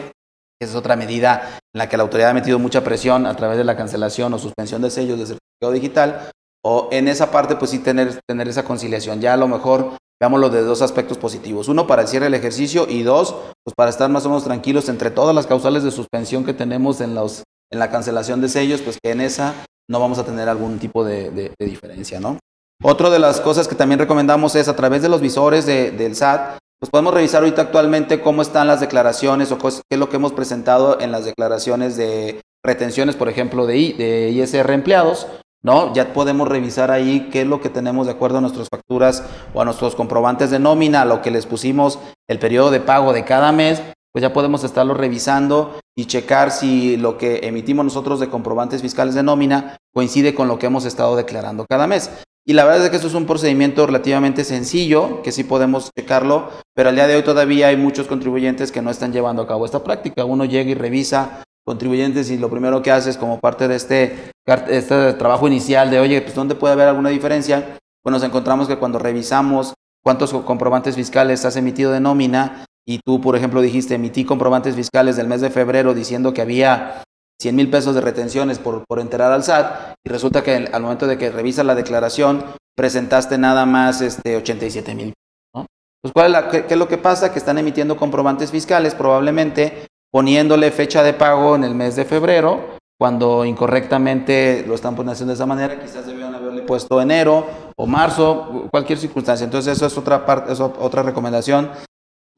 es 0.61 0.75
otra 0.75 0.97
medida 0.97 1.59
en 1.75 1.79
la 1.79 1.89
que 1.89 1.97
la 1.97 2.03
autoridad 2.03 2.31
ha 2.31 2.35
metido 2.35 2.59
mucha 2.59 2.83
presión 2.83 3.27
a 3.27 3.37
través 3.37 3.59
de 3.59 3.65
la 3.65 3.77
cancelación 3.77 4.33
o 4.35 4.39
suspensión 4.39 4.83
de 4.83 4.91
sellos 4.91 5.19
de 5.19 5.27
certificado 5.27 5.73
digital, 5.73 6.31
o 6.65 6.89
en 6.91 7.09
esa 7.09 7.31
parte 7.31 7.57
pues 7.57 7.71
sí 7.71 7.79
tener, 7.79 8.21
tener 8.27 8.49
esa 8.49 8.65
conciliación. 8.65 9.21
Ya 9.21 9.35
a 9.35 9.37
lo 9.37 9.49
mejor 9.49 9.93
veámoslo 10.21 10.51
de 10.51 10.63
dos 10.63 10.83
aspectos 10.83 11.19
positivos. 11.19 11.69
Uno, 11.69 11.87
para 11.87 12.03
el 12.03 12.09
cierre 12.09 12.25
del 12.25 12.35
ejercicio 12.35 12.87
y 12.89 13.03
dos, 13.03 13.35
pues 13.65 13.75
para 13.77 13.91
estar 13.91 14.09
más 14.11 14.25
o 14.27 14.29
menos 14.29 14.45
tranquilos 14.45 14.89
entre 14.89 15.11
todas 15.11 15.35
las 15.35 15.47
causales 15.47 15.83
de 15.83 15.91
suspensión 15.91 16.45
que 16.45 16.55
tenemos 16.55 17.01
en, 17.01 17.15
los, 17.15 17.45
en 17.71 17.79
la 17.79 17.91
cancelación 17.91 18.41
de 18.41 18.49
sellos, 18.49 18.81
pues 18.81 18.99
que 19.03 19.13
en 19.13 19.21
esa 19.21 19.55
no 19.89 20.01
vamos 20.01 20.19
a 20.19 20.25
tener 20.25 20.49
algún 20.49 20.79
tipo 20.79 21.05
de, 21.05 21.53
diferencia, 21.59 22.19
¿no? 22.19 22.39
Otra 22.83 23.09
de 23.11 23.19
las 23.19 23.41
cosas 23.41 23.69
que 23.69 23.75
también 23.75 23.99
recomendamos 23.99 24.55
es 24.55 24.69
a 24.69 24.77
través 24.77 25.03
de 25.03 25.09
los 25.09 25.21
visores 25.21 25.65
de, 25.65 25.93
del 25.93 26.17
SAT, 26.17 26.59
pues 26.79 26.91
podemos 26.91 27.15
revisar 27.15 27.43
ahorita 27.43 27.63
actualmente 27.63 28.21
cómo 28.21 28.43
están 28.43 28.67
las 28.67 28.81
declaraciones 28.81 29.51
o 29.53 29.59
qué 29.59 29.69
es 29.69 29.99
lo 29.99 30.09
que 30.09 30.17
hemos 30.17 30.33
presentado 30.33 31.01
en 31.01 31.11
las 31.11 31.25
declaraciones 31.25 31.97
de 31.97 32.41
retenciones, 32.65 33.17
por 33.17 33.29
ejemplo, 33.29 33.67
de, 33.67 33.77
I- 33.79 33.93
de 33.95 34.31
ISR 34.31 34.73
empleados, 34.73 35.27
¿no? 35.63 35.93
Ya 35.95 36.13
podemos 36.13 36.49
revisar 36.49 36.91
ahí 36.91 37.29
qué 37.33 37.43
es 37.43 37.47
lo 37.47 37.61
que 37.61 37.71
tenemos 37.71 38.07
de 38.07 38.13
acuerdo 38.13 38.39
a 38.39 38.41
nuestras 38.41 38.69
facturas 38.71 39.25
o 39.55 39.63
a 39.63 39.65
nuestros 39.65 39.95
comprobantes 39.95 40.51
de 40.51 40.59
nómina, 40.59 41.05
lo 41.05 41.23
que 41.23 41.31
les 41.31 41.47
pusimos 41.47 41.99
el 42.29 42.39
periodo 42.39 42.71
de 42.71 42.81
pago 42.81 43.13
de 43.13 43.25
cada 43.25 43.53
mes, 43.53 43.83
pues 44.13 44.23
ya 44.23 44.33
podemos 44.33 44.65
estarlo 44.65 44.95
revisando 44.95 45.79
y 45.97 46.07
checar 46.07 46.51
si 46.51 46.97
lo 46.97 47.17
que 47.19 47.41
emitimos 47.45 47.85
nosotros 47.85 48.21
de 48.21 48.29
comprobantes 48.29 48.83
fiscales 48.83 49.15
de 49.15 49.23
nómina 49.23 49.77
coincide 49.95 50.35
con 50.35 50.49
lo 50.49 50.59
que 50.59 50.67
hemos 50.67 50.85
estado 50.85 51.17
declarando 51.17 51.65
cada 51.69 51.87
mes. 51.87 52.11
Y 52.49 52.53
la 52.53 52.65
verdad 52.65 52.85
es 52.85 52.91
que 52.91 52.97
esto 52.97 53.09
es 53.09 53.15
un 53.15 53.27
procedimiento 53.27 53.87
relativamente 53.87 54.45
sencillo, 54.45 55.21
que 55.23 55.33
sí 55.33 55.43
podemos 55.43 55.91
checarlo, 55.99 56.51
pero 56.75 56.91
al 56.91 56.95
día 56.95 57.09
de 57.09 57.17
hoy 57.17 57.23
todavía 57.25 57.69
hay 57.69 57.77
muchos 57.77 58.07
contribuyentes 58.07 58.71
que 58.71 58.83
no 58.83 58.91
están 58.91 59.13
llevando 59.13 59.43
a 59.43 59.49
cabo 59.49 59.65
esta 59.67 59.83
práctica. 59.83 60.25
Uno 60.25 60.45
llega 60.45 60.71
y 60.71 60.75
revisa 60.75 61.43
contribuyentes 61.65 62.31
y 62.31 62.39
lo 62.39 62.49
primero 62.49 62.83
que 62.83 62.93
hace 62.93 63.11
es 63.11 63.17
como 63.17 63.41
parte 63.41 63.67
de 63.67 63.75
este, 63.75 64.31
este 64.69 65.13
trabajo 65.15 65.49
inicial 65.49 65.91
de, 65.91 65.99
oye, 65.99 66.21
pues 66.23 66.37
¿dónde 66.37 66.55
puede 66.55 66.75
haber 66.75 66.87
alguna 66.87 67.09
diferencia? 67.11 67.79
Pues 68.05 68.13
nos 68.13 68.23
encontramos 68.23 68.69
que 68.69 68.77
cuando 68.79 69.01
revisamos 69.01 69.75
cuántos 70.05 70.31
co- 70.31 70.45
comprobantes 70.45 70.95
fiscales 70.95 71.45
has 71.45 71.57
emitido 71.57 71.91
de 71.91 71.99
nómina 71.99 72.65
y 72.87 73.01
tú, 73.05 73.21
por 73.21 73.35
ejemplo, 73.35 73.61
dijiste, 73.61 73.97
emití 73.97 74.25
comprobantes 74.25 74.77
fiscales 74.77 75.17
del 75.17 75.27
mes 75.27 75.41
de 75.41 75.51
febrero 75.51 75.95
diciendo 75.95 76.33
que 76.33 76.43
había 76.43 77.03
100 77.41 77.55
mil 77.55 77.71
pesos 77.71 77.95
de 77.95 78.01
retenciones 78.01 78.59
por, 78.59 78.85
por 78.87 79.01
enterar 79.01 79.33
al 79.33 79.45
SAT 79.45 79.95
y 80.05 80.09
resulta 80.09 80.43
que 80.43 80.55
al 80.73 80.83
momento 80.83 81.07
de 81.07 81.19
que 81.19 81.31
revisas 81.31 81.67
la 81.67 81.75
declaración 81.75 82.45
presentaste 82.77 83.39
nada 83.39 83.67
más 83.67 84.01
este 84.01 84.37
87 84.37 84.95
mil. 84.95 85.15
¿no? 85.55 85.67
Pues, 86.03 86.13
¿cuál 86.13 86.35
es 86.35 86.45
qué 86.65 86.67
es 86.69 86.79
lo 86.79 86.89
que 86.89 86.99
pasa? 86.99 87.33
Que 87.33 87.39
están 87.39 87.59
emitiendo 87.59 87.97
comprobantes 87.97 88.51
fiscales 88.51 88.95
probablemente 88.95 89.87
poniéndole 90.11 90.71
fecha 90.71 91.03
de 91.03 91.13
pago 91.13 91.57
en 91.57 91.65
el 91.65 91.75
mes 91.75 91.95
de 91.97 92.07
febrero, 92.07 92.79
cuando 92.99 93.45
incorrectamente 93.45 94.65
lo 94.67 94.75
están 94.75 94.97
poniendo 94.97 95.27
de 95.27 95.35
esa 95.35 95.45
manera, 95.45 95.79
quizás 95.79 96.07
debieron 96.07 96.35
haberle 96.35 96.63
puesto 96.63 97.03
enero 97.03 97.47
o 97.77 97.87
marzo, 97.87 98.67
cualquier 98.71 98.99
circunstancia. 98.99 99.45
Entonces 99.45 99.77
eso 99.77 99.85
es 99.85 99.99
otra 99.99 100.25
parte, 100.25 100.53
es 100.53 100.61
otra 100.61 101.03
recomendación 101.03 101.71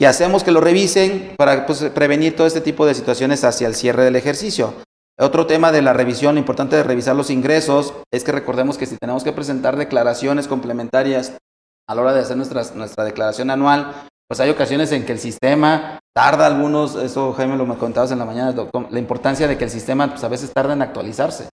y 0.01 0.05
hacemos 0.05 0.43
que 0.45 0.51
lo 0.51 0.61
revisen 0.61 1.35
para 1.37 1.67
pues, 1.67 1.83
prevenir 1.95 2.35
todo 2.35 2.47
este 2.47 2.61
tipo 2.61 2.87
de 2.87 2.95
situaciones 2.95 3.45
hacia 3.45 3.67
el 3.67 3.75
cierre 3.75 4.05
del 4.05 4.17
ejercicio. 4.17 4.75
Otro 5.21 5.47
tema 5.47 5.73
de 5.73 5.83
la 5.83 5.93
revisión, 5.93 6.37
lo 6.37 6.39
importante 6.39 6.77
de 6.77 6.85
revisar 6.85 7.17
los 7.17 7.31
ingresos, 7.31 7.93
es 8.13 8.23
que 8.23 8.31
recordemos 8.31 8.79
que 8.79 8.87
si 8.87 8.97
tenemos 8.97 9.25
que 9.25 9.33
presentar 9.33 9.77
declaraciones 9.77 10.47
complementarias 10.47 11.37
a 11.89 11.95
la 11.95 12.03
hora 12.03 12.13
de 12.13 12.21
hacer 12.21 12.37
nuestras, 12.37 12.77
nuestra 12.77 13.05
declaración 13.05 13.51
anual, 13.51 14.07
pues 14.29 14.39
hay 14.41 14.51
ocasiones 14.51 14.93
en 14.93 15.05
que 15.05 15.13
el 15.13 15.19
sistema 15.19 15.99
tarda 16.15 16.47
algunos, 16.47 16.95
eso 16.95 17.33
Jaime 17.33 17.57
lo 17.57 17.67
me 17.67 17.77
contabas 17.77 18.13
en 18.13 18.19
la 18.19 18.27
mañana, 18.27 18.55
la 18.91 18.99
importancia 18.99 19.49
de 19.49 19.59
que 19.59 19.65
el 19.65 19.71
sistema 19.71 20.09
pues, 20.09 20.23
a 20.23 20.29
veces 20.29 20.53
tarda 20.53 20.75
en 20.75 20.83
actualizarse. 20.83 21.49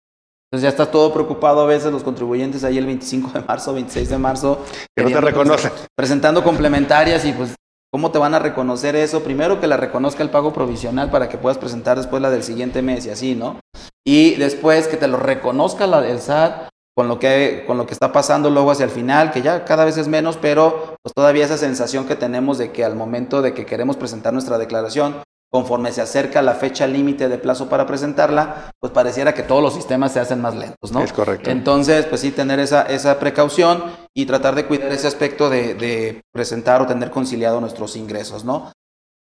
Entonces 0.50 0.62
ya 0.62 0.68
está 0.68 0.90
todo 0.90 1.12
preocupado 1.12 1.62
a 1.62 1.66
veces 1.66 1.90
los 1.90 2.02
contribuyentes 2.02 2.64
ahí 2.64 2.76
el 2.76 2.86
25 2.86 3.30
de 3.32 3.40
marzo, 3.40 3.72
26 3.72 4.10
de 4.10 4.18
marzo. 4.18 4.64
Que 4.94 5.04
no 5.04 5.10
te 5.10 5.20
reconocen. 5.20 5.72
Presentando 5.96 6.44
complementarias 6.44 7.24
y 7.24 7.32
pues 7.32 7.54
¿Cómo 7.94 8.10
te 8.10 8.18
van 8.18 8.34
a 8.34 8.40
reconocer 8.40 8.96
eso? 8.96 9.22
Primero 9.22 9.60
que 9.60 9.68
la 9.68 9.76
reconozca 9.76 10.24
el 10.24 10.30
pago 10.30 10.52
provisional 10.52 11.12
para 11.12 11.28
que 11.28 11.38
puedas 11.38 11.58
presentar 11.58 11.96
después 11.96 12.20
la 12.20 12.28
del 12.28 12.42
siguiente 12.42 12.82
mes 12.82 13.06
y 13.06 13.10
así, 13.10 13.36
¿no? 13.36 13.60
Y 14.04 14.34
después 14.34 14.88
que 14.88 14.96
te 14.96 15.06
lo 15.06 15.16
reconozca 15.16 15.86
la, 15.86 16.04
el 16.04 16.18
SAT 16.18 16.70
con 16.96 17.06
lo, 17.06 17.20
que, 17.20 17.62
con 17.68 17.78
lo 17.78 17.86
que 17.86 17.92
está 17.92 18.10
pasando 18.10 18.50
luego 18.50 18.72
hacia 18.72 18.86
el 18.86 18.90
final, 18.90 19.30
que 19.30 19.42
ya 19.42 19.64
cada 19.64 19.84
vez 19.84 19.96
es 19.96 20.08
menos, 20.08 20.36
pero 20.36 20.96
pues 21.04 21.14
todavía 21.14 21.44
esa 21.44 21.56
sensación 21.56 22.04
que 22.04 22.16
tenemos 22.16 22.58
de 22.58 22.72
que 22.72 22.84
al 22.84 22.96
momento 22.96 23.42
de 23.42 23.54
que 23.54 23.64
queremos 23.64 23.96
presentar 23.96 24.32
nuestra 24.32 24.58
declaración, 24.58 25.22
conforme 25.54 25.92
se 25.92 26.00
acerca 26.00 26.42
la 26.42 26.54
fecha 26.54 26.84
límite 26.84 27.28
de 27.28 27.38
plazo 27.38 27.68
para 27.68 27.86
presentarla, 27.86 28.72
pues 28.80 28.92
pareciera 28.92 29.34
que 29.34 29.44
todos 29.44 29.62
los 29.62 29.72
sistemas 29.72 30.12
se 30.12 30.18
hacen 30.18 30.40
más 30.40 30.56
lentos, 30.56 30.90
¿no? 30.90 31.00
Es 31.00 31.12
correcto. 31.12 31.48
Entonces, 31.48 32.06
pues 32.06 32.22
sí, 32.22 32.32
tener 32.32 32.58
esa, 32.58 32.82
esa 32.82 33.20
precaución 33.20 33.84
y 34.12 34.26
tratar 34.26 34.56
de 34.56 34.66
cuidar 34.66 34.90
ese 34.90 35.06
aspecto 35.06 35.48
de, 35.48 36.20
presentar 36.32 36.82
o 36.82 36.88
tener 36.88 37.12
conciliado 37.12 37.60
nuestros 37.60 37.94
ingresos, 37.94 38.44
¿no? 38.44 38.72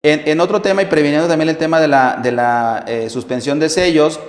En, 0.05 0.39
otro 0.41 0.61
tema 0.61 0.83
y 0.83 0.85
previniendo 0.85 1.29
también 1.29 1.49
el 1.49 1.57
tema 1.57 1.81
de 1.81 1.89
la, 1.89 2.21
de 2.23 2.33
la 2.33 2.85
eh, 2.87 3.09
suspensión 3.09 3.59
de 3.59 3.71
sellos, 3.71 4.21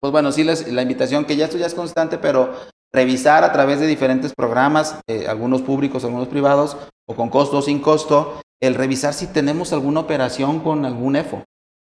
pues 0.00 0.10
bueno, 0.10 0.32
sí 0.32 0.44
les, 0.44 0.72
la 0.72 0.80
invitación 0.80 1.26
que 1.26 1.36
ya 1.36 1.44
esto 1.44 1.58
ya 1.58 1.66
es 1.66 1.74
constante, 1.74 2.16
pero 2.16 2.54
revisar 2.94 3.44
a 3.44 3.52
través 3.52 3.78
de 3.78 3.86
diferentes 3.86 4.32
programas, 4.34 4.96
eh, 5.06 5.26
algunos 5.28 5.60
públicos, 5.60 6.02
algunos 6.02 6.28
privados, 6.28 6.78
o 7.06 7.14
con 7.14 7.28
costo 7.28 7.58
o 7.58 7.62
sin 7.62 7.80
costo, 7.80 8.40
el 8.62 8.76
revisar 8.76 9.12
si 9.12 9.26
tenemos 9.26 9.72
alguna 9.72 10.00
operación 10.00 10.60
con 10.60 10.84
algún 10.84 11.16
EFO, 11.16 11.44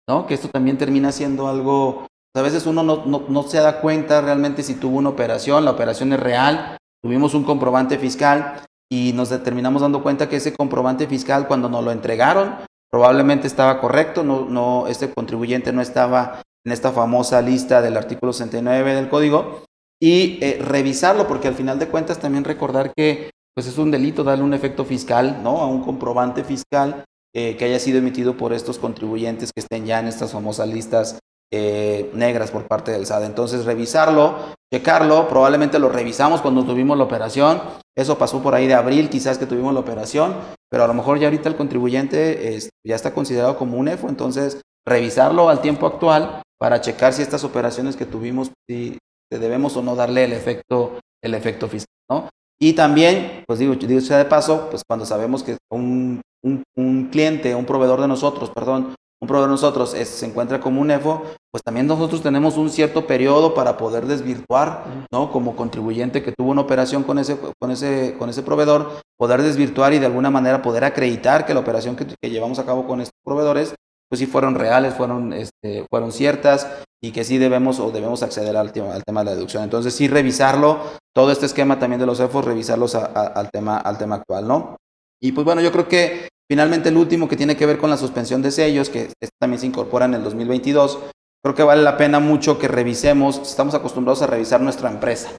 ¿no? 0.08 0.28
Que 0.28 0.34
esto 0.34 0.50
también 0.50 0.78
termina 0.78 1.12
siendo 1.12 1.48
algo, 1.48 2.08
a 2.36 2.42
veces 2.42 2.66
uno 2.66 2.84
no, 2.84 3.06
no, 3.06 3.44
se 3.44 3.60
da 3.60 3.80
cuenta 3.80 4.22
realmente 4.22 4.64
si 4.64 4.76
tuvo 4.76 4.98
una 4.98 5.10
operación, 5.10 5.64
la 5.64 5.72
operación 5.72 6.12
es 6.12 6.20
real, 6.20 6.78
tuvimos 7.02 7.34
un 7.34 7.46
comprobante 7.46 7.98
fiscal 7.98 8.62
y 8.92 9.14
nos 9.14 9.30
terminamos 9.44 9.82
dando 9.82 10.04
cuenta 10.04 10.28
que 10.28 10.36
ese 10.36 10.54
comprobante 10.54 11.08
fiscal 11.08 11.48
cuando 11.48 11.70
nos 11.70 11.84
lo 11.84 11.92
entregaron 11.92 12.56
probablemente 12.92 13.48
estaba 13.48 13.80
correcto, 13.80 14.24
no, 14.24 14.46
no, 14.46 14.88
este 14.88 15.14
contribuyente 15.14 15.72
no 15.72 15.82
estaba 15.82 16.42
en 16.66 16.74
esta 16.74 16.92
famosa 16.92 17.42
lista 17.42 17.82
del 17.82 17.96
artículo 17.96 18.34
69 18.34 18.94
del 18.94 19.10
código 19.10 19.64
y 20.02 20.38
eh, 20.42 20.60
revisarlo 20.62 21.28
porque 21.28 21.48
al 21.48 21.56
final 21.56 21.80
de 21.80 21.88
cuentas 21.88 22.20
también 22.20 22.44
recordar 22.44 22.94
que 22.94 23.30
pues 23.58 23.66
es 23.66 23.80
un 23.80 23.90
delito 23.90 24.24
darle 24.24 24.44
un 24.44 24.54
efecto 24.54 24.86
fiscal, 24.86 25.42
¿no? 25.42 25.62
A 25.62 25.66
un 25.66 25.82
comprobante 25.82 26.44
fiscal 26.44 27.04
eh, 27.34 27.58
que 27.58 27.66
haya 27.66 27.80
sido 27.80 27.98
emitido 27.98 28.38
por 28.38 28.54
estos 28.54 28.78
contribuyentes 28.78 29.50
que 29.52 29.62
estén 29.62 29.88
ya 29.88 30.00
en 30.00 30.06
estas 30.06 30.32
famosas 30.32 30.68
listas 30.68 31.18
eh, 31.52 32.08
negras 32.14 32.52
por 32.52 32.68
parte 32.68 32.92
del 32.92 33.08
SAD. 33.08 33.24
Entonces, 33.24 33.66
revisarlo, 33.66 34.36
checarlo, 34.72 35.28
probablemente 35.28 35.80
lo 35.80 35.90
revisamos 35.90 36.42
cuando 36.42 36.66
tuvimos 36.66 37.00
la 37.00 37.06
operación. 37.06 37.60
Eso 37.96 38.20
pasó 38.20 38.44
por 38.44 38.54
ahí 38.54 38.68
de 38.68 38.76
abril, 38.76 39.10
quizás 39.10 39.40
que 39.40 39.48
tuvimos 39.48 39.74
la 39.74 39.80
operación, 39.80 40.36
pero 40.70 40.84
a 40.84 40.88
lo 40.88 40.94
mejor 40.94 41.18
ya 41.18 41.26
ahorita 41.26 41.50
el 41.50 41.56
contribuyente 41.56 42.60
ya 42.86 42.96
está 42.96 43.12
considerado 43.12 43.58
como 43.58 43.80
un 43.80 43.88
EFO, 43.88 44.08
entonces 44.08 44.62
revisarlo 44.86 45.50
al 45.50 45.62
tiempo 45.62 45.88
actual 45.88 46.44
para 46.60 46.80
checar 46.80 47.12
si 47.12 47.24
estas 47.24 47.44
operaciones 47.44 47.96
que 47.96 48.06
tuvimos, 48.06 48.52
si 48.70 49.00
debemos 49.32 49.76
o 49.78 49.82
no 49.82 49.96
darle 49.96 50.26
el 50.26 50.34
efecto, 50.34 51.00
el 51.24 51.34
efecto 51.34 51.68
fiscal, 51.68 51.88
¿no? 52.08 52.30
Y 52.60 52.74
también, 52.74 53.44
pues 53.46 53.60
digo, 53.60 53.76
digo 53.76 54.02
sea 54.02 54.18
de 54.18 54.26
paso, 54.26 54.68
pues 54.70 54.84
cuando 54.88 55.06
sabemos 55.06 55.44
que 55.44 55.58
un, 55.70 56.22
un, 56.44 57.10
cliente, 57.12 57.54
un 57.54 57.66
proveedor 57.66 58.02
de 58.02 58.08
nosotros, 58.08 58.50
perdón, 58.50 58.96
un 59.20 59.28
proveedor 59.28 59.50
de 59.50 59.54
nosotros 59.54 59.92
se 59.92 60.26
encuentra 60.26 60.60
como 60.60 60.82
un 60.82 60.92
EFO, 60.92 61.24
pues 61.52 61.64
también 61.64 61.88
nosotros 61.88 62.22
tenemos 62.22 62.58
un 62.58 62.70
cierto 62.70 63.06
periodo 63.06 63.54
para 63.54 63.78
poder 63.78 64.06
desvirtuar, 64.06 64.86
¿no? 65.12 65.32
Como 65.32 65.56
contribuyente 65.56 66.24
que 66.24 66.32
tuvo 66.32 66.52
una 66.52 66.62
operación 66.62 67.04
con 67.04 67.20
ese, 67.20 67.38
con 67.60 67.72
ese, 67.72 68.16
con 68.18 68.30
ese 68.30 68.44
proveedor, 68.44 69.02
poder 69.18 69.42
desvirtuar 69.42 69.94
y 69.94 70.00
de 70.00 70.06
alguna 70.08 70.30
manera 70.30 70.62
poder 70.62 70.84
acreditar 70.84 71.46
que 71.46 71.54
la 71.54 71.60
operación 71.60 71.96
que, 71.96 72.06
que 72.06 72.30
llevamos 72.30 72.60
a 72.60 72.66
cabo 72.66 72.88
con 72.88 73.02
estos 73.02 73.20
proveedores 73.24 73.76
pues 74.10 74.20
sí 74.20 74.26
fueron 74.26 74.56
reales, 74.56 74.94
fueron, 74.94 75.34
este, 75.34 75.86
fueron 75.90 76.12
ciertas 76.12 76.68
y 77.02 77.12
que 77.12 77.24
sí 77.24 77.38
debemos 77.38 77.80
o 77.80 77.92
debemos 77.92 78.24
acceder 78.24 78.58
al 78.58 78.72
tema, 78.72 78.94
al 78.94 79.04
tema 79.04 79.22
de 79.22 79.26
la 79.26 79.36
deducción. 79.36 79.64
Entonces 79.64 79.94
sí 79.94 80.08
revisarlo, 80.08 80.80
todo 81.14 81.32
este 81.32 81.46
esquema 81.46 81.80
también 81.80 82.00
de 82.00 82.06
los 82.06 82.20
EFOS, 82.20 82.46
revisarlos 82.46 82.96
al, 82.96 83.50
tema, 83.52 83.78
al 83.78 83.98
tema 83.98 84.16
actual, 84.16 84.48
¿no? 84.48 84.78
Y 85.22 85.32
pues 85.32 85.46
bueno, 85.46 85.62
yo 85.62 85.72
creo 85.72 85.88
que 85.88 86.30
finalmente 86.50 86.90
el 86.90 86.98
último 86.98 87.28
que 87.28 87.36
tiene 87.36 87.56
que 87.56 87.66
ver 87.66 87.78
con 87.78 87.90
la 87.90 87.98
suspensión 87.98 88.42
de 88.42 88.52
sellos, 88.52 88.90
que 88.90 89.12
también 89.40 89.60
se 89.60 89.68
incorpora 89.68 90.06
en 90.06 90.16
el 90.16 90.24
2022, 90.24 91.00
creo 91.44 91.56
que 91.56 91.64
vale 91.64 91.84
la 91.84 91.98
pena 91.98 92.20
mucho 92.20 92.60
que 92.60 92.68
revisemos, 92.68 93.40
estamos 93.40 93.74
acostumbrados 93.74 94.22
a 94.22 94.28
revisar 94.28 94.62
nuestra 94.62 94.90
empresa, 94.90 95.32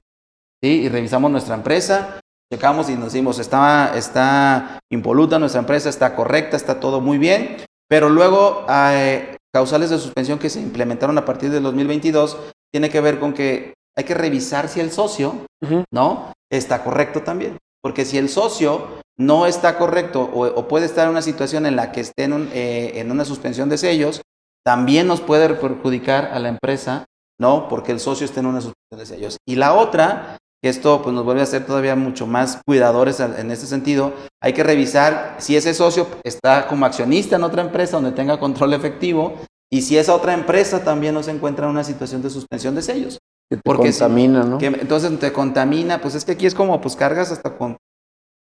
¿sí? 0.61 0.81
Y 0.81 0.89
revisamos 0.89 1.31
nuestra 1.31 1.55
empresa, 1.55 2.19
checamos 2.51 2.89
y 2.89 2.95
nos 2.95 3.13
decimos, 3.13 3.39
está, 3.39 3.93
está 3.95 4.79
impoluta 4.91 5.39
nuestra 5.39 5.59
empresa, 5.59 5.89
está 5.89 6.15
correcta, 6.15 6.57
está 6.57 6.79
todo 6.79 6.99
muy 6.99 7.17
bien, 7.17 7.57
pero 7.87 8.09
luego, 8.09 8.65
eh, 8.69 9.37
causales 9.53 9.89
de 9.89 9.97
suspensión 9.97 10.39
que 10.39 10.49
se 10.49 10.59
implementaron 10.59 11.17
a 11.17 11.25
partir 11.25 11.49
del 11.49 11.63
2022, 11.63 12.37
tiene 12.71 12.89
que 12.89 13.01
ver 13.01 13.19
con 13.19 13.33
que 13.33 13.73
hay 13.97 14.03
que 14.03 14.13
revisar 14.13 14.69
si 14.69 14.79
el 14.79 14.91
socio, 14.91 15.45
¿no? 15.91 16.33
Está 16.51 16.83
correcto 16.83 17.21
también. 17.21 17.57
Porque 17.81 18.05
si 18.05 18.17
el 18.17 18.29
socio 18.29 18.99
no 19.17 19.45
está 19.45 19.77
correcto 19.77 20.21
o, 20.21 20.67
puede 20.67 20.85
estar 20.85 21.05
en 21.05 21.11
una 21.11 21.21
situación 21.21 21.65
en 21.65 21.75
la 21.75 21.91
que 21.91 22.01
esté 22.01 22.23
en, 22.23 22.49
eh, 22.53 22.93
en, 22.95 23.11
una 23.11 23.25
suspensión 23.25 23.69
de 23.69 23.77
sellos, 23.77 24.21
también 24.63 25.07
nos 25.07 25.21
puede 25.21 25.53
perjudicar 25.55 26.25
a 26.25 26.39
la 26.39 26.49
empresa, 26.49 27.05
¿no? 27.39 27.67
Porque 27.67 27.91
el 27.91 27.99
socio 27.99 28.25
esté 28.25 28.39
en 28.39 28.45
una 28.45 28.61
suspensión 28.61 28.99
de 28.99 29.05
sellos. 29.05 29.37
Y 29.47 29.55
la 29.55 29.73
otra 29.73 30.37
esto 30.61 31.01
pues, 31.01 31.15
nos 31.15 31.23
vuelve 31.23 31.41
a 31.41 31.45
ser 31.45 31.65
todavía 31.65 31.95
mucho 31.95 32.27
más 32.27 32.59
cuidadores 32.65 33.19
en 33.19 33.51
este 33.51 33.65
sentido. 33.65 34.13
Hay 34.41 34.53
que 34.53 34.63
revisar 34.63 35.35
si 35.39 35.55
ese 35.55 35.73
socio 35.73 36.07
está 36.23 36.67
como 36.67 36.85
accionista 36.85 37.37
en 37.37 37.43
otra 37.43 37.61
empresa 37.61 37.97
donde 37.97 38.11
tenga 38.11 38.39
control 38.39 38.73
efectivo 38.73 39.35
y 39.71 39.83
si 39.83 39.97
esa 39.97 40.15
otra 40.15 40.33
empresa 40.33 40.83
también 40.83 41.13
no 41.13 41.23
se 41.23 41.31
encuentra 41.31 41.65
en 41.65 41.71
una 41.71 41.83
situación 41.83 42.21
de 42.21 42.29
suspensión 42.29 42.75
de 42.75 42.81
sellos. 42.81 43.19
Que 43.49 43.57
te 43.57 43.75
contamina, 43.75 44.43
¿no? 44.43 44.57
entonces 44.61 45.19
te 45.19 45.31
contamina, 45.31 45.99
pues 46.01 46.15
es 46.15 46.23
que 46.23 46.33
aquí 46.33 46.45
es 46.45 46.53
como, 46.53 46.79
pues 46.81 46.95
cargas 46.95 47.31
hasta 47.31 47.57
con, 47.57 47.77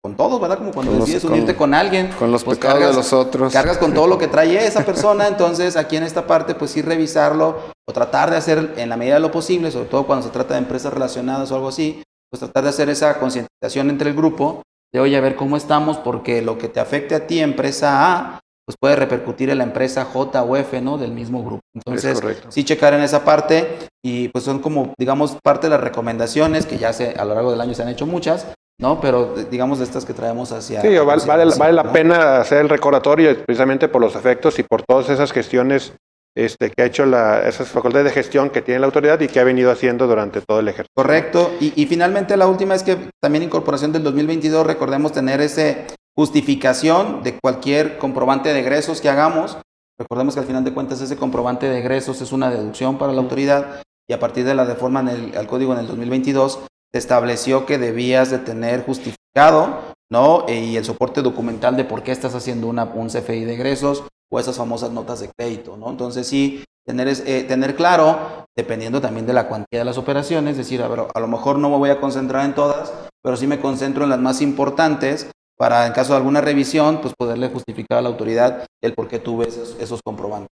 con 0.02 0.16
todos, 0.16 0.40
¿verdad? 0.40 0.58
Como 0.58 0.72
cuando 0.72 0.92
decides 0.92 1.24
unirte 1.24 1.54
con, 1.54 1.74
alguien. 1.74 2.10
Con 2.18 2.32
los 2.32 2.42
pues, 2.42 2.58
pecados 2.58 2.80
de 2.80 2.92
los 2.92 3.12
otros. 3.12 3.52
Cargas 3.52 3.78
con 3.78 3.94
todo 3.94 4.08
lo 4.08 4.18
que 4.18 4.26
trae 4.26 4.66
esa 4.66 4.84
persona, 4.86 5.28
entonces 5.28 5.76
aquí 5.76 5.96
en 5.96 6.02
esta 6.02 6.26
parte, 6.26 6.54
pues 6.54 6.72
sí 6.72 6.82
revisarlo 6.82 7.56
o 7.88 7.92
tratar 7.92 8.30
de 8.30 8.36
hacer 8.36 8.74
en 8.76 8.88
la 8.88 8.96
medida 8.96 9.14
de 9.14 9.20
lo 9.20 9.30
posible, 9.30 9.70
sobre 9.70 9.86
todo 9.88 10.06
cuando 10.06 10.26
se 10.26 10.32
trata 10.32 10.54
de 10.54 10.58
empresas 10.58 10.92
relacionadas 10.92 11.52
o 11.52 11.54
algo 11.54 11.68
así, 11.68 12.02
pues 12.30 12.40
tratar 12.40 12.64
de 12.64 12.70
hacer 12.70 12.88
esa 12.88 13.18
concientización 13.18 13.90
entre 13.90 14.10
el 14.10 14.16
grupo, 14.16 14.62
de 14.92 15.00
oye, 15.00 15.16
a 15.16 15.20
ver 15.20 15.36
cómo 15.36 15.56
estamos, 15.56 15.98
porque 15.98 16.42
lo 16.42 16.58
que 16.58 16.68
te 16.68 16.80
afecte 16.80 17.14
a 17.14 17.26
ti, 17.26 17.40
empresa 17.40 18.12
A, 18.12 18.40
pues 18.66 18.76
puede 18.80 18.96
repercutir 18.96 19.48
en 19.50 19.58
la 19.58 19.64
empresa 19.64 20.04
J 20.04 20.42
o 20.42 20.56
F, 20.56 20.80
¿no? 20.80 20.98
Del 20.98 21.12
mismo 21.12 21.44
grupo. 21.44 21.60
Entonces, 21.72 22.20
sí 22.48 22.64
checar 22.64 22.94
en 22.94 23.02
esa 23.02 23.24
parte 23.24 23.88
y 24.04 24.28
pues 24.28 24.44
son 24.44 24.58
como, 24.58 24.92
digamos, 24.98 25.36
parte 25.42 25.68
de 25.68 25.70
las 25.70 25.80
recomendaciones 25.80 26.66
que 26.66 26.76
ya 26.76 26.92
se, 26.92 27.10
a 27.10 27.24
lo 27.24 27.34
largo 27.34 27.52
del 27.52 27.60
año 27.60 27.74
se 27.74 27.82
han 27.82 27.88
hecho 27.88 28.06
muchas, 28.06 28.48
¿no? 28.80 29.00
Pero 29.00 29.34
digamos 29.50 29.78
de 29.78 29.84
estas 29.84 30.04
que 30.04 30.14
traemos 30.14 30.50
hacia... 30.50 30.80
Sí, 30.80 30.98
vale, 30.98 31.24
vale, 31.24 31.72
la 31.72 31.92
pena 31.92 32.38
hacer 32.38 32.58
el 32.58 32.68
recordatorio 32.68 33.36
precisamente 33.44 33.88
por 33.88 34.00
los 34.00 34.16
efectos 34.16 34.58
y 34.58 34.64
por 34.64 34.82
todas 34.82 35.10
esas 35.10 35.32
gestiones 35.32 35.92
este, 36.36 36.70
que 36.70 36.82
ha 36.82 36.86
hecho 36.86 37.06
la, 37.06 37.48
esas 37.48 37.68
facultades 37.68 38.04
de 38.04 38.10
gestión 38.10 38.50
que 38.50 38.60
tiene 38.60 38.80
la 38.80 38.86
autoridad 38.86 39.18
y 39.20 39.26
que 39.26 39.40
ha 39.40 39.44
venido 39.44 39.70
haciendo 39.70 40.06
durante 40.06 40.42
todo 40.42 40.60
el 40.60 40.68
ejercicio. 40.68 40.92
Correcto. 40.94 41.50
Y, 41.60 41.86
finalmente 41.86 42.36
la 42.36 42.46
última 42.46 42.74
es 42.74 42.82
que 42.82 43.10
también 43.20 43.42
incorporación 43.42 43.90
del 43.92 44.02
2022, 44.04 44.66
recordemos 44.66 45.12
tener 45.12 45.40
esa 45.40 45.86
justificación 46.14 47.22
de 47.22 47.38
cualquier 47.38 47.96
comprobante 47.96 48.52
de 48.52 48.60
egresos 48.60 49.00
que 49.00 49.08
hagamos. 49.08 49.56
Recordemos 49.98 50.34
que 50.34 50.40
al 50.40 50.46
final 50.46 50.62
de 50.62 50.74
cuentas 50.74 51.00
ese 51.00 51.16
comprobante 51.16 51.70
de 51.70 51.78
egresos 51.78 52.20
es 52.20 52.32
una 52.32 52.50
deducción 52.50 52.98
para 52.98 53.14
la 53.14 53.22
autoridad 53.22 53.82
y 54.06 54.12
a 54.12 54.20
partir 54.20 54.44
de 54.44 54.54
la 54.54 54.66
reforma 54.66 55.00
en 55.00 55.08
el, 55.08 55.36
al 55.38 55.46
código 55.46 55.72
en 55.72 55.80
el 55.80 55.86
2022 55.86 56.60
se 56.92 56.98
estableció 56.98 57.64
que 57.64 57.78
debías 57.78 58.30
de 58.30 58.38
tener 58.38 58.84
justificado 58.84 59.80
¿no? 60.10 60.44
y 60.48 60.76
el 60.76 60.84
soporte 60.84 61.22
documental 61.22 61.76
de 61.76 61.84
por 61.84 62.02
qué 62.02 62.12
estás 62.12 62.34
haciendo 62.34 62.66
una, 62.68 62.84
un 62.84 63.08
CFI 63.08 63.44
de 63.44 63.54
egresos 63.54 64.04
o 64.30 64.40
esas 64.40 64.56
famosas 64.56 64.90
notas 64.90 65.20
de 65.20 65.30
crédito, 65.36 65.76
¿no? 65.76 65.90
Entonces 65.90 66.26
sí, 66.26 66.64
tener, 66.84 67.08
eh, 67.08 67.44
tener 67.44 67.74
claro, 67.74 68.46
dependiendo 68.56 69.00
también 69.00 69.26
de 69.26 69.32
la 69.32 69.48
cuantía 69.48 69.80
de 69.80 69.84
las 69.84 69.98
operaciones, 69.98 70.56
decir, 70.56 70.82
a 70.82 70.88
ver, 70.88 71.06
a 71.12 71.20
lo 71.20 71.28
mejor 71.28 71.58
no 71.58 71.68
me 71.70 71.76
voy 71.76 71.90
a 71.90 72.00
concentrar 72.00 72.44
en 72.44 72.54
todas, 72.54 72.92
pero 73.22 73.36
sí 73.36 73.46
me 73.46 73.60
concentro 73.60 74.04
en 74.04 74.10
las 74.10 74.20
más 74.20 74.40
importantes 74.40 75.30
para, 75.58 75.86
en 75.86 75.92
caso 75.92 76.12
de 76.12 76.18
alguna 76.18 76.40
revisión, 76.40 77.00
pues 77.00 77.14
poderle 77.18 77.48
justificar 77.48 77.98
a 77.98 78.02
la 78.02 78.08
autoridad 78.08 78.66
el 78.82 78.94
por 78.94 79.08
qué 79.08 79.18
tuve 79.18 79.48
esos, 79.48 79.76
esos 79.80 80.00
comprobantes. 80.02 80.50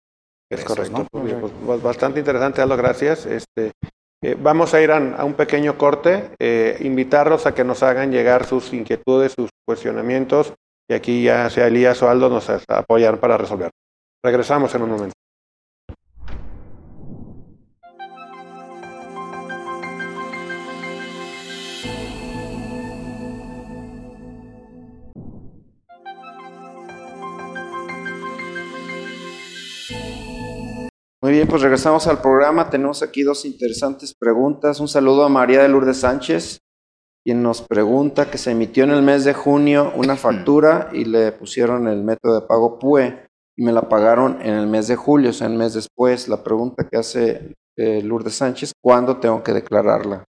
Es 0.50 0.64
correcto. 0.64 1.06
Pues, 1.11 1.35
pues, 1.64 1.83
bastante 1.83 2.18
interesante, 2.18 2.61
Aldo, 2.61 2.76
gracias. 2.76 3.24
Este, 3.24 3.72
eh, 4.22 4.37
vamos 4.38 4.74
a 4.74 4.83
ir 4.83 4.90
a, 4.90 5.24
un 5.24 5.35
pequeño 5.35 5.78
corte, 5.78 6.30
eh, 6.38 6.76
invitarlos 6.80 7.46
a 7.46 7.54
que 7.54 7.64
nos 7.64 7.83
hagan 7.83 8.11
llegar 8.11 8.46
sus 8.46 8.72
inquietudes, 8.72 9.33
sus 9.33 9.48
cuestionamientos, 9.64 10.52
y 10.90 10.92
aquí 10.92 11.22
ya 11.22 11.48
sea 11.48 11.68
Elías 11.68 12.03
o 12.03 12.11
Aldo 12.11 12.29
nos 12.29 12.50
apoyar 12.68 13.20
para 13.20 13.38
resolver. 13.38 13.70
Regresamos 14.24 14.74
en 14.74 14.83
un 14.83 14.90
momento. 14.90 15.14
Muy 31.22 31.33
bien, 31.33 31.46
pues 31.46 31.62
regresamos 31.62 32.09
al 32.09 32.20
programa. 32.20 32.68
Tenemos 32.68 33.05
aquí 33.05 33.22
dos 33.22 33.44
interesantes 33.44 34.12
preguntas. 34.18 34.81
Un 34.81 34.88
saludo 34.88 35.22
a 35.22 35.29
María 35.29 35.62
de 35.62 35.68
Lourdes 35.68 35.98
Sánchez, 35.98 36.59
quien 37.24 37.42
nos 37.42 37.62
pregunta 37.62 38.30
que 38.30 38.38
se 38.38 38.50
emitió 38.50 38.85
en 38.85 38.90
el 38.90 39.02
mes 39.02 39.24
de 39.24 39.35
junio 39.35 39.92
una 39.96 40.16
factura 40.16 40.88
y 40.92 41.04
le 41.04 41.33
pusieron 41.33 41.88
el 41.88 42.02
método 42.02 42.40
de 42.40 42.46
pago 42.46 42.78
PUE 42.78 43.28
y 43.56 43.64
me 43.64 43.72
la 43.72 43.88
pagaron 43.88 44.40
en 44.40 44.54
el 44.54 44.66
mes 44.66 44.88
de 44.88 44.96
julio, 44.96 45.30
o 45.30 45.33
sea, 45.33 45.46
el 45.46 45.54
mes 45.54 45.74
después. 45.74 46.28
La 46.28 46.42
pregunta 46.42 46.88
que 46.88 46.96
hace 46.96 47.54
eh, 47.76 48.02
Lourdes 48.02 48.35
Sánchez, 48.35 48.72
¿cuándo 48.83 49.18
tengo 49.18 49.42
que 49.42 49.52
declararla? 49.52 50.24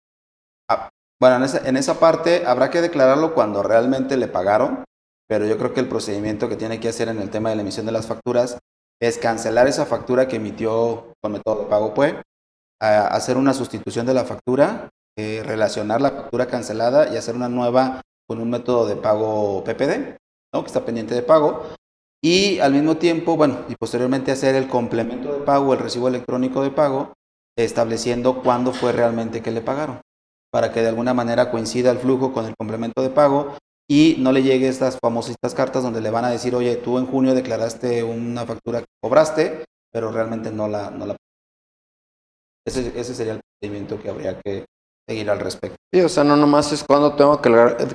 Ah, 0.67 0.89
bueno, 1.19 1.35
en 1.37 1.43
esa, 1.43 1.67
en 1.67 1.77
esa 1.77 1.99
parte 1.99 2.45
habrá 2.45 2.69
que 2.69 2.81
declararlo 2.81 3.35
cuando 3.35 3.61
realmente 3.61 4.17
le 4.17 4.27
pagaron, 4.27 4.83
pero 5.27 5.45
yo 5.45 5.57
creo 5.57 5.73
que 5.73 5.79
el 5.79 5.87
procedimiento 5.87 6.49
que 6.49 6.55
tiene 6.55 6.79
que 6.79 6.89
hacer 6.89 7.07
en 7.07 7.19
el 7.19 7.29
tema 7.29 7.49
de 7.49 7.55
la 7.55 7.61
emisión 7.61 7.85
de 7.85 7.91
las 7.91 8.07
facturas 8.07 8.57
es 8.99 9.17
cancelar 9.17 9.67
esa 9.67 9.85
factura 9.85 10.27
que 10.27 10.37
emitió 10.37 11.13
con 11.21 11.33
método 11.33 11.63
de 11.63 11.69
pago 11.69 11.93
PUE, 11.93 12.21
hacer 12.81 13.37
una 13.37 13.53
sustitución 13.53 14.05
de 14.05 14.13
la 14.13 14.25
factura, 14.25 14.89
eh, 15.19 15.43
relacionar 15.43 15.99
la 15.99 16.11
factura 16.11 16.47
cancelada 16.47 17.13
y 17.13 17.17
hacer 17.17 17.35
una 17.35 17.49
nueva 17.49 18.01
con 18.25 18.39
un 18.39 18.49
método 18.49 18.87
de 18.87 18.95
pago 18.95 19.65
PPD, 19.65 20.17
¿no? 20.53 20.61
que 20.61 20.67
está 20.67 20.85
pendiente 20.85 21.13
de 21.13 21.23
pago. 21.23 21.63
Y 22.23 22.59
al 22.59 22.71
mismo 22.71 22.95
tiempo, 22.95 23.35
bueno, 23.35 23.65
y 23.67 23.75
posteriormente 23.75 24.31
hacer 24.31 24.55
el 24.55 24.69
complemento 24.69 25.33
de 25.33 25.39
pago, 25.39 25.73
el 25.73 25.79
recibo 25.79 26.07
electrónico 26.07 26.63
de 26.63 26.71
pago, 26.71 27.13
estableciendo 27.57 28.41
cuándo 28.41 28.71
fue 28.71 28.93
realmente 28.93 29.41
que 29.41 29.51
le 29.51 29.59
pagaron, 29.59 29.99
para 30.51 30.71
que 30.71 30.81
de 30.81 30.87
alguna 30.87 31.13
manera 31.13 31.51
coincida 31.51 31.91
el 31.91 31.97
flujo 31.97 32.31
con 32.31 32.45
el 32.45 32.55
complemento 32.55 33.01
de 33.01 33.09
pago 33.09 33.57
y 33.89 34.15
no 34.19 34.31
le 34.31 34.43
llegue 34.43 34.69
estas 34.69 34.99
famosas 35.01 35.35
cartas 35.53 35.83
donde 35.83 35.99
le 35.99 36.11
van 36.11 36.23
a 36.23 36.29
decir, 36.29 36.55
oye, 36.55 36.77
tú 36.77 36.97
en 36.97 37.07
junio 37.07 37.35
declaraste 37.35 38.03
una 38.03 38.45
factura 38.45 38.79
que 38.79 38.87
cobraste, 39.01 39.65
pero 39.91 40.11
realmente 40.13 40.49
no 40.51 40.69
la... 40.69 40.91
No 40.91 41.07
la... 41.07 41.17
Ese, 42.65 42.97
ese 42.97 43.15
sería 43.15 43.33
el 43.33 43.41
procedimiento 43.41 44.01
que 44.01 44.09
habría 44.09 44.39
que 44.39 44.65
seguir 45.09 45.29
al 45.29 45.39
respecto. 45.39 45.75
Sí, 45.93 46.01
o 46.01 46.09
sea, 46.09 46.23
no 46.23 46.35
nomás 46.35 46.71
es 46.71 46.83
cuando 46.83 47.15
tengo 47.15 47.41
que, 47.41 47.51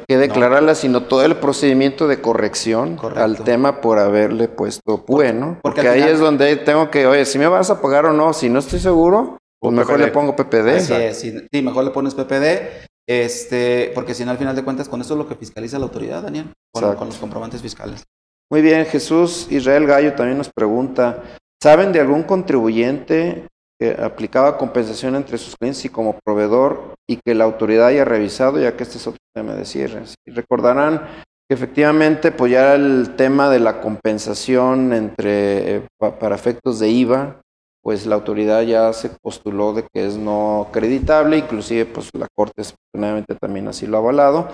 que 0.09 0.16
declararla, 0.16 0.74
sino 0.74 1.05
todo 1.05 1.24
el 1.24 1.37
procedimiento 1.37 2.09
de 2.09 2.20
corrección 2.20 2.98
al 3.16 3.38
tema 3.44 3.81
por 3.81 3.98
haberle 3.98 4.48
puesto 4.48 5.05
PUE, 5.05 5.33
¿no? 5.33 5.59
Porque, 5.62 5.88
ahí 5.88 6.03
es 6.03 6.18
donde 6.18 6.57
tengo 6.57 6.90
que, 6.90 7.07
oye, 7.07 7.24
si 7.24 7.38
me 7.38 7.46
vas 7.46 7.70
a 7.70 7.81
pagar 7.81 8.07
o 8.07 8.12
no, 8.12 8.33
si 8.33 8.48
no 8.48 8.59
estoy 8.59 8.81
seguro, 8.81 9.38
pues 9.61 9.72
mejor 9.72 10.00
le 10.00 10.09
pongo 10.09 10.35
PPD. 10.35 10.81
sí, 11.12 11.33
sí, 11.50 11.62
mejor 11.62 11.85
le 11.85 11.90
pones 11.90 12.14
PPD 12.14 12.85
este, 13.07 13.92
porque 13.94 14.14
si 14.14 14.24
no, 14.24 14.31
al 14.31 14.38
final 14.38 14.57
de 14.57 14.64
cuentas, 14.64 14.88
con 14.88 15.00
eso 15.00 15.14
es 15.14 15.18
lo 15.18 15.29
que 15.29 15.35
fiscaliza 15.35 15.79
la 15.79 15.85
autoridad, 15.85 16.22
Daniel, 16.22 16.53
con, 16.72 17.07
los 17.07 17.18
comprobantes 17.18 17.61
fiscales. 17.61 18.05
Muy 18.50 18.62
bien, 18.62 18.87
Jesús 18.87 19.46
Israel 19.50 19.87
Gallo 19.87 20.14
también 20.14 20.38
nos 20.38 20.50
pregunta, 20.50 21.22
¿saben 21.62 21.92
de 21.92 22.00
algún 22.00 22.22
contribuyente 22.22 23.46
que 23.78 23.90
aplicaba 23.90 24.58
compensación 24.58 25.16
entre 25.16 25.38
sus 25.38 25.56
clientes 25.56 25.84
y 25.84 25.88
como 25.88 26.18
proveedor 26.24 26.94
y 27.08 27.16
que 27.16 27.34
la 27.34 27.44
autoridad 27.44 27.88
haya 27.88 28.04
revisado, 28.04 28.60
ya 28.60 28.76
que 28.76 28.82
este 28.82 28.98
es 28.98 29.06
otro 29.06 29.18
tema 29.34 29.54
de 29.54 29.64
cierre? 29.64 30.02
Recordarán 30.26 31.02
que 31.48 31.54
efectivamente, 31.54 32.32
pues 32.32 32.52
ya 32.52 32.74
el 32.74 33.16
tema 33.16 33.50
de 33.50 33.60
la 33.60 33.80
compensación 33.80 34.92
entre, 34.92 35.76
eh, 35.76 35.87
para 35.98 36.34
efectos 36.34 36.78
de 36.78 36.88
IVA, 36.88 37.40
pues 37.84 38.06
la 38.06 38.14
autoridad 38.14 38.62
ya 38.62 38.92
se 38.94 39.10
postuló 39.22 39.74
de 39.74 39.82
que 39.92 40.06
es 40.06 40.16
no 40.16 40.68
acreditable, 40.68 41.37
inclusive 41.37 41.84
pues 41.84 42.08
la 42.14 42.26
Corte 42.34 42.62
afortunadamente 42.62 43.34
también 43.34 43.68
así 43.68 43.87
lo 43.87 43.98
ha 43.98 44.00
avalado. 44.00 44.48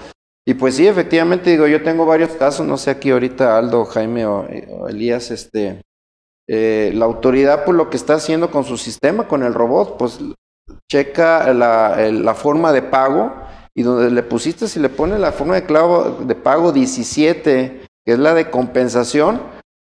Y 0.45 0.55
pues 0.55 0.75
sí, 0.75 0.89
efectivamente, 0.89 1.51
digo, 1.51 1.69
yo 1.69 1.81
tengo 1.83 2.05
varios 2.05 2.31
casos, 2.31 2.67
no 2.67 2.77
sé 2.77 2.91
aquí 2.91 3.11
ahorita 3.11 3.57
Aldo, 3.57 3.85
Jaime 3.85 4.27
o, 4.27 4.49
Elías, 4.89 5.31
este, 5.31 5.81
eh, 6.53 6.91
la 6.97 7.05
autoridad 7.05 7.65
pues 7.65 7.77
lo 7.77 7.91
que 7.91 7.97
está 7.97 8.15
haciendo 8.15 8.51
con 8.51 8.65
su 8.65 8.77
sistema, 8.77 9.29
con 9.29 9.45
el 9.45 9.55
robot, 9.55 9.97
pues 9.97 10.19
checa 10.91 11.55
la, 11.55 12.35
forma 12.35 12.73
de 12.73 12.83
pago 12.83 13.33
y 13.73 13.85
donde 13.85 14.11
le 14.11 14.25
pusiste, 14.25 14.67
si 14.67 14.81
le 14.81 14.89
pone 14.89 15.17
la 15.21 15.31
forma 15.31 15.55
de, 15.55 15.65
clavo, 15.65 16.19
de 16.27 16.35
pago 16.35 16.73
17, 16.73 17.87
que 18.05 18.13
es 18.13 18.19
la 18.19 18.35
de 18.35 18.51
compensación, 18.51 19.41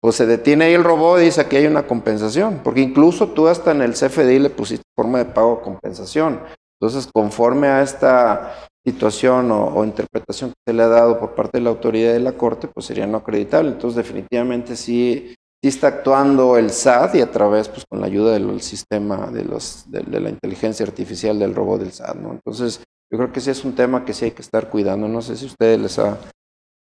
pues 0.01 0.17
se 0.17 0.25
detiene 0.25 0.65
ahí 0.65 0.73
el 0.73 0.83
robot 0.83 1.21
y 1.21 1.25
dice 1.25 1.39
aquí 1.39 1.55
hay 1.55 1.67
una 1.67 1.87
compensación, 1.87 2.59
porque 2.61 2.81
incluso 2.81 3.29
tú 3.29 3.47
hasta 3.47 3.71
en 3.71 3.81
el 3.81 3.93
CFDI 3.93 4.39
le 4.39 4.49
pusiste 4.49 4.83
forma 4.93 5.19
de 5.19 5.25
pago 5.25 5.61
compensación. 5.61 6.41
Entonces, 6.81 7.09
conforme 7.13 7.67
a 7.67 7.81
esta 7.81 8.67
situación 8.85 9.51
o, 9.51 9.85
interpretación 9.85 10.49
que 10.49 10.71
se 10.71 10.73
le 10.73 10.83
ha 10.83 10.87
dado 10.87 11.17
por 11.17 11.33
parte 11.33 11.59
de 11.59 11.63
la 11.63 11.69
autoridad 11.69 12.11
de 12.11 12.19
la 12.19 12.33
Corte, 12.33 12.67
pues 12.67 12.87
sería 12.87 13.07
no 13.07 13.19
acreditable. 13.19 13.69
Entonces, 13.69 13.95
definitivamente 13.95 14.75
sí, 14.75 15.33
sí 15.61 15.67
está 15.67 15.87
actuando 15.87 16.57
el 16.57 16.71
SAT 16.71 17.15
y 17.15 17.21
a 17.21 17.31
través, 17.31 17.69
pues 17.69 17.85
con 17.87 18.01
la 18.01 18.07
ayuda 18.07 18.33
del 18.33 18.61
sistema 18.61 19.29
de, 19.29 19.45
los, 19.45 19.85
de, 19.91 20.19
la 20.19 20.29
inteligencia 20.29 20.85
artificial 20.85 21.37
del 21.37 21.53
robot 21.53 21.81
del 21.81 21.91
SAT, 21.91 22.15
¿no? 22.15 22.31
Entonces, 22.31 22.81
yo 23.11 23.17
creo 23.17 23.31
que 23.31 23.41
sí 23.41 23.51
es 23.51 23.63
un 23.63 23.75
tema 23.75 24.03
que 24.03 24.13
sí 24.13 24.25
hay 24.25 24.31
que 24.31 24.41
estar 24.41 24.69
cuidando. 24.69 25.07
No 25.07 25.21
sé 25.21 25.35
si 25.35 25.45
ustedes 25.45 25.79
les 25.79 25.99
ha 25.99 26.17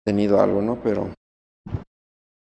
tenido 0.06 0.42
algo, 0.42 0.62
¿no? 0.62 0.80
Pero 0.82 1.10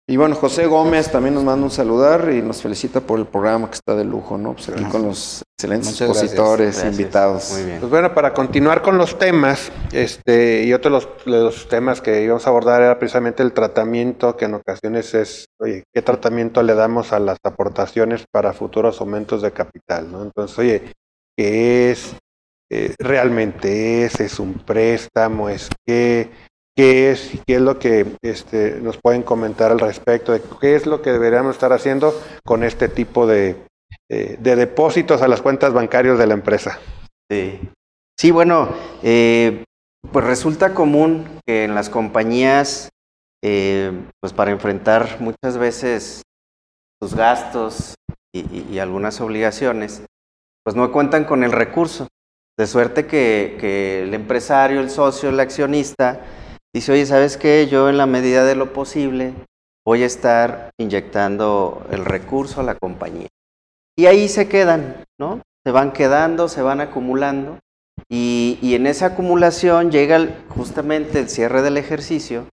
y 0.08 0.16
bueno, 0.16 0.36
José 0.36 0.66
Gómez 0.66 1.10
también 1.10 1.34
nos 1.34 1.42
manda 1.42 1.64
un 1.64 1.70
saludar 1.70 2.30
y 2.32 2.40
nos 2.40 2.62
felicita 2.62 3.00
por 3.00 3.18
el 3.18 3.26
programa 3.26 3.68
que 3.68 3.74
está 3.74 3.96
de 3.96 4.04
lujo, 4.04 4.38
¿no? 4.38 4.52
Pues 4.52 4.68
aquí 4.68 4.84
con 4.84 5.02
los 5.02 5.42
excelentes 5.58 6.00
expositores, 6.00 6.84
invitados. 6.84 7.50
Muy 7.52 7.64
bien. 7.64 7.80
Pues 7.80 7.90
bueno, 7.90 8.14
para 8.14 8.32
continuar 8.32 8.82
con 8.82 8.98
los 8.98 9.18
temas, 9.18 9.72
este, 9.90 10.62
y 10.62 10.72
otro 10.72 11.00
de 11.00 11.06
los, 11.26 11.68
temas 11.68 12.00
que 12.00 12.22
íbamos 12.22 12.46
a 12.46 12.50
abordar 12.50 12.82
era 12.82 13.00
precisamente 13.00 13.42
el 13.42 13.52
tratamiento, 13.52 14.36
que 14.36 14.44
en 14.44 14.54
ocasiones 14.54 15.12
es, 15.14 15.46
oye, 15.58 15.82
¿qué 15.92 16.02
tratamiento 16.02 16.62
le 16.62 16.74
damos 16.74 17.12
a 17.12 17.18
las 17.18 17.38
aportaciones 17.42 18.26
para 18.30 18.52
futuros 18.52 19.00
aumentos 19.00 19.42
de 19.42 19.50
capital, 19.50 20.12
¿no? 20.12 20.22
Entonces, 20.22 20.56
oye, 20.56 20.92
¿qué 21.36 21.90
es? 21.90 22.14
Eh, 22.70 22.94
¿Realmente 22.98 24.04
es? 24.04 24.20
¿Es 24.20 24.38
un 24.38 24.54
préstamo? 24.54 25.48
¿Es 25.48 25.68
qué? 25.84 26.30
Qué 26.76 27.10
es 27.10 27.32
qué 27.46 27.56
es 27.56 27.60
lo 27.60 27.78
que 27.78 28.06
este, 28.22 28.78
nos 28.80 28.98
pueden 28.98 29.22
comentar 29.22 29.70
al 29.72 29.80
respecto 29.80 30.32
de 30.32 30.42
qué 30.60 30.76
es 30.76 30.86
lo 30.86 31.02
que 31.02 31.10
deberíamos 31.10 31.56
estar 31.56 31.72
haciendo 31.72 32.14
con 32.44 32.62
este 32.62 32.88
tipo 32.88 33.26
de, 33.26 33.56
de 34.08 34.56
depósitos 34.56 35.22
a 35.22 35.28
las 35.28 35.42
cuentas 35.42 35.72
bancarias 35.72 36.18
de 36.18 36.26
la 36.26 36.34
empresa. 36.34 36.78
Sí, 37.30 37.58
sí 38.18 38.30
bueno, 38.30 38.68
eh, 39.02 39.64
pues 40.12 40.24
resulta 40.24 40.74
común 40.74 41.40
que 41.46 41.64
en 41.64 41.74
las 41.74 41.88
compañías, 41.88 42.90
eh, 43.42 43.92
pues 44.20 44.32
para 44.32 44.50
enfrentar 44.50 45.20
muchas 45.20 45.58
veces 45.58 46.22
sus 47.00 47.14
gastos 47.14 47.94
y, 48.32 48.74
y, 48.74 48.78
algunas 48.78 49.20
obligaciones, 49.20 50.02
pues 50.62 50.76
no 50.76 50.92
cuentan 50.92 51.24
con 51.24 51.42
el 51.42 51.52
recurso. 51.52 52.06
De 52.58 52.66
suerte 52.66 53.06
que, 53.06 53.58
que 53.60 54.02
el 54.02 54.14
empresario, 54.14 54.80
el 54.80 54.88
socio, 54.88 55.28
el 55.28 55.40
accionista, 55.40 56.22
dice, 56.76 56.92
oye, 56.92 57.06
¿sabes 57.06 57.38
qué? 57.38 57.68
Yo 57.70 57.88
en 57.88 57.96
la 57.96 58.04
medida 58.04 58.44
de 58.44 58.54
lo 58.54 58.74
posible 58.74 59.32
voy 59.86 60.02
a 60.02 60.06
estar 60.06 60.72
inyectando 60.78 61.86
el 61.90 62.04
recurso 62.04 62.60
a 62.60 62.64
la 62.64 62.74
compañía. 62.74 63.28
Y 63.96 64.04
ahí 64.04 64.28
se 64.28 64.46
quedan, 64.46 65.02
¿no? 65.18 65.40
Se 65.64 65.72
van 65.72 65.94
quedando, 65.94 66.48
se 66.48 66.60
van 66.60 66.82
acumulando. 66.82 67.58
Y, 68.10 68.74
en 68.74 68.86
esa 68.86 69.06
acumulación 69.06 69.90
llega 69.90 70.28
justamente 70.50 71.18
el 71.18 71.30
cierre 71.30 71.62
del 71.62 71.78
ejercicio. 71.78 72.46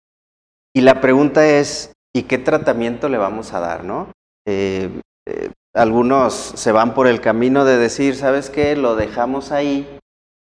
Y 0.72 0.82
la 0.82 1.02
pregunta 1.02 1.48
es, 1.48 1.92
¿y 2.16 2.24
qué 2.24 2.38
tratamiento 2.38 3.10
le 3.10 3.18
vamos 3.18 3.54
a 3.54 3.60
dar, 3.60 3.84
no? 3.84 4.12
Eh, 4.48 4.88
eh, 5.28 5.50
algunos 5.74 6.34
se 6.36 6.72
van 6.72 6.94
por 6.94 7.08
el 7.08 7.22
camino 7.22 7.66
de 7.66 7.78
decir, 7.78 8.16
¿sabes 8.16 8.52
qué? 8.52 8.76
Lo 8.76 8.96
dejamos 8.96 9.52
ahí, 9.52 9.98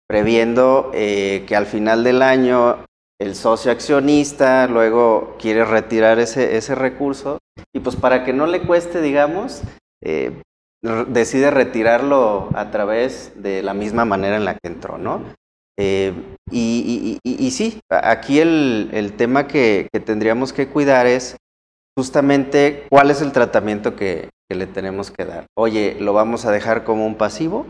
previendo 0.08 0.90
eh, 0.94 1.44
que 1.46 1.56
al 1.56 1.66
final 1.66 2.04
del 2.04 2.22
año 2.22 2.86
el 3.18 3.34
socio 3.34 3.70
accionista 3.70 4.66
luego 4.66 5.36
quiere 5.38 5.64
retirar 5.64 6.18
ese, 6.18 6.56
ese 6.56 6.74
recurso 6.74 7.38
y 7.74 7.80
pues 7.80 7.96
para 7.96 8.24
que 8.24 8.32
no 8.32 8.46
le 8.46 8.62
cueste, 8.62 9.00
digamos, 9.00 9.62
eh, 10.02 10.42
decide 11.08 11.50
retirarlo 11.50 12.48
a 12.54 12.70
través 12.70 13.32
de 13.36 13.62
la 13.62 13.74
misma 13.74 14.04
manera 14.04 14.36
en 14.36 14.44
la 14.44 14.54
que 14.54 14.68
entró, 14.68 14.98
¿no? 14.98 15.22
Eh, 15.78 16.14
y, 16.50 17.50
sí, 17.50 17.80
aquí 17.90 18.40
el, 18.40 19.14
tema 19.16 19.46
que, 19.46 19.88
tendríamos 20.04 20.52
que 20.52 20.68
cuidar 20.68 21.06
es 21.06 21.36
justamente 21.96 22.86
cuál 22.88 23.10
es 23.10 23.20
el 23.20 23.32
tratamiento 23.32 23.96
que, 23.96 24.30
le 24.48 24.66
tenemos 24.68 25.10
que 25.10 25.24
dar. 25.24 25.46
Oye, 25.56 25.96
¿lo 25.98 26.12
vamos 26.12 26.46
a 26.46 26.52
dejar 26.52 26.84
como 26.84 27.04
un 27.04 27.16
pasivo? 27.16 27.66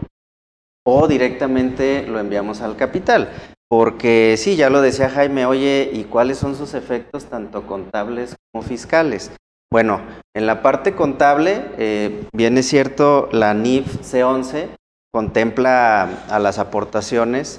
O 0.84 1.08
directamente 1.08 2.06
lo 2.06 2.20
enviamos 2.20 2.60
al 2.60 2.76
capital. 2.76 3.32
Porque 3.68 4.36
sí, 4.38 4.56
ya 4.56 4.70
lo 4.70 4.80
decía 4.80 5.10
Jaime, 5.10 5.44
oye, 5.44 5.90
¿y 5.92 6.04
cuáles 6.04 6.38
son 6.38 6.54
sus 6.54 6.74
efectos 6.74 7.24
tanto 7.24 7.66
contables 7.66 8.36
como 8.52 8.62
fiscales? 8.62 9.32
Bueno, 9.72 10.00
en 10.34 10.46
la 10.46 10.62
parte 10.62 10.94
contable, 10.94 11.64
eh, 11.76 12.24
bien 12.32 12.56
es 12.58 12.68
cierto, 12.68 13.28
la 13.32 13.52
NIF 13.54 14.00
C11 14.02 14.68
contempla 15.12 16.24
a 16.28 16.38
las 16.38 16.58
aportaciones 16.60 17.58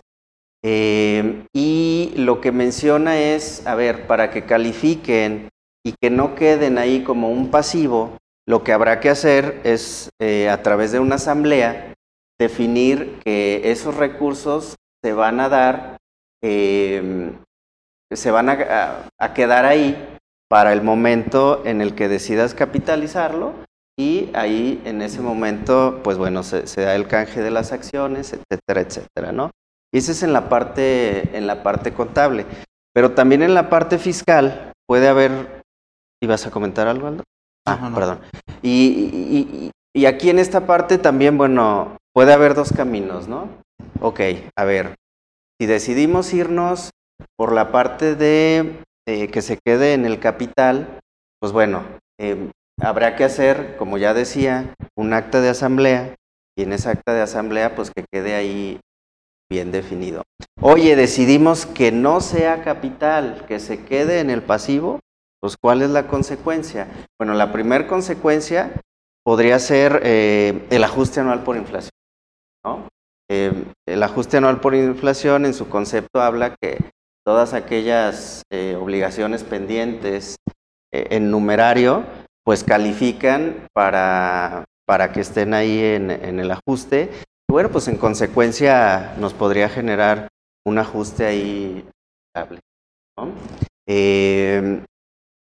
eh, 0.63 1.43
y 1.53 2.13
lo 2.15 2.39
que 2.39 2.53
menciona 2.53 3.19
es, 3.19 3.67
a 3.67 3.75
ver, 3.75 4.07
para 4.07 4.31
que 4.31 4.45
califiquen 4.45 5.49
y 5.85 5.93
que 6.01 6.09
no 6.09 6.35
queden 6.35 6.77
ahí 6.77 7.03
como 7.03 7.29
un 7.29 7.51
pasivo, 7.51 8.17
lo 8.47 8.63
que 8.63 8.71
habrá 8.71 9.01
que 9.01 9.09
hacer 9.09 9.59
es, 9.65 10.09
eh, 10.21 10.49
a 10.49 10.63
través 10.63 10.93
de 10.93 10.99
una 10.99 11.15
asamblea, 11.15 11.93
definir 12.39 13.19
que 13.25 13.71
esos 13.71 13.95
recursos 13.95 14.75
se 15.03 15.13
van 15.13 15.39
a 15.39 15.49
dar, 15.49 15.97
eh, 16.43 17.31
se 18.11 18.31
van 18.31 18.49
a, 18.49 19.33
quedar 19.33 19.65
ahí 19.65 20.17
para 20.49 20.73
el 20.73 20.81
momento 20.81 21.65
en 21.65 21.81
el 21.81 21.95
que 21.95 22.07
decidas 22.07 22.53
capitalizarlo 22.53 23.53
y 23.99 24.29
ahí 24.33 24.81
en 24.85 25.01
ese 25.01 25.21
momento, 25.21 26.01
pues 26.03 26.17
bueno, 26.17 26.43
se, 26.43 26.67
se 26.67 26.81
da 26.81 26.95
el 26.95 27.07
canje 27.07 27.41
de 27.41 27.51
las 27.51 27.71
acciones, 27.71 28.33
etcétera, 28.33 28.81
etcétera, 28.81 29.31
¿no? 29.31 29.51
Y 29.93 29.99
ese 29.99 30.11
es 30.11 30.23
en 30.23 30.33
la 30.33 30.49
parte, 30.49 31.37
en 31.37 31.47
la 31.47 31.63
parte 31.63 31.93
contable. 31.93 32.45
Pero 32.93 33.11
también 33.11 33.43
en 33.43 33.53
la 33.53 33.69
parte 33.69 33.97
fiscal 33.97 34.73
puede 34.87 35.07
haber. 35.07 35.61
¿Ibas 36.21 36.47
a 36.47 36.51
comentar 36.51 36.87
algo, 36.87 37.07
Aldo? 37.07 37.23
Ah, 37.65 37.91
perdón. 37.93 38.19
Y, 38.63 39.71
y, 39.93 40.05
aquí 40.05 40.29
en 40.29 40.39
esta 40.39 40.65
parte 40.65 40.97
también, 40.97 41.37
bueno, 41.37 41.97
puede 42.13 42.33
haber 42.33 42.55
dos 42.55 42.71
caminos, 42.71 43.27
¿no? 43.27 43.49
Ok, 44.01 44.21
a 44.55 44.63
ver. 44.65 44.95
Si 45.59 45.67
decidimos 45.67 46.33
irnos 46.33 46.91
por 47.35 47.51
la 47.51 47.71
parte 47.71 48.15
de 48.15 48.83
eh, 49.07 49.27
que 49.29 49.41
se 49.41 49.57
quede 49.65 49.93
en 49.93 50.05
el 50.05 50.19
capital, 50.19 50.99
pues 51.39 51.51
bueno, 51.51 51.83
eh, 52.19 52.51
habrá 52.79 53.15
que 53.15 53.23
hacer, 53.23 53.75
como 53.77 53.97
ya 53.97 54.13
decía, 54.13 54.73
un 54.95 55.13
acta 55.13 55.41
de 55.41 55.49
asamblea 55.49 56.15
y 56.57 56.63
en 56.63 56.73
esa 56.73 56.91
acta 56.91 57.13
de 57.13 57.21
asamblea, 57.21 57.75
pues 57.75 57.91
que 57.91 58.05
quede 58.11 58.35
ahí 58.35 58.79
bien 59.49 59.71
definido. 59.71 60.23
Oye, 60.61 60.95
decidimos 60.95 61.65
que 61.65 61.91
no 61.91 62.21
sea 62.21 62.63
capital, 62.63 63.45
que 63.47 63.59
se 63.59 63.85
quede 63.85 64.19
en 64.19 64.29
el 64.29 64.41
pasivo, 64.41 64.99
pues 65.39 65.55
¿cuál 65.57 65.81
es 65.81 65.89
la 65.89 66.07
consecuencia? 66.07 66.87
Bueno, 67.19 67.33
la 67.33 67.51
primera 67.51 67.87
consecuencia 67.87 68.71
podría 69.23 69.59
ser 69.59 70.01
eh, 70.03 70.65
el 70.69 70.83
ajuste 70.83 71.19
anual 71.19 71.43
por 71.43 71.57
inflación. 71.57 71.91
Eh, 73.29 73.65
el 73.87 74.03
ajuste 74.03 74.37
anual 74.37 74.61
por 74.61 74.73
inflación 74.75 75.45
en 75.45 75.53
su 75.53 75.69
concepto 75.69 76.21
habla 76.21 76.55
que 76.55 76.77
todas 77.25 77.53
aquellas 77.53 78.43
eh, 78.51 78.77
obligaciones 78.79 79.43
pendientes 79.43 80.37
en 80.93 81.29
numerario, 81.29 82.05
pues 82.45 82.63
califican 82.63 83.67
para, 83.73 84.63
para 84.85 85.11
que 85.11 85.19
estén 85.19 85.53
ahí 85.53 85.79
en, 85.83 86.09
el 86.09 86.49
ajuste 86.49 87.11
bueno, 87.49 87.69
pues 87.69 87.87
en 87.87 87.97
consecuencia 87.97 89.15
nos 89.17 89.33
podría 89.33 89.69
generar 89.69 90.27
un 90.65 90.77
ajuste 90.77 91.25
ahí. 91.25 91.89
Eh, 93.87 94.83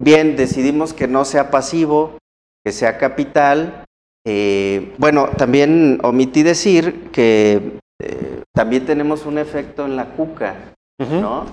bien, 0.01 0.37
decidimos 0.37 0.95
que 0.95 1.09
no 1.09 1.25
sea 1.25 1.51
pasivo, 1.51 2.17
que 2.65 2.71
sea 2.71 2.97
capital. 2.97 3.85
Eh, 4.27 4.95
bueno, 4.99 5.29
también 5.37 5.99
omití 6.03 6.43
decir 6.43 7.11
que 7.11 7.79
eh, 8.01 8.43
también 8.55 8.85
tenemos 8.85 9.27
un 9.27 9.39
efecto 9.39 9.87
en 9.87 9.97
la 9.97 10.11
cuca, 10.11 10.75
¿no? 10.99 11.47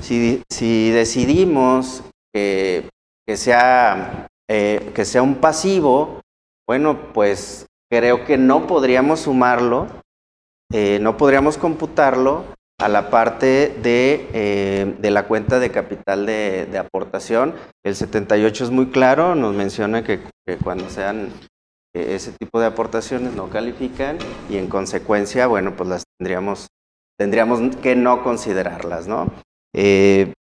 Si, 0.00 0.90
decidimos 0.90 2.02
que, 2.32 2.88
que, 3.26 3.36
sea, 3.36 4.26
que 4.48 5.04
sea 5.04 5.22
un 5.22 5.36
pasivo, 5.36 6.20
bueno, 6.66 7.12
pues 7.12 7.66
creo 7.90 8.24
que 8.24 8.36
no 8.38 8.66
podríamos 8.66 9.20
sumarlo, 9.20 9.88
eh, 10.72 10.98
no 11.00 11.16
podríamos 11.16 11.58
computarlo 11.58 12.44
a 12.80 12.88
la 12.88 13.10
parte 13.10 13.68
de, 13.82 14.28
eh, 14.32 14.96
de 14.98 15.10
la 15.10 15.26
cuenta 15.26 15.60
de 15.60 15.70
capital 15.70 16.26
de, 16.26 16.76
aportación. 16.78 17.54
El 17.84 17.94
78 17.94 18.64
es 18.64 18.70
muy 18.70 18.86
claro, 18.86 19.34
nos 19.34 19.54
menciona 19.54 20.02
que, 20.02 20.20
cuando 20.62 20.88
sean 20.88 21.28
eh, 21.28 21.53
ese 21.94 22.32
tipo 22.32 22.60
de 22.60 22.66
aportaciones 22.66 23.34
no 23.34 23.48
califican 23.48 24.18
y 24.50 24.56
en 24.56 24.68
consecuencia, 24.68 25.46
bueno, 25.46 25.76
pues 25.76 25.88
las 25.88 26.04
tendríamos, 26.18 26.66
tendríamos 27.18 27.76
que 27.76 27.96
no 27.96 28.22
considerarlas, 28.22 29.06
¿no? 29.06 29.32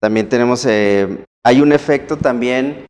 también 0.02 0.30
tenemos, 0.30 0.66
hay 0.66 1.62
un 1.62 1.74
efecto 1.74 2.18
también 2.18 2.88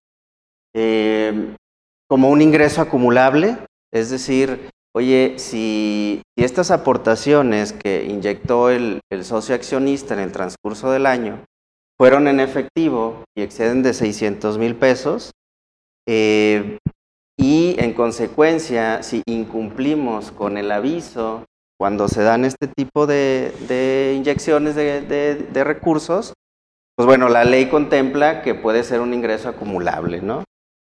como 2.10 2.30
un 2.30 2.42
ingreso 2.42 2.82
acumulable, 2.82 3.58
es 3.94 4.10
decir, 4.10 4.70
oye, 4.94 5.36
si, 5.38 6.22
estas 6.38 6.72
aportaciones 6.72 7.74
que 7.74 8.04
inyectó 8.04 8.70
el, 8.70 9.00
socio 9.24 9.56
accionista 9.56 10.14
en 10.14 10.20
el 10.20 10.32
transcurso 10.32 10.92
del 10.92 11.06
año 11.06 11.46
fueron 11.98 12.28
en 12.28 12.40
efectivo 12.40 13.24
y 13.38 13.44
exceden 13.44 13.84
de 13.84 13.94
600 13.94 14.58
mil 14.58 14.76
pesos, 14.76 15.32
eh, 16.08 16.80
y 17.42 17.76
en 17.80 17.94
consecuencia, 17.94 19.02
si 19.02 19.24
incumplimos 19.26 20.32
con 20.32 20.58
el 20.58 20.72
aviso 20.72 21.44
cuando 21.80 22.08
se 22.08 22.22
dan 22.22 22.46
este 22.46 22.68
tipo 22.68 23.08
de, 23.08 24.14
inyecciones 24.16 24.76
de, 24.76 25.64
recursos, 25.64 26.34
pues 26.96 27.08
bueno, 27.08 27.30
la 27.30 27.44
ley 27.44 27.66
contempla 27.66 28.44
que 28.44 28.54
puede 28.54 28.84
ser 28.84 29.00
un 29.00 29.16
ingreso 29.16 29.50
acumulable, 29.50 30.22
¿no? 30.22 30.44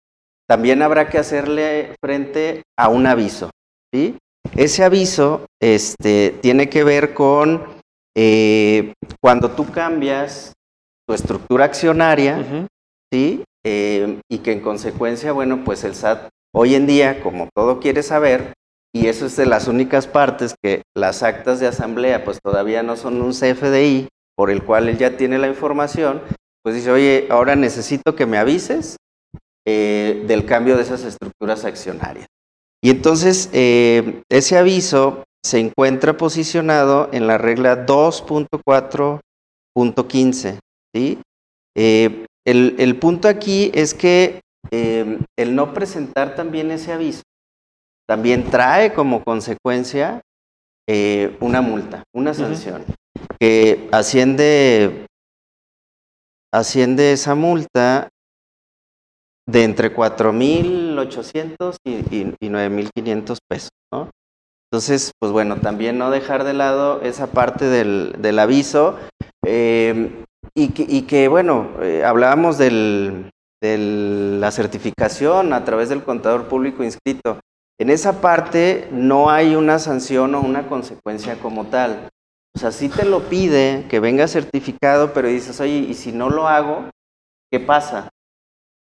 también 0.48 0.82
habrá 0.82 1.08
que 1.08 1.18
hacerle 1.18 1.94
frente 2.02 2.62
a 2.76 2.88
un 2.88 3.06
aviso. 3.06 3.50
¿sí? 3.92 4.16
Ese 4.56 4.82
aviso 4.82 5.46
este, 5.60 6.30
tiene 6.40 6.68
que 6.68 6.82
ver 6.84 7.14
con 7.14 7.62
eh, 8.16 8.94
cuando 9.20 9.50
tú 9.50 9.70
cambias 9.70 10.54
tu 11.06 11.14
estructura 11.14 11.66
accionaria, 11.66 12.66
¿sí? 13.12 13.44
eh, 13.64 14.20
y 14.28 14.38
que 14.38 14.52
en 14.52 14.60
consecuencia, 14.60 15.32
bueno, 15.32 15.62
pues 15.64 15.84
el 15.84 15.94
SAT 15.94 16.28
hoy 16.54 16.74
en 16.74 16.86
día, 16.86 17.22
como 17.22 17.48
todo 17.54 17.78
quiere 17.78 18.02
saber, 18.02 18.54
y 18.92 19.06
eso 19.06 19.26
es 19.26 19.36
de 19.36 19.46
las 19.46 19.68
únicas 19.68 20.06
partes 20.06 20.54
que 20.62 20.82
las 20.96 21.22
actas 21.22 21.60
de 21.60 21.66
asamblea 21.66 22.24
pues 22.24 22.40
todavía 22.42 22.82
no 22.82 22.96
son 22.96 23.20
un 23.20 23.32
CFDI 23.32 24.08
por 24.38 24.50
el 24.52 24.62
cual 24.62 24.88
él 24.88 24.96
ya 24.96 25.16
tiene 25.16 25.36
la 25.36 25.48
información, 25.48 26.22
pues 26.62 26.76
dice, 26.76 26.92
oye, 26.92 27.26
ahora 27.28 27.56
necesito 27.56 28.14
que 28.14 28.24
me 28.24 28.38
avises 28.38 28.96
eh, 29.66 30.22
del 30.28 30.46
cambio 30.46 30.76
de 30.76 30.82
esas 30.82 31.02
estructuras 31.02 31.64
accionarias. 31.64 32.28
Y 32.80 32.90
entonces 32.90 33.50
eh, 33.52 34.22
ese 34.28 34.56
aviso 34.56 35.24
se 35.44 35.58
encuentra 35.58 36.16
posicionado 36.16 37.08
en 37.12 37.26
la 37.26 37.36
regla 37.36 37.84
2.4.15. 37.84 40.60
¿sí? 40.94 41.20
Eh, 41.76 42.24
el, 42.46 42.76
el, 42.78 42.96
punto 42.96 43.26
aquí 43.26 43.72
es 43.74 43.92
que 43.92 44.38
el 44.70 45.56
no 45.56 45.74
presentar 45.74 46.36
también 46.36 46.70
ese 46.70 46.92
aviso 46.92 47.22
también 48.06 48.48
trae 48.50 48.92
como 48.92 49.24
consecuencia 49.24 50.20
una 51.40 51.60
multa, 51.60 52.04
una 52.14 52.34
sanción, 52.34 52.84
que 53.38 53.88
asciende, 53.92 55.06
asciende 56.52 57.12
esa 57.12 57.34
multa 57.34 58.08
de 59.46 59.64
entre 59.64 59.94
4.800 59.94 61.76
y, 61.84 61.92
y, 61.92 62.34
y 62.40 62.48
9.500 62.50 63.38
pesos, 63.48 63.70
¿no? 63.92 64.10
Entonces, 64.70 65.12
pues 65.18 65.32
bueno, 65.32 65.56
también 65.56 65.96
no 65.96 66.10
dejar 66.10 66.44
de 66.44 66.52
lado 66.52 67.00
esa 67.00 67.28
parte 67.28 67.64
del, 67.64 68.14
del 68.18 68.38
aviso 68.38 68.98
eh, 69.46 70.24
y, 70.54 70.68
que, 70.68 70.84
y, 70.86 71.02
que, 71.02 71.28
bueno, 71.28 71.70
eh, 71.80 72.04
hablábamos 72.04 72.58
del, 72.58 73.30
de 73.62 73.78
la 74.38 74.50
certificación 74.50 75.54
a 75.54 75.64
través 75.64 75.88
del 75.88 76.04
contador 76.04 76.48
público 76.48 76.84
inscrito. 76.84 77.40
En 77.80 77.88
esa 77.88 78.20
parte 78.20 78.88
no 78.92 79.30
hay 79.30 79.54
una 79.54 79.78
sanción 79.78 80.34
o 80.34 80.40
una 80.40 80.68
consecuencia 80.68 81.36
como 81.36 81.66
tal. 81.66 82.10
O 82.58 82.60
sea, 82.60 82.72
sí 82.72 82.88
te 82.88 83.04
lo 83.04 83.20
pide 83.28 83.86
que 83.88 84.00
venga 84.00 84.26
certificado, 84.26 85.12
pero 85.12 85.28
dices, 85.28 85.60
oye, 85.60 85.78
¿y 85.78 85.94
si 85.94 86.10
no 86.10 86.28
lo 86.28 86.48
hago? 86.48 86.90
¿Qué 87.52 87.60
pasa? 87.60 88.10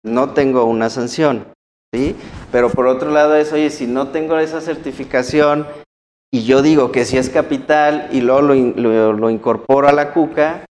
no 0.04 0.30
tengo 0.30 0.64
una 0.64 0.90
sanción, 0.90 1.46
¿sí? 1.94 2.16
Pero 2.50 2.70
por 2.70 2.86
otro 2.86 3.10
lado 3.10 3.36
es, 3.36 3.52
oye, 3.52 3.70
si 3.70 3.86
no 3.86 4.08
tengo 4.08 4.38
esa 4.38 4.60
certificación 4.60 5.66
y 6.32 6.44
yo 6.44 6.62
digo 6.62 6.92
que 6.92 7.04
si 7.04 7.18
es 7.18 7.30
capital 7.30 8.08
y 8.12 8.20
luego 8.20 8.42
lo, 8.42 8.54
lo, 8.54 9.12
lo 9.12 9.30
incorporo 9.30 9.88
a 9.88 9.92
la 9.92 10.12
cuca, 10.12 10.64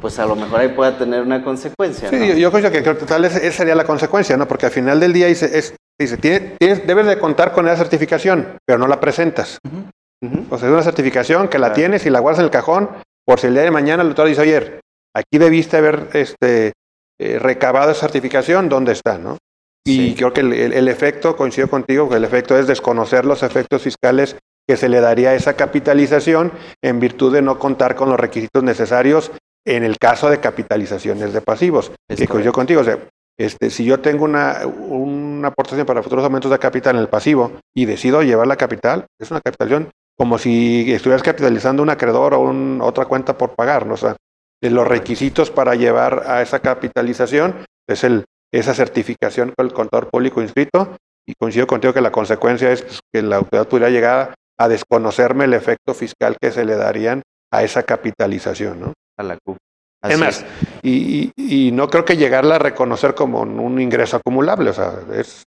pues 0.00 0.18
a 0.18 0.26
lo 0.26 0.36
mejor 0.36 0.60
ahí 0.60 0.68
pueda 0.68 0.98
tener 0.98 1.22
una 1.22 1.42
consecuencia. 1.44 2.08
Sí, 2.10 2.16
¿no? 2.16 2.24
yo, 2.26 2.34
yo, 2.34 2.50
creo 2.50 2.70
que 2.70 3.06
tal 3.06 3.22
vez 3.22 3.36
esa 3.36 3.58
sería 3.58 3.74
la 3.74 3.84
consecuencia, 3.84 4.36
¿no? 4.36 4.48
Porque 4.48 4.66
al 4.66 4.72
final 4.72 4.98
del 5.00 5.12
día 5.12 5.26
dice, 5.26 5.58
es, 5.58 5.74
dice 5.98 6.16
tienes, 6.16 6.58
tienes, 6.58 6.86
debes 6.86 7.06
de 7.06 7.18
contar 7.18 7.52
con 7.52 7.66
esa 7.66 7.76
certificación, 7.76 8.58
pero 8.66 8.78
no 8.78 8.86
la 8.86 9.00
presentas. 9.00 9.58
Uh 9.64 9.68
-huh. 9.68 9.79
Uh 10.22 10.28
-huh. 10.28 10.46
O 10.50 10.58
sea, 10.58 10.68
es 10.68 10.72
una 10.72 10.82
certificación 10.82 11.48
que 11.48 11.58
la 11.58 11.68
claro. 11.68 11.74
tienes 11.74 12.06
y 12.06 12.10
la 12.10 12.20
guardas 12.20 12.40
en 12.40 12.44
el 12.46 12.50
cajón, 12.50 12.90
por 13.26 13.40
si 13.40 13.46
el 13.46 13.54
día 13.54 13.62
de 13.62 13.70
mañana 13.70 14.02
el 14.02 14.08
doctor 14.08 14.28
dice, 14.28 14.42
oye, 14.42 14.80
aquí 15.14 15.38
debiste 15.38 15.76
haber 15.76 16.08
este, 16.12 16.72
eh, 17.20 17.38
recabado 17.38 17.90
esa 17.90 18.00
certificación, 18.00 18.68
¿dónde 18.68 18.92
está? 18.92 19.18
¿no? 19.18 19.38
Y 19.86 20.14
creo 20.14 20.32
que 20.32 20.42
el, 20.42 20.52
el, 20.52 20.72
el, 20.72 20.88
efecto, 20.88 21.36
coincido 21.36 21.68
contigo, 21.68 22.08
que 22.08 22.16
el 22.16 22.24
efecto 22.24 22.58
es 22.58 22.66
desconocer 22.66 23.24
los 23.24 23.42
efectos 23.42 23.82
fiscales 23.82 24.36
que 24.68 24.76
se 24.76 24.88
le 24.88 25.00
daría 25.00 25.30
a 25.30 25.34
esa 25.34 25.54
capitalización 25.54 26.52
en 26.82 27.00
virtud 27.00 27.32
de 27.32 27.42
no 27.42 27.58
contar 27.58 27.96
con 27.96 28.08
los 28.08 28.20
requisitos 28.20 28.62
necesarios 28.62 29.32
en 29.66 29.84
el 29.84 29.98
caso 29.98 30.30
de 30.30 30.38
capitalizaciones 30.38 31.32
de 31.32 31.40
pasivos. 31.40 31.92
Es 32.08 32.18
que 32.18 32.28
coincido 32.28 32.52
contigo, 32.52 32.80
o 32.82 32.84
sea, 32.84 32.98
este, 33.38 33.70
si 33.70 33.84
yo 33.84 34.00
tengo 34.00 34.24
una, 34.24 34.66
una 34.66 35.48
aportación 35.48 35.86
para 35.86 36.02
futuros 36.02 36.24
aumentos 36.24 36.50
de 36.50 36.58
capital 36.58 36.96
en 36.96 37.02
el 37.02 37.08
pasivo 37.08 37.52
y 37.74 37.86
decido 37.86 38.22
llevar 38.22 38.46
la 38.46 38.56
capital, 38.56 39.06
es 39.18 39.30
una 39.30 39.40
capitalización 39.40 39.90
como 40.20 40.36
si 40.36 40.92
estuvieras 40.92 41.22
capitalizando 41.22 41.82
un 41.82 41.88
acreedor 41.88 42.34
o 42.34 42.40
un, 42.40 42.80
otra 42.82 43.06
cuenta 43.06 43.38
por 43.38 43.54
pagar, 43.54 43.86
¿no? 43.86 43.94
O 43.94 43.96
sea, 43.96 44.16
de 44.62 44.68
los 44.68 44.86
requisitos 44.86 45.50
para 45.50 45.76
llevar 45.76 46.24
a 46.26 46.42
esa 46.42 46.58
capitalización 46.60 47.64
es 47.88 48.04
el, 48.04 48.26
esa 48.52 48.74
certificación 48.74 49.54
con 49.56 49.64
el 49.64 49.72
contador 49.72 50.10
público 50.10 50.42
inscrito 50.42 50.94
y 51.26 51.32
coincido 51.36 51.66
contigo 51.66 51.94
que 51.94 52.02
la 52.02 52.12
consecuencia 52.12 52.70
es 52.70 53.00
que 53.10 53.22
la 53.22 53.36
autoridad 53.36 53.66
pudiera 53.66 53.88
llegar 53.88 54.34
a 54.58 54.68
desconocerme 54.68 55.46
el 55.46 55.54
efecto 55.54 55.94
fiscal 55.94 56.36
que 56.38 56.50
se 56.50 56.66
le 56.66 56.76
darían 56.76 57.22
a 57.50 57.62
esa 57.62 57.84
capitalización, 57.84 58.78
¿no? 58.78 58.92
A 59.18 59.22
la 59.22 59.38
CUP. 59.42 59.56
Es 60.02 60.18
más, 60.18 60.44
y, 60.82 61.32
y, 61.34 61.68
y, 61.68 61.72
no 61.72 61.88
creo 61.88 62.04
que 62.04 62.18
llegarla 62.18 62.56
a 62.56 62.58
reconocer 62.58 63.14
como 63.14 63.40
un 63.40 63.80
ingreso 63.80 64.18
acumulable, 64.18 64.68
o 64.68 64.74
sea, 64.74 65.00
es, 65.14 65.44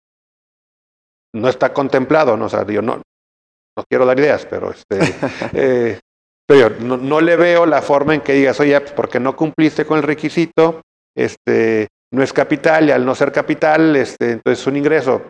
no 1.35 1.51
está 1.51 1.75
contemplado, 1.75 2.39
¿no? 2.39 2.47
O 2.47 2.49
sea, 2.49 2.67
yo 2.67 2.81
no, 2.81 3.03
no 3.77 3.85
quiero 3.89 4.07
dar 4.07 4.19
ideas, 4.19 4.47
pero 4.47 4.71
este, 4.71 4.99
eh, 5.53 6.01
pero 6.47 6.77
no, 6.81 6.97
no, 6.97 7.21
le 7.21 7.37
veo 7.37 7.67
la 7.67 7.83
forma 7.83 8.15
en 8.15 8.21
que 8.21 8.35
digas, 8.35 8.59
oye, 8.61 8.79
pues 8.81 8.93
porque 8.93 9.21
no 9.21 9.37
cumpliste 9.37 9.85
con 9.85 9.99
el 9.99 10.03
requisito, 10.03 10.83
este, 11.17 11.89
no 12.13 12.23
es 12.23 12.33
capital 12.33 12.89
y 12.89 12.93
al 12.93 13.05
no 13.05 13.15
ser 13.15 13.33
capital, 13.33 13.97
este, 13.97 14.33
entonces 14.33 14.61
es 14.61 14.67
un 14.67 14.77
ingreso. 14.77 15.29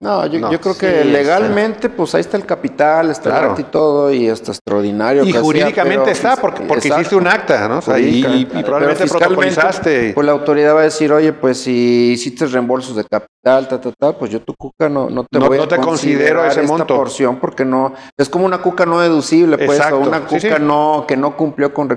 No, 0.00 0.24
yo, 0.26 0.38
no, 0.38 0.52
yo 0.52 0.60
creo 0.60 0.78
que 0.78 1.02
sí, 1.02 1.08
legalmente, 1.08 1.88
pues 1.88 2.14
ahí 2.14 2.20
está 2.20 2.36
el 2.36 2.46
capital, 2.46 3.10
está 3.10 3.30
claro. 3.30 3.54
el 3.56 3.60
y 3.60 3.64
todo, 3.64 4.12
y 4.12 4.28
está 4.28 4.52
extraordinario. 4.52 5.24
Y 5.24 5.32
jurídicamente 5.32 6.14
sea, 6.14 6.30
está, 6.34 6.40
porque, 6.40 6.62
porque 6.62 6.86
hiciste 6.86 7.16
un 7.16 7.26
acta, 7.26 7.66
¿no? 7.66 7.78
O 7.78 7.82
sea, 7.82 7.98
y, 7.98 8.24
y, 8.24 8.42
y, 8.42 8.62
probablemente 8.62 9.06
protocolizaste. 9.08 10.12
Pues 10.14 10.24
la 10.24 10.30
autoridad 10.30 10.76
va 10.76 10.82
a 10.82 10.84
decir, 10.84 11.12
oye, 11.12 11.32
pues 11.32 11.58
si 11.58 12.12
hiciste 12.12 12.46
reembolsos 12.46 12.94
de 12.94 13.06
capital, 13.06 13.66
ta, 13.66 13.80
ta, 13.80 13.90
ta, 13.98 14.12
pues 14.16 14.30
yo 14.30 14.40
tu 14.40 14.54
cuca 14.54 14.88
no, 14.88 15.10
no 15.10 15.24
te 15.24 15.40
no, 15.40 15.48
voy 15.48 15.58
no 15.58 15.64
a 15.64 15.68
te 15.68 15.78
considero 15.78 16.44
ese 16.44 16.60
esta 16.60 16.72
monto. 16.72 16.94
porción 16.94 17.40
porque 17.40 17.64
no, 17.64 17.92
es 18.16 18.28
como 18.28 18.46
una 18.46 18.62
cuca 18.62 18.86
no 18.86 19.00
deducible, 19.00 19.58
pues, 19.58 19.78
Exacto. 19.78 19.96
o 19.96 20.06
una 20.06 20.20
cuca 20.20 20.40
sí, 20.40 20.48
sí. 20.48 20.54
no, 20.60 21.06
que 21.08 21.16
no 21.16 21.36
cumplió 21.36 21.74
con 21.74 21.88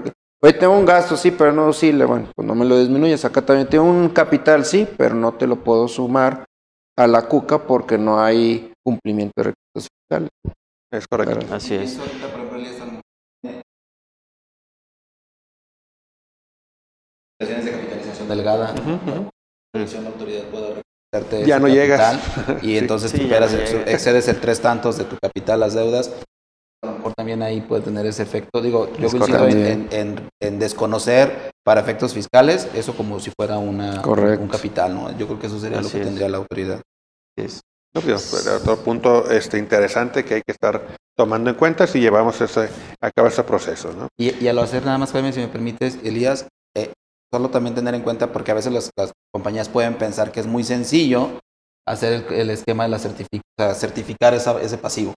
Oye, 0.44 0.54
tengo 0.54 0.76
un 0.76 0.88
gasto, 0.88 1.16
sí, 1.16 1.30
pero 1.30 1.52
no 1.52 1.62
deducible. 1.62 2.04
Bueno, 2.06 2.30
pues 2.36 2.48
no 2.48 2.56
me 2.56 2.66
lo 2.66 2.80
disminuyes. 2.80 3.24
Acá 3.26 3.44
también 3.44 3.68
tengo 3.70 3.84
un 3.84 4.10
capital, 4.10 4.66
sí, 4.66 4.88
pero 4.98 5.14
no 5.14 5.34
te 5.34 5.46
lo 5.46 5.58
puedo 5.58 5.88
sumar 5.88 6.46
a 7.04 7.08
la 7.08 7.28
cuca 7.28 7.66
porque 7.66 7.98
no 7.98 8.22
hay 8.22 8.72
cumplimiento 8.86 9.34
de 9.38 9.44
requisitos 9.44 9.88
fiscales. 9.90 10.30
Es 10.94 11.08
correcto. 11.08 11.40
Claro. 11.40 11.56
Así 11.56 11.76
es. 11.76 11.98
de 17.40 17.72
capitalización 17.72 18.28
delgada, 18.30 18.74
uh 18.74 19.26
-huh. 19.76 20.04
la 20.04 20.10
autoridad 20.10 20.44
puede 20.52 20.82
ya 21.46 21.60
no 21.60 21.68
llegas 21.68 22.20
y 22.62 22.68
sí. 22.68 22.78
entonces 22.78 23.12
sí, 23.12 23.18
superas, 23.18 23.52
no 23.52 23.60
excedes 23.60 24.28
el 24.30 24.40
tres 24.40 24.62
tantos 24.62 24.98
de 24.98 25.04
tu 25.04 25.18
capital 25.22 25.60
las 25.60 25.74
deudas 25.74 26.12
a 26.84 26.88
lo 26.88 26.94
mejor 26.94 27.14
también 27.16 27.42
ahí 27.42 27.60
puede 27.62 27.82
tener 27.82 28.06
ese 28.06 28.24
efecto 28.24 28.62
digo 28.62 28.90
yo 28.98 29.08
es 29.08 29.12
coincido 29.16 29.48
en, 29.48 29.88
en, 29.92 30.30
en, 30.42 30.60
desconocer 30.60 31.52
para 31.66 31.82
efectos 31.82 32.14
fiscales 32.14 32.70
eso 32.74 32.96
como 32.96 33.20
si 33.20 33.32
fuera 33.38 33.58
una 33.58 34.02
un 34.06 34.48
capital 34.48 34.96
no 34.96 35.18
yo 35.18 35.28
creo 35.28 35.40
que 35.40 35.48
eso 35.48 35.60
sería 35.60 35.80
Así 35.80 35.88
lo 35.88 35.92
que 35.92 36.00
es. 36.00 36.06
tendría 36.06 36.30
la 36.30 36.38
autoridad 36.38 36.82
es. 37.46 37.62
No, 37.94 38.02
pues, 38.02 38.48
otro 38.48 38.78
punto 38.78 39.30
este, 39.30 39.58
interesante 39.58 40.24
que 40.24 40.36
hay 40.36 40.42
que 40.46 40.54
estar 40.54 40.96
tomando 41.18 41.50
en 41.50 41.58
cuenta 41.58 41.88
si 41.88 42.00
llevamos 42.00 42.40
ese, 42.40 42.70
a 43.02 43.12
cabo 43.12 43.28
ese 43.28 43.44
proceso. 43.44 43.92
¿no? 43.94 44.08
Y, 44.18 44.44
y 44.44 44.48
al 44.48 44.60
hacer 44.60 44.86
nada 44.86 44.98
más, 44.98 45.12
Jaime, 45.12 45.34
si 45.34 45.42
me 45.42 45.50
permites, 45.50 46.00
Elías, 46.04 46.48
eh, 46.76 46.94
solo 47.34 47.50
también 47.50 47.76
tener 47.76 47.94
en 47.94 48.02
cuenta, 48.02 48.32
porque 48.32 48.52
a 48.52 48.56
veces 48.56 48.72
las, 48.72 49.12
compañías 49.34 49.70
pueden 49.70 49.98
pensar 49.98 50.32
que 50.32 50.40
es 50.40 50.48
muy 50.48 50.64
sencillo 50.64 51.40
hacer 51.86 52.26
el, 52.30 52.34
el 52.34 52.50
esquema 52.50 52.84
de 52.84 52.90
la 52.90 53.00
certific 53.00 53.42
certificar 53.76 54.34
esa, 54.34 54.62
ese 54.62 54.78
pasivo. 54.78 55.14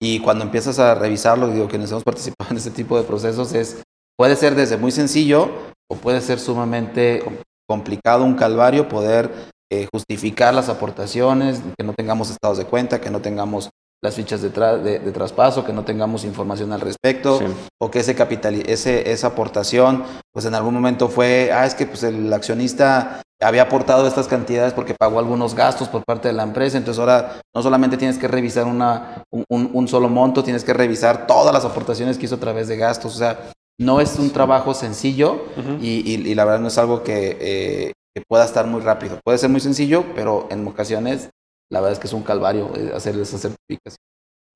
Y 0.00 0.20
cuando 0.20 0.44
empiezas 0.44 0.78
a 0.78 0.94
revisarlo, 0.94 1.48
digo, 1.48 1.68
quienes 1.68 1.90
hemos 1.90 2.04
participado 2.04 2.50
en 2.50 2.56
este 2.56 2.70
tipo 2.70 2.96
de 2.96 3.04
procesos, 3.04 3.52
es 3.54 3.82
puede 4.16 4.36
ser 4.36 4.54
desde 4.54 4.76
muy 4.76 4.90
sencillo 4.90 5.50
o 5.88 5.96
puede 5.96 6.20
ser 6.20 6.38
sumamente 6.38 7.22
complicado, 7.68 8.24
un 8.24 8.34
calvario, 8.34 8.88
poder 8.88 9.30
eh, 9.70 9.86
justificar 9.92 10.52
las 10.52 10.68
aportaciones, 10.68 11.60
que 11.78 11.84
no 11.84 11.94
tengamos 11.94 12.30
estados 12.30 12.58
de 12.58 12.64
cuenta, 12.64 13.00
que 13.00 13.10
no 13.10 13.20
tengamos 13.20 13.70
las 14.02 14.14
fichas 14.14 14.40
de, 14.40 14.50
tra 14.50 14.78
de, 14.78 14.98
de 14.98 15.12
traspaso, 15.12 15.64
que 15.64 15.72
no 15.72 15.84
tengamos 15.84 16.24
información 16.24 16.72
al 16.72 16.80
respecto, 16.80 17.38
sí. 17.38 17.44
o 17.78 17.90
que 17.90 18.00
ese 18.00 18.14
capital, 18.14 18.54
ese, 18.66 19.12
esa 19.12 19.28
aportación, 19.28 20.04
pues 20.32 20.46
en 20.46 20.54
algún 20.54 20.74
momento 20.74 21.08
fue, 21.08 21.50
ah, 21.52 21.66
es 21.66 21.74
que 21.74 21.86
pues 21.86 22.02
el 22.02 22.32
accionista 22.32 23.22
había 23.42 23.62
aportado 23.62 24.06
estas 24.06 24.26
cantidades 24.26 24.72
porque 24.72 24.94
pagó 24.94 25.18
algunos 25.18 25.54
gastos 25.54 25.88
por 25.88 26.02
parte 26.04 26.28
de 26.28 26.34
la 26.34 26.42
empresa, 26.42 26.78
entonces 26.78 26.98
ahora 26.98 27.40
no 27.54 27.62
solamente 27.62 27.96
tienes 27.96 28.18
que 28.18 28.28
revisar 28.28 28.66
una, 28.66 29.22
un, 29.30 29.70
un 29.72 29.88
solo 29.88 30.08
monto, 30.08 30.42
tienes 30.42 30.64
que 30.64 30.72
revisar 30.74 31.26
todas 31.26 31.52
las 31.52 31.64
aportaciones 31.64 32.16
que 32.18 32.24
hizo 32.24 32.36
a 32.36 32.40
través 32.40 32.68
de 32.68 32.76
gastos, 32.76 33.14
o 33.14 33.18
sea, 33.18 33.50
no 33.78 34.00
es 34.00 34.18
un 34.18 34.30
trabajo 34.30 34.74
sencillo 34.74 35.44
uh 35.56 35.60
-huh. 35.60 35.78
y, 35.80 36.02
y, 36.10 36.28
y, 36.30 36.34
la 36.34 36.44
verdad 36.44 36.60
no 36.60 36.68
es 36.68 36.76
algo 36.76 37.02
que, 37.02 37.38
eh, 37.40 37.92
que 38.14 38.22
pueda 38.26 38.44
estar 38.44 38.66
muy 38.66 38.80
rápido. 38.80 39.18
Puede 39.24 39.38
ser 39.38 39.50
muy 39.50 39.60
sencillo, 39.60 40.04
pero 40.14 40.48
en 40.50 40.66
ocasiones 40.66 41.30
la 41.70 41.80
verdad 41.80 41.92
es 41.92 41.98
que 42.00 42.06
es 42.08 42.12
un 42.12 42.22
calvario 42.22 42.70
eh, 42.76 42.90
hacer 42.94 43.16
esa 43.16 43.38
certificación. 43.38 43.98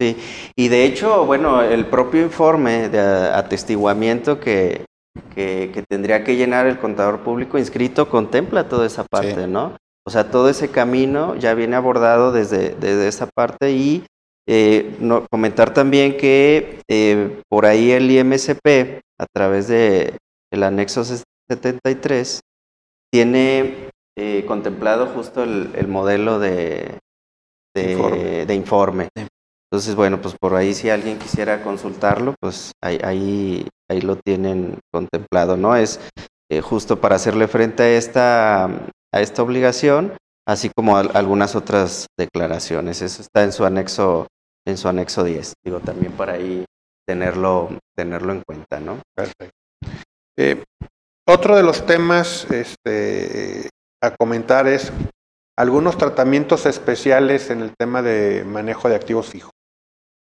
Sí, 0.00 0.16
y 0.56 0.68
de 0.68 0.84
hecho, 0.84 1.24
bueno, 1.24 1.62
el 1.62 1.86
propio 1.86 2.22
informe 2.22 2.88
de 2.88 2.98
atestiguamiento 2.98 4.40
que, 4.40 4.84
que, 5.34 5.84
tendría 5.88 6.24
que 6.24 6.34
llenar 6.34 6.66
el 6.66 6.80
contador 6.80 7.20
público 7.20 7.58
inscrito 7.58 8.08
contempla 8.08 8.68
toda 8.68 8.86
esa 8.86 9.04
parte, 9.04 9.46
¿no? 9.46 9.76
O 10.04 10.10
sea, 10.10 10.30
todo 10.30 10.48
ese 10.48 10.68
camino 10.68 11.36
ya 11.36 11.54
viene 11.54 11.76
abordado 11.76 12.32
desde, 12.32 12.74
desde 12.74 13.06
esa 13.06 13.26
parte 13.26 13.70
y 13.70 14.04
eh, 14.46 14.96
no, 15.00 15.26
comentar 15.30 15.72
también 15.72 16.16
que 16.16 16.80
eh, 16.88 17.40
por 17.48 17.64
ahí 17.64 17.92
el 17.92 18.10
IMSP, 18.10 19.00
a 19.18 19.26
través 19.32 19.68
de 19.68 20.16
el 20.52 20.62
anexo 20.62 21.04
73, 21.04 22.40
tiene 23.14 23.90
eh, 24.18 24.44
contemplado 24.44 25.06
justo 25.06 25.44
el, 25.44 25.86
modelo 25.86 26.40
de, 26.40 26.98
de 27.72 28.54
informe. 28.56 29.08
Entonces, 29.70 29.94
bueno, 29.94 30.20
pues 30.20 30.34
por 30.36 30.56
ahí 30.56 30.74
si 30.74 30.90
alguien 30.90 31.20
quisiera 31.20 31.62
consultarlo, 31.62 32.34
pues 32.40 32.72
ahí, 32.82 32.98
ahí, 33.04 33.68
ahí 33.88 34.00
lo 34.00 34.16
tienen 34.16 34.80
contemplado, 34.92 35.56
¿no? 35.56 35.76
Es 35.76 36.00
justo 36.64 37.00
para 37.00 37.14
hacerle 37.14 37.46
frente 37.46 37.84
a 37.84 37.96
esta, 37.96 38.64
a 38.64 39.20
esta 39.20 39.44
obligación, 39.44 40.16
así 40.44 40.72
como 40.74 40.96
algunas 40.96 41.54
otras 41.54 42.08
declaraciones. 42.18 43.00
Eso 43.00 43.22
está 43.22 43.44
en 43.44 43.52
su 43.52 43.64
anexo 43.64 44.26
en 44.66 44.76
su 44.76 44.88
anexo 44.88 45.22
10. 45.22 45.52
Digo, 45.64 45.78
también 45.78 46.14
para 46.14 46.32
ahí 46.32 46.64
tenerlo, 47.06 47.78
tenerlo 47.96 48.32
en 48.32 48.42
cuenta, 48.44 48.80
¿no? 48.80 48.98
Perfecto. 49.14 49.54
Eh, 50.36 50.64
otro 51.26 51.56
de 51.56 51.62
los 51.62 51.86
temas 51.86 52.46
este, 52.50 53.68
a 54.02 54.14
comentar 54.16 54.68
es 54.68 54.92
algunos 55.56 55.96
tratamientos 55.96 56.66
especiales 56.66 57.50
en 57.50 57.60
el 57.60 57.74
tema 57.76 58.02
de 58.02 58.44
manejo 58.44 58.88
de 58.88 58.96
activos 58.96 59.28
fijos. 59.28 59.52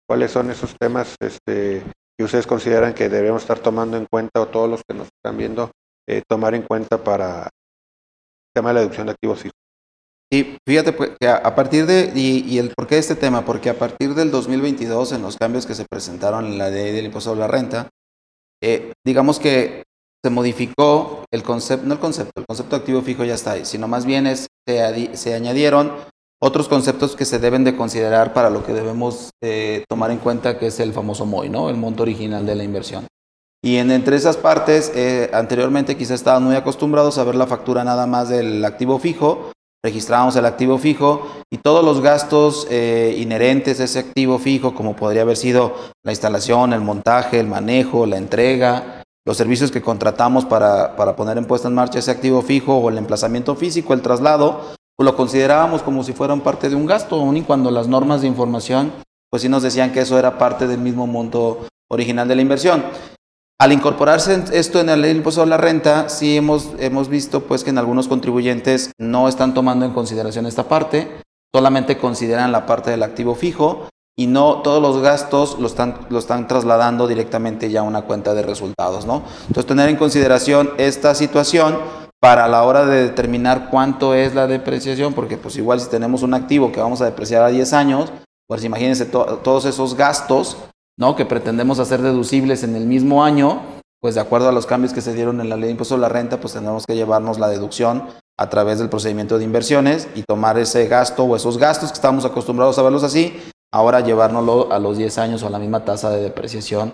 ¿Cuáles 0.07 0.31
son 0.31 0.51
esos 0.51 0.77
temas 0.79 1.17
este, 1.21 1.83
que 2.17 2.25
ustedes 2.25 2.47
consideran 2.47 2.95
que 2.95 3.09
debemos 3.09 3.43
estar 3.43 3.59
tomando 3.59 3.97
en 3.97 4.07
cuenta 4.11 4.41
o 4.41 4.49
todos 4.49 4.69
los 4.69 4.83
que 4.87 4.95
nos 4.95 5.09
están 5.09 5.39
viendo 5.39 5.71
eh, 6.07 6.23
tomar 6.29 6.55
en 6.55 6.63
cuenta 6.63 7.03
para 7.03 7.45
el 7.45 8.53
tema 8.55 8.71
de 8.71 8.75
la 8.75 8.81
deducción 8.81 9.07
de 9.07 9.13
activos 9.13 9.41
fijos? 9.41 9.63
Y 10.31 10.57
fíjate 10.67 10.93
pues, 10.93 11.11
que 11.21 11.29
a 11.29 11.55
partir 11.55 11.85
de, 11.85 12.11
y, 12.15 12.57
el 12.59 12.73
por 12.75 12.87
qué 12.87 12.97
este 12.97 13.17
tema, 13.17 13.45
porque 13.45 13.69
a 13.69 13.79
partir 13.79 14.15
del 14.15 14.31
2022, 14.31 15.13
en 15.13 15.23
los 15.23 15.37
cambios 15.37 15.67
que 15.67 15.75
se 15.75 15.85
presentaron 15.85 16.47
en 16.47 16.57
la 16.57 16.71
ley 16.71 16.93
del 16.93 17.05
impuesto 17.05 17.31
sobre 17.31 17.41
la 17.41 17.49
renta, 17.49 17.91
eh, 18.63 18.93
digamos 19.05 19.39
que 19.39 19.83
se 20.25 20.31
modificó 20.31 21.25
el 21.33 21.43
concepto, 21.43 21.87
no 21.87 21.95
el 21.95 22.01
concepto, 22.01 22.33
el 22.41 22.47
concepto 22.47 22.77
activo 22.77 23.03
fijo 23.03 23.25
ya 23.25 23.35
está 23.35 23.53
ahí, 23.53 23.65
sino 23.65 23.89
más 23.89 24.07
bien 24.07 24.27
es, 24.27 24.47
se, 24.67 25.17
se 25.17 25.35
añadieron 25.35 25.93
otros 26.41 26.69
conceptos 26.69 27.15
que 27.15 27.25
se 27.25 27.39
deben 27.39 27.63
de 27.63 27.77
considerar 27.77 28.33
para 28.33 28.51
lo 28.51 28.65
que 28.65 28.73
debemos 28.73 29.31
eh, 29.41 29.85
tomar 29.89 30.11
en 30.11 30.19
cuenta, 30.19 30.59
que 30.59 30.67
es 30.67 30.81
el 30.81 30.93
famoso 30.93 31.25
MOI, 31.25 31.49
¿no? 31.49 31.71
El 31.71 31.77
monto 31.77 32.03
original 32.03 32.45
de 32.45 32.57
la 32.57 32.65
inversión. 32.65 33.07
Y 33.65 33.77
en, 33.77 33.93
entre 33.93 34.17
esas 34.17 34.37
partes, 34.37 34.91
eh, 34.97 35.31
anteriormente 35.33 35.97
quizá 35.97 36.15
estaban 36.15 36.43
muy 36.43 36.57
acostumbrados 36.57 37.19
a 37.19 37.25
ver 37.25 37.37
la 37.37 37.47
factura 37.47 37.85
nada 37.85 38.09
más 38.09 38.29
del 38.29 38.65
activo 38.65 38.99
fijo, 38.99 39.53
registramos 39.85 40.35
el 40.35 40.45
activo 40.47 40.79
fijo 40.79 41.29
y 41.49 41.59
todos 41.59 41.85
los 41.85 42.01
gastos 42.01 42.67
eh, 42.71 43.17
inherentes 43.19 43.79
a 43.79 43.85
ese 43.85 44.01
activo 44.01 44.41
fijo, 44.41 44.75
como 44.75 44.97
podría 44.97 45.23
haber 45.23 45.37
sido 45.37 45.77
la 46.03 46.11
instalación, 46.11 46.73
el 46.73 46.81
montaje, 46.81 47.39
el 47.39 47.47
manejo, 47.47 48.05
la 48.05 48.17
entrega, 48.17 49.02
los 49.25 49.37
servicios 49.37 49.71
que 49.71 49.83
contratamos 49.83 50.45
para, 50.45 50.97
para 50.97 51.15
poner 51.15 51.39
en 51.39 51.45
puesta 51.45 51.69
en 51.69 51.75
marcha 51.75 51.99
ese 51.99 52.11
activo 52.11 52.43
fijo 52.43 52.77
o 52.77 52.89
el 52.89 52.99
emplazamiento 52.99 53.55
físico, 53.55 53.95
el 53.95 54.03
traslado, 54.03 54.75
pues 54.97 55.05
lo 55.05 55.17
considerábamos 55.17 55.83
como 55.83 56.03
si 56.03 56.13
fueran 56.13 56.41
parte 56.41 56.69
de 56.69 56.75
un 56.75 56.87
gasto, 56.87 57.17
aun 57.17 57.37
y 57.37 57.43
cuando 57.43 57.71
las 57.71 57.89
normas 57.89 58.21
de 58.21 58.29
información, 58.29 58.93
pues 59.31 59.43
sí 59.43 59.49
nos 59.49 59.63
decían 59.63 59.93
que 59.93 60.01
eso 60.01 60.19
era 60.19 60.39
parte 60.39 60.67
del 60.67 60.81
mismo 60.81 61.07
monto 61.07 61.67
original 61.89 62.27
de 62.27 62.37
la 62.37 62.43
inversión. 62.43 62.85
Al 63.61 63.73
incorporarse 63.73 64.43
esto 64.53 64.81
en 64.81 64.89
el 64.89 65.05
impuesto 65.07 65.43
a 65.43 65.47
la 65.47 65.57
renta, 65.57 66.09
sí 66.09 66.37
hemos, 66.37 66.71
hemos 66.81 67.09
visto 67.09 67.45
pues 67.45 67.63
que 67.63 67.71
en 67.71 67.79
algunos 67.79 68.09
contribuyentes 68.09 68.91
no 68.99 69.29
están 69.29 69.55
tomando 69.55 69.87
en 69.87 69.93
consideración 69.93 70.47
esta 70.47 70.69
parte, 70.69 71.21
solamente 71.55 71.97
consideran 71.97 72.51
la 72.51 72.67
parte 72.67 72.91
del 72.91 73.05
activo 73.05 73.37
fijo 73.37 73.89
y 74.17 74.27
no 74.27 74.63
todos 74.63 74.83
los 74.83 75.03
gastos 75.03 75.59
lo 75.59 75.67
están, 75.67 76.07
lo 76.11 76.19
están 76.19 76.47
trasladando 76.47 77.09
directamente 77.09 77.71
ya 77.71 77.81
a 77.81 77.85
una 77.85 78.03
cuenta 78.03 78.35
de 78.35 78.43
resultados, 78.43 79.07
¿no? 79.07 79.23
Entonces 79.43 79.67
tener 79.67 79.89
en 79.89 79.97
consideración 79.97 80.71
esta 80.77 81.15
situación 81.15 81.79
para 82.21 82.47
la 82.47 82.63
hora 82.63 82.87
de 82.87 83.03
determinar 83.03 83.69
cuánto 83.71 84.15
es 84.15 84.35
la 84.35 84.47
depreciación, 84.47 85.13
porque 85.13 85.39
pues 85.39 85.57
igual 85.57 85.81
si 85.81 85.89
tenemos 85.89 86.23
un 86.23 86.35
activo 86.35 86.71
que 86.71 86.81
vamos 86.81 87.01
a 87.01 87.07
depreciar 87.07 87.43
a 87.43 87.49
10 87.49 87.73
años, 87.73 88.13
pues 88.47 88.63
imagínense 88.65 89.07
todos 89.07 89.65
esos 89.65 89.97
gastos 89.97 90.57
¿no? 90.97 91.17
que 91.17 91.25
pretendemos 91.25 91.79
hacer 91.79 92.03
deducibles 92.03 92.63
en 92.63 92.77
el 92.77 92.87
mismo 92.87 93.25
año, 93.25 93.63
pues 94.01 94.15
de 94.15 94.21
acuerdo 94.21 94.49
a 94.49 94.53
los 94.53 94.67
cambios 94.67 94.93
que 94.93 95.01
se 95.01 95.15
dieron 95.15 95.41
en 95.41 95.49
la 95.49 95.57
ley 95.57 95.65
de 95.65 95.71
impuesto 95.73 95.95
a 95.95 95.99
la 95.99 96.09
renta, 96.09 96.39
pues 96.39 96.53
tenemos 96.53 96.85
que 96.87 96.95
llevarnos 96.95 97.39
la 97.39 97.49
deducción 97.49 98.05
a 98.39 98.51
través 98.51 98.79
del 98.79 98.89
procedimiento 98.89 99.39
de 99.39 99.45
inversiones 99.45 100.09
y 100.15 100.23
tomar 100.23 100.59
ese 100.59 100.87
gasto 100.87 101.25
o 101.25 101.35
esos 101.35 101.59
gastos 101.59 101.91
que 101.91 101.97
estamos 101.97 102.25
acostumbrados 102.25 102.79
a 102.79 102.83
verlos 102.83 103.05
así, 103.05 103.35
ahora 103.73 104.01
llevárnoslo 104.01 104.73
a 104.73 104.79
los 104.79 104.97
10 104.99 105.19
años 105.19 105.43
o 105.43 105.47
a 105.47 105.51
la 105.51 105.59
misma 105.59 105.85
tasa 105.85 106.11
de 106.11 106.23
depreciación 106.23 106.93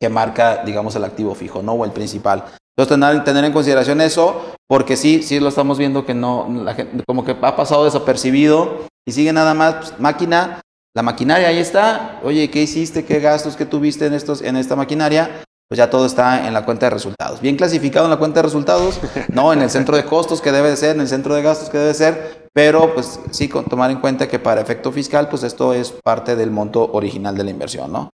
que 0.00 0.08
marca, 0.08 0.62
digamos, 0.64 0.94
el 0.96 1.04
activo 1.04 1.34
fijo, 1.34 1.62
¿no? 1.62 1.72
O 1.72 1.84
el 1.84 1.92
principal. 1.92 2.44
Entonces, 2.76 3.24
tener, 3.24 3.44
en 3.44 3.52
consideración 3.52 4.00
eso, 4.02 4.54
porque 4.68 4.96
sí, 4.96 5.22
sí 5.22 5.40
lo 5.40 5.48
estamos 5.48 5.78
viendo 5.78 6.04
que 6.04 6.12
no, 6.12 6.46
la 6.50 6.74
gente, 6.74 7.02
como 7.06 7.24
que 7.24 7.36
ha 7.40 7.56
pasado 7.56 7.86
desapercibido 7.86 8.86
y 9.06 9.12
sigue 9.12 9.32
nada 9.32 9.54
más 9.54 9.74
pues, 9.76 10.00
máquina, 10.00 10.60
la 10.94 11.02
maquinaria 11.02 11.48
ahí 11.48 11.58
está. 11.58 12.20
Oye, 12.22 12.50
¿qué 12.50 12.62
hiciste? 12.62 13.04
¿Qué 13.04 13.20
gastos 13.20 13.56
que 13.56 13.64
tuviste 13.64 14.06
en, 14.06 14.12
estos, 14.12 14.42
en 14.42 14.56
esta 14.56 14.76
maquinaria? 14.76 15.42
Pues 15.68 15.78
ya 15.78 15.88
todo 15.88 16.04
está 16.04 16.46
en 16.46 16.52
la 16.52 16.64
cuenta 16.64 16.86
de 16.86 16.90
resultados. 16.90 17.40
Bien 17.40 17.56
clasificado 17.56 18.06
en 18.06 18.10
la 18.10 18.18
cuenta 18.18 18.40
de 18.40 18.44
resultados, 18.44 19.00
no 19.28 19.52
en 19.52 19.62
el 19.62 19.70
centro 19.70 19.96
de 19.96 20.04
costos 20.04 20.42
que 20.42 20.52
debe 20.52 20.70
de 20.70 20.76
ser, 20.76 20.96
en 20.96 21.00
el 21.00 21.08
centro 21.08 21.34
de 21.34 21.42
gastos 21.42 21.70
que 21.70 21.78
debe 21.78 21.94
ser, 21.94 22.45
pero 22.56 22.94
pues 22.94 23.20
sí 23.32 23.50
con 23.50 23.66
tomar 23.66 23.90
en 23.90 24.00
cuenta 24.00 24.28
que 24.28 24.38
para 24.38 24.62
efecto 24.62 24.90
fiscal, 24.90 25.28
pues 25.28 25.42
esto 25.42 25.74
es 25.74 25.92
parte 26.02 26.36
del 26.36 26.50
monto 26.50 26.90
original 26.90 27.36
de 27.36 27.44
la 27.44 27.50
inversión, 27.50 27.92
¿no? 27.92 28.08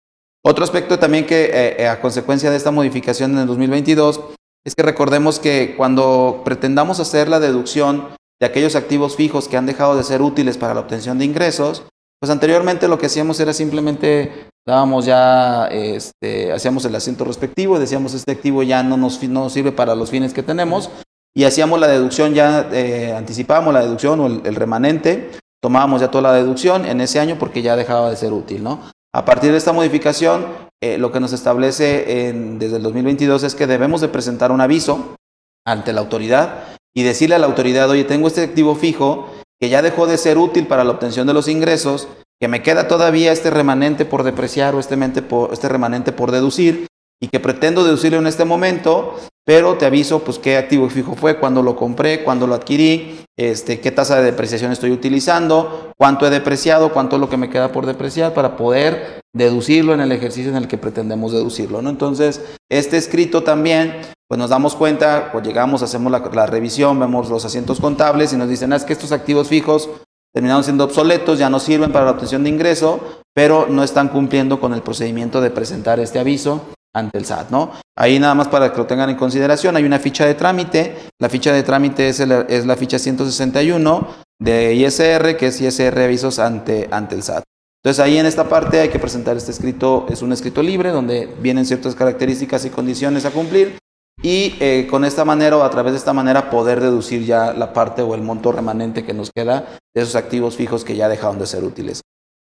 Otro 0.42 0.64
aspecto 0.64 0.98
también 0.98 1.26
que 1.26 1.44
eh, 1.44 1.82
eh, 1.82 1.86
a 1.86 2.00
consecuencia 2.00 2.50
de 2.50 2.56
esta 2.56 2.70
modificación 2.70 3.32
en 3.32 3.40
el 3.40 3.46
2022 3.46 4.18
es 4.64 4.74
que 4.74 4.82
recordemos 4.82 5.38
que 5.40 5.74
cuando 5.76 6.40
pretendamos 6.42 7.00
hacer 7.00 7.28
la 7.28 7.38
deducción 7.38 8.08
de 8.40 8.46
aquellos 8.46 8.76
activos 8.76 9.14
fijos 9.14 9.46
que 9.46 9.58
han 9.58 9.66
dejado 9.66 9.94
de 9.94 10.04
ser 10.04 10.22
útiles 10.22 10.56
para 10.56 10.72
la 10.72 10.80
obtención 10.80 11.18
de 11.18 11.26
ingresos, 11.26 11.82
pues 12.18 12.30
anteriormente 12.30 12.88
lo 12.88 12.98
que 12.98 13.06
hacíamos 13.06 13.38
era 13.40 13.52
simplemente 13.52 14.48
dábamos 14.66 15.04
ya, 15.04 15.66
este, 15.66 16.50
hacíamos 16.50 16.86
el 16.86 16.94
asiento 16.94 17.26
respectivo, 17.26 17.78
decíamos 17.78 18.14
este 18.14 18.32
activo 18.32 18.62
ya 18.62 18.82
no 18.82 18.96
nos, 18.96 19.22
no 19.22 19.50
sirve 19.50 19.72
para 19.72 19.94
los 19.94 20.08
fines 20.08 20.32
que 20.32 20.42
tenemos 20.42 20.90
y 21.34 21.44
hacíamos 21.44 21.78
la 21.80 21.88
deducción 21.88 22.34
ya, 22.34 22.68
eh, 22.72 23.14
anticipábamos 23.16 23.72
la 23.72 23.82
deducción 23.82 24.20
o 24.20 24.26
el, 24.26 24.54
remanente, 24.54 25.30
tomábamos 25.62 26.00
ya 26.00 26.10
toda 26.10 26.22
la 26.22 26.32
deducción 26.32 26.86
en 26.86 27.00
ese 27.00 27.20
año 27.20 27.36
porque 27.38 27.62
ya 27.62 27.76
dejaba 27.76 28.10
de 28.10 28.16
ser 28.16 28.32
útil, 28.32 28.62
¿no? 28.62 28.80
A 29.12 29.24
partir 29.24 29.50
de 29.50 29.58
esta 29.58 29.72
modificación, 29.72 30.46
eh, 30.80 30.98
lo 30.98 31.12
que 31.12 31.20
nos 31.20 31.32
establece 31.32 32.32
desde 32.58 32.76
el 32.76 32.82
2022 32.82 33.42
es 33.42 33.54
que 33.54 33.66
debemos 33.66 34.00
de 34.00 34.08
presentar 34.08 34.52
un 34.52 34.60
aviso 34.60 35.16
ante 35.66 35.92
la 35.92 36.00
autoridad 36.00 36.64
y 36.94 37.02
decirle 37.02 37.36
a 37.36 37.38
la 37.38 37.46
autoridad, 37.46 37.90
oye, 37.90 38.04
tengo 38.04 38.28
este 38.28 38.42
activo 38.42 38.74
fijo 38.74 39.28
que 39.60 39.68
ya 39.68 39.82
dejó 39.82 40.06
de 40.06 40.16
ser 40.16 40.38
útil 40.38 40.66
para 40.66 40.84
la 40.84 40.90
obtención 40.92 41.26
de 41.26 41.34
los 41.34 41.48
ingresos, 41.48 42.08
que 42.40 42.48
me 42.48 42.62
queda 42.62 42.88
todavía 42.88 43.32
este 43.32 43.50
remanente 43.50 44.06
por 44.06 44.22
depreciar 44.22 44.74
o 44.74 44.80
este, 44.80 44.96
este 45.52 45.68
remanente 45.68 46.12
por 46.12 46.30
deducir 46.30 46.86
y 47.20 47.28
que 47.28 47.38
pretendo 47.38 47.84
deducirlo 47.84 48.18
en 48.18 48.26
este 48.26 48.46
momento, 48.46 49.16
pero 49.44 49.76
te 49.76 49.86
aviso 49.86 50.20
pues 50.20 50.38
qué 50.38 50.56
activo 50.56 50.88
fijo 50.88 51.14
fue, 51.14 51.38
cuándo 51.38 51.62
lo 51.62 51.76
compré, 51.76 52.22
cuándo 52.22 52.46
lo 52.46 52.54
adquirí, 52.54 53.20
este, 53.36 53.80
qué 53.80 53.90
tasa 53.90 54.16
de 54.16 54.24
depreciación 54.24 54.70
estoy 54.70 54.90
utilizando, 54.90 55.92
cuánto 55.96 56.26
he 56.26 56.30
depreciado, 56.30 56.92
cuánto 56.92 57.16
es 57.16 57.20
lo 57.20 57.30
que 57.30 57.36
me 57.36 57.48
queda 57.48 57.72
por 57.72 57.86
depreciar 57.86 58.34
para 58.34 58.56
poder 58.56 59.20
deducirlo 59.34 59.94
en 59.94 60.00
el 60.00 60.12
ejercicio 60.12 60.50
en 60.50 60.56
el 60.56 60.68
que 60.68 60.78
pretendemos 60.78 61.32
deducirlo. 61.32 61.80
¿no? 61.82 61.90
Entonces, 61.90 62.42
este 62.70 62.96
escrito 62.96 63.42
también, 63.42 63.96
pues 64.28 64.38
nos 64.38 64.50
damos 64.50 64.74
cuenta, 64.74 65.30
pues 65.32 65.46
llegamos, 65.46 65.82
hacemos 65.82 66.12
la, 66.12 66.46
revisión, 66.46 67.00
vemos 67.00 67.30
los 67.30 67.44
asientos 67.44 67.80
contables 67.80 68.32
y 68.32 68.36
nos 68.36 68.48
dicen, 68.48 68.72
ah, 68.72 68.76
es 68.76 68.84
que 68.84 68.92
estos 68.92 69.12
activos 69.12 69.48
fijos 69.48 69.88
terminaron 70.34 70.62
siendo 70.62 70.84
obsoletos, 70.84 71.38
ya 71.38 71.50
no 71.50 71.60
sirven 71.60 71.92
para 71.92 72.04
la 72.04 72.10
obtención 72.12 72.44
de 72.44 72.50
ingreso, 72.50 73.00
pero 73.34 73.66
no 73.68 73.82
están 73.82 74.08
cumpliendo 74.08 74.60
con 74.60 74.74
el 74.74 74.82
procedimiento 74.82 75.40
de 75.40 75.50
presentar 75.50 75.98
este 75.98 76.18
aviso 76.18 76.60
ante 76.94 77.18
el 77.18 77.24
SAT, 77.24 77.50
¿no? 77.50 77.72
Ahí 77.96 78.18
nada 78.18 78.34
más 78.34 78.48
para 78.48 78.72
que 78.72 78.78
lo 78.78 78.86
tengan 78.86 79.10
en 79.10 79.16
consideración, 79.16 79.76
hay 79.76 79.84
una 79.84 79.98
ficha 79.98 80.26
de 80.26 80.34
trámite, 80.34 80.96
la 81.18 81.28
ficha 81.28 81.52
de 81.52 81.62
trámite 81.62 82.08
es, 82.08 82.20
es 82.20 82.66
la 82.66 82.76
ficha 82.76 82.98
161 82.98 84.08
de 84.38 84.74
ISR, 84.74 85.36
que 85.36 85.48
es 85.48 85.60
ISR 85.60 86.02
avisos 86.02 86.38
ante, 86.38 86.88
ante 86.90 87.14
el 87.14 87.22
SAT. 87.22 87.44
Entonces 87.82 88.04
ahí 88.04 88.18
en 88.18 88.26
esta 88.26 88.48
parte 88.48 88.80
hay 88.80 88.90
que 88.90 88.98
presentar 88.98 89.36
este 89.36 89.52
escrito, 89.52 90.06
es 90.10 90.20
un 90.20 90.32
escrito 90.32 90.62
libre 90.62 90.90
donde 90.90 91.34
vienen 91.40 91.64
ciertas 91.64 91.94
características 91.94 92.64
y 92.66 92.70
condiciones 92.70 93.24
a 93.24 93.30
cumplir 93.30 93.78
y 94.22 94.54
eh, 94.60 94.86
con 94.90 95.06
esta 95.06 95.24
manera 95.24 95.56
o 95.56 95.62
a 95.62 95.70
través 95.70 95.92
de 95.92 95.98
esta 95.98 96.12
manera 96.12 96.50
poder 96.50 96.80
deducir 96.80 97.24
ya 97.24 97.54
la 97.54 97.72
parte 97.72 98.02
o 98.02 98.14
el 98.14 98.20
monto 98.20 98.52
remanente 98.52 99.04
que 99.04 99.14
nos 99.14 99.30
queda 99.30 99.66
de 99.94 100.02
esos 100.02 100.14
activos 100.14 100.56
fijos 100.56 100.84
que 100.84 100.94
ya 100.94 101.08
dejaron 101.08 101.38
de 101.38 101.46
ser 101.46 101.64
útiles. 101.64 102.02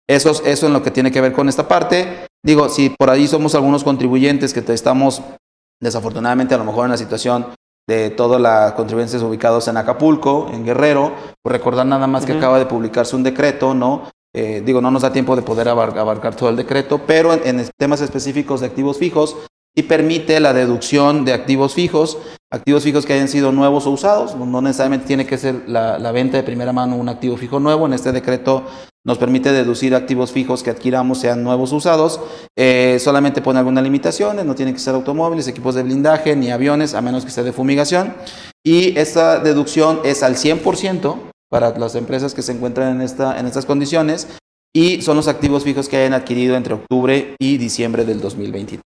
Eso, 0.09 0.31
eso 0.31 0.67
es 0.67 0.73
lo 0.73 0.81
que 0.81 0.91
tiene 0.91 1.11
que 1.11 1.21
ver 1.21 1.33
con 1.33 1.49
esta 1.49 1.67
parte. 1.67 2.27
Digo, 2.43 2.69
si 2.69 2.89
por 2.89 3.09
ahí 3.09 3.27
somos 3.27 3.55
algunos 3.55 3.83
contribuyentes 3.83 4.53
que 4.53 4.63
estamos 4.73 5.21
desafortunadamente 5.81 6.55
a 6.55 6.57
lo 6.57 6.63
mejor 6.63 6.85
en 6.85 6.91
la 6.91 6.97
situación 6.97 7.47
de 7.87 8.09
todas 8.09 8.41
las 8.41 8.73
contribuyentes 8.73 9.21
ubicados 9.21 9.67
en 9.67 9.77
Acapulco, 9.77 10.49
en 10.51 10.65
Guerrero, 10.65 11.13
pues 11.41 11.53
recordar 11.53 11.85
nada 11.85 12.07
más 12.07 12.25
que 12.25 12.33
acaba 12.33 12.59
de 12.59 12.65
publicarse 12.65 13.15
un 13.15 13.23
decreto, 13.23 13.73
¿no? 13.73 14.09
Eh, 14.35 14.61
digo, 14.65 14.81
no 14.81 14.91
nos 14.91 15.01
da 15.01 15.13
tiempo 15.13 15.35
de 15.35 15.41
poder 15.41 15.69
abarcar 15.69 16.35
todo 16.35 16.49
el 16.49 16.57
decreto, 16.57 17.01
pero 17.07 17.33
en, 17.33 17.59
en 17.59 17.69
temas 17.77 18.01
específicos 18.01 18.59
de 18.59 18.67
activos 18.67 18.97
fijos, 18.97 19.37
y 19.77 19.83
permite 19.83 20.39
la 20.39 20.53
deducción 20.53 21.23
de 21.23 21.33
activos 21.33 21.75
fijos, 21.75 22.17
activos 22.51 22.83
fijos 22.83 23.05
que 23.05 23.13
hayan 23.13 23.27
sido 23.27 23.51
nuevos 23.51 23.85
o 23.85 23.91
usados, 23.91 24.35
no 24.35 24.59
necesariamente 24.59 25.05
tiene 25.05 25.27
que 25.27 25.37
ser 25.37 25.69
la, 25.69 26.11
venta 26.11 26.35
de 26.35 26.41
primera 26.41 26.73
mano 26.73 26.95
un 26.95 27.07
activo 27.09 27.37
fijo 27.37 27.59
nuevo, 27.59 27.85
en 27.85 27.93
este 27.93 28.11
decreto 28.11 28.65
nos 29.05 29.19
permite 29.19 29.51
deducir 29.51 29.93
activos 29.93 30.31
fijos 30.31 30.63
que 30.63 30.71
adquiramos 30.71 31.19
sean 31.19 31.43
nuevos 31.43 31.73
o 31.73 31.75
usados, 31.75 32.19
eh, 32.57 32.97
solamente 32.99 33.43
pone 33.43 33.59
algunas 33.59 33.83
limitaciones, 33.83 34.45
no 34.45 34.55
tiene 34.55 34.73
que 34.73 34.79
ser 34.79 34.95
automóviles, 34.95 35.47
equipos 35.47 35.75
de 35.75 35.83
blindaje 35.83 36.35
ni 36.35 36.49
aviones, 36.49 36.95
a 36.95 37.01
menos 37.01 37.23
que 37.23 37.29
sea 37.29 37.43
de 37.43 37.53
fumigación, 37.53 38.15
y 38.65 38.97
esta 38.97 39.37
deducción 39.39 39.99
es 40.03 40.23
al 40.23 40.37
100% 40.37 41.19
para 41.51 41.77
las 41.77 41.93
empresas 41.93 42.33
que 42.33 42.41
se 42.41 42.51
encuentran 42.51 42.95
en, 42.95 43.01
esta, 43.01 43.39
en 43.39 43.45
estas 43.45 43.67
condiciones, 43.67 44.27
y 44.75 45.03
son 45.03 45.17
los 45.17 45.27
activos 45.27 45.63
fijos 45.63 45.87
que 45.87 45.97
hayan 45.97 46.13
adquirido 46.13 46.55
entre 46.55 46.73
octubre 46.73 47.35
y 47.37 47.57
diciembre 47.59 48.05
del 48.05 48.19
2023. 48.19 48.81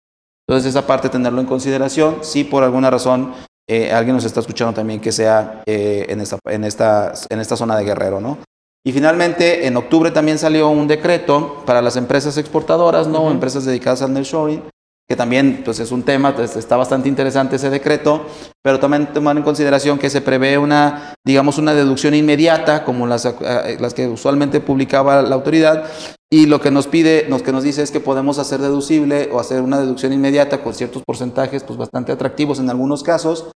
Entonces 0.50 0.70
esa 0.70 0.84
parte 0.84 1.08
tenerlo 1.08 1.40
en 1.40 1.46
consideración, 1.46 2.16
si 2.22 2.42
por 2.42 2.64
alguna 2.64 2.90
razón 2.90 3.34
eh, 3.68 3.92
alguien 3.92 4.16
nos 4.16 4.24
está 4.24 4.40
escuchando 4.40 4.74
también 4.74 4.98
que 4.98 5.12
sea 5.12 5.62
eh, 5.64 6.06
en, 6.08 6.20
esta, 6.20 6.40
en, 6.44 6.64
esta, 6.64 7.12
en 7.28 7.38
esta 7.38 7.56
zona 7.56 7.76
de 7.76 7.84
Guerrero, 7.84 8.20
¿no? 8.20 8.36
Y 8.84 8.90
finalmente, 8.90 9.68
en 9.68 9.76
octubre 9.76 10.10
también 10.10 10.38
salió 10.38 10.68
un 10.70 10.88
decreto 10.88 11.62
para 11.64 11.80
las 11.80 11.94
empresas 11.94 12.36
exportadoras, 12.36 13.06
¿no? 13.06 13.30
Empresas 13.30 13.64
dedicadas 13.64 14.02
al 14.02 14.12
nearshoring, 14.12 14.64
que 15.08 15.14
también 15.14 15.62
pues, 15.64 15.78
es 15.78 15.92
un 15.92 16.02
tema, 16.02 16.34
pues, 16.34 16.56
está 16.56 16.76
bastante 16.76 17.08
interesante 17.08 17.54
ese 17.54 17.70
decreto, 17.70 18.26
pero 18.60 18.80
también 18.80 19.12
tomar 19.12 19.36
en 19.36 19.44
consideración 19.44 20.00
que 20.00 20.10
se 20.10 20.20
prevé 20.20 20.58
una, 20.58 21.14
digamos, 21.24 21.58
una 21.58 21.74
deducción 21.74 22.12
inmediata, 22.12 22.82
como 22.82 23.06
las, 23.06 23.24
eh, 23.24 23.76
las 23.78 23.94
que 23.94 24.08
usualmente 24.08 24.58
publicaba 24.58 25.22
la 25.22 25.36
autoridad, 25.36 25.84
y 26.32 26.46
lo 26.46 26.60
que 26.60 26.70
nos 26.70 26.86
pide, 26.86 27.26
lo 27.28 27.42
que 27.42 27.52
nos 27.52 27.64
dice 27.64 27.82
es 27.82 27.90
que 27.90 27.98
podemos 27.98 28.38
hacer 28.38 28.60
deducible 28.60 29.28
o 29.32 29.40
hacer 29.40 29.62
una 29.62 29.80
deducción 29.80 30.12
inmediata 30.12 30.62
con 30.62 30.74
ciertos 30.74 31.02
porcentajes 31.04 31.64
pues 31.64 31.76
bastante 31.76 32.12
atractivos 32.12 32.60
en 32.60 32.70
algunos 32.70 33.02
casos 33.02 33.50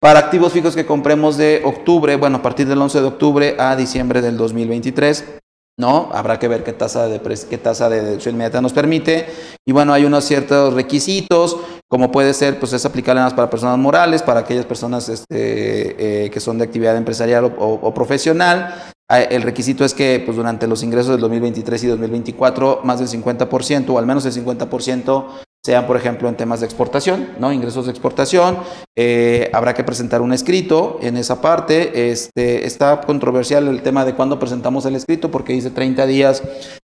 para 0.00 0.18
activos 0.18 0.52
fijos 0.52 0.74
que 0.74 0.86
compremos 0.86 1.36
de 1.36 1.62
octubre, 1.64 2.16
bueno, 2.16 2.38
a 2.38 2.42
partir 2.42 2.66
del 2.66 2.80
11 2.80 3.00
de 3.00 3.06
octubre 3.06 3.56
a 3.58 3.76
diciembre 3.76 4.20
del 4.20 4.36
2023. 4.36 5.38
¿no? 5.78 6.10
Habrá 6.12 6.38
que 6.38 6.48
ver 6.48 6.64
qué 6.64 6.72
tasa 6.72 7.06
de, 7.06 7.20
qué 7.48 7.58
tasa 7.58 7.88
de 7.88 8.02
deducción 8.02 8.34
inmediata 8.34 8.60
nos 8.60 8.72
permite. 8.72 9.26
Y 9.64 9.72
bueno, 9.72 9.92
hay 9.92 10.04
unos 10.04 10.24
ciertos 10.24 10.74
requisitos, 10.74 11.56
como 11.88 12.10
puede 12.10 12.34
ser, 12.34 12.58
pues 12.58 12.72
es 12.72 12.84
aplicable 12.84 13.20
más 13.22 13.32
para 13.32 13.48
personas 13.48 13.78
morales, 13.78 14.22
para 14.22 14.40
aquellas 14.40 14.66
personas 14.66 15.08
este, 15.08 16.24
eh, 16.24 16.30
que 16.30 16.40
son 16.40 16.58
de 16.58 16.64
actividad 16.64 16.96
empresarial 16.96 17.54
o 17.56 17.94
profesional. 17.94 18.92
Ah, 19.08 19.20
el 19.20 19.42
requisito 19.42 19.84
es 19.84 19.94
que 19.94 20.22
pues, 20.24 20.36
durante 20.36 20.66
los 20.66 20.82
ingresos 20.82 21.12
del 21.12 21.20
2023 21.20 21.84
y 21.84 21.86
2024, 21.88 22.80
más 22.84 22.98
del 22.98 23.08
50% 23.08 23.90
o 23.90 23.98
al 23.98 24.06
menos 24.06 24.24
el 24.24 24.32
50% 24.32 25.26
sean, 25.64 25.86
por 25.86 25.96
ejemplo, 25.96 26.28
en 26.28 26.36
temas 26.36 26.60
de 26.60 26.66
exportación, 26.66 27.28
¿no? 27.38 27.52
Ingresos 27.52 27.86
de 27.86 27.92
exportación. 27.92 28.58
Eh, 28.96 29.48
habrá 29.52 29.74
que 29.74 29.84
presentar 29.84 30.20
un 30.20 30.32
escrito 30.32 30.98
en 31.02 31.16
esa 31.16 31.40
parte. 31.40 32.10
Este, 32.10 32.66
está 32.66 33.00
controversial 33.00 33.68
el 33.68 33.82
tema 33.82 34.04
de 34.04 34.14
cuándo 34.14 34.40
presentamos 34.40 34.86
el 34.86 34.96
escrito, 34.96 35.30
porque 35.30 35.52
dice 35.52 35.70
30 35.70 36.06
días 36.06 36.42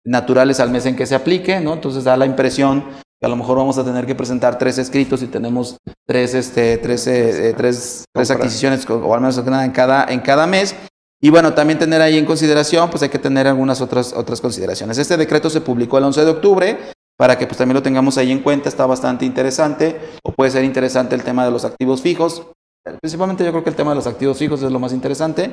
naturales 0.05 0.59
al 0.59 0.69
mes 0.69 0.85
en 0.85 0.95
que 0.95 1.07
se 1.07 1.15
aplique, 1.15 1.59
¿no? 1.59 1.73
Entonces 1.73 2.03
da 2.03 2.15
la 2.15 2.27
impresión 2.27 2.83
que 3.19 3.25
a 3.25 3.29
lo 3.29 3.35
mejor 3.35 3.57
vamos 3.57 3.77
a 3.77 3.83
tener 3.83 4.05
que 4.05 4.15
presentar 4.15 4.57
tres 4.57 4.77
escritos 4.77 5.21
y 5.23 5.27
tenemos 5.27 5.77
tres, 6.07 6.33
este, 6.35 6.77
tres, 6.77 7.05
eh, 7.07 7.53
tres, 7.57 8.05
tres 8.13 8.31
adquisiciones, 8.31 8.87
o 8.89 9.13
al 9.13 9.19
menos 9.19 9.37
en 9.37 9.71
cada, 9.71 10.05
en 10.05 10.19
cada 10.21 10.47
mes. 10.47 10.75
Y 11.21 11.29
bueno, 11.29 11.53
también 11.53 11.77
tener 11.77 12.01
ahí 12.01 12.17
en 12.17 12.25
consideración, 12.25 12.89
pues 12.89 13.03
hay 13.03 13.09
que 13.09 13.19
tener 13.19 13.47
algunas 13.47 13.81
otras, 13.81 14.13
otras 14.13 14.39
consideraciones. 14.39 14.97
Este 14.97 15.17
decreto 15.17 15.49
se 15.49 15.61
publicó 15.61 15.97
el 15.97 16.05
11 16.05 16.23
de 16.23 16.31
octubre, 16.31 16.77
para 17.17 17.37
que 17.37 17.45
pues 17.45 17.57
también 17.57 17.75
lo 17.75 17.83
tengamos 17.83 18.17
ahí 18.17 18.31
en 18.31 18.39
cuenta, 18.39 18.69
está 18.69 18.85
bastante 18.85 19.25
interesante, 19.25 19.99
o 20.23 20.31
puede 20.31 20.51
ser 20.51 20.63
interesante 20.63 21.15
el 21.15 21.23
tema 21.23 21.43
de 21.43 21.51
los 21.51 21.65
activos 21.65 22.01
fijos. 22.01 22.43
Principalmente 23.01 23.43
yo 23.43 23.51
creo 23.51 23.63
que 23.63 23.69
el 23.69 23.75
tema 23.75 23.91
de 23.91 23.95
los 23.95 24.07
activos 24.07 24.37
fijos 24.37 24.63
es 24.63 24.71
lo 24.71 24.79
más 24.79 24.93
interesante. 24.93 25.51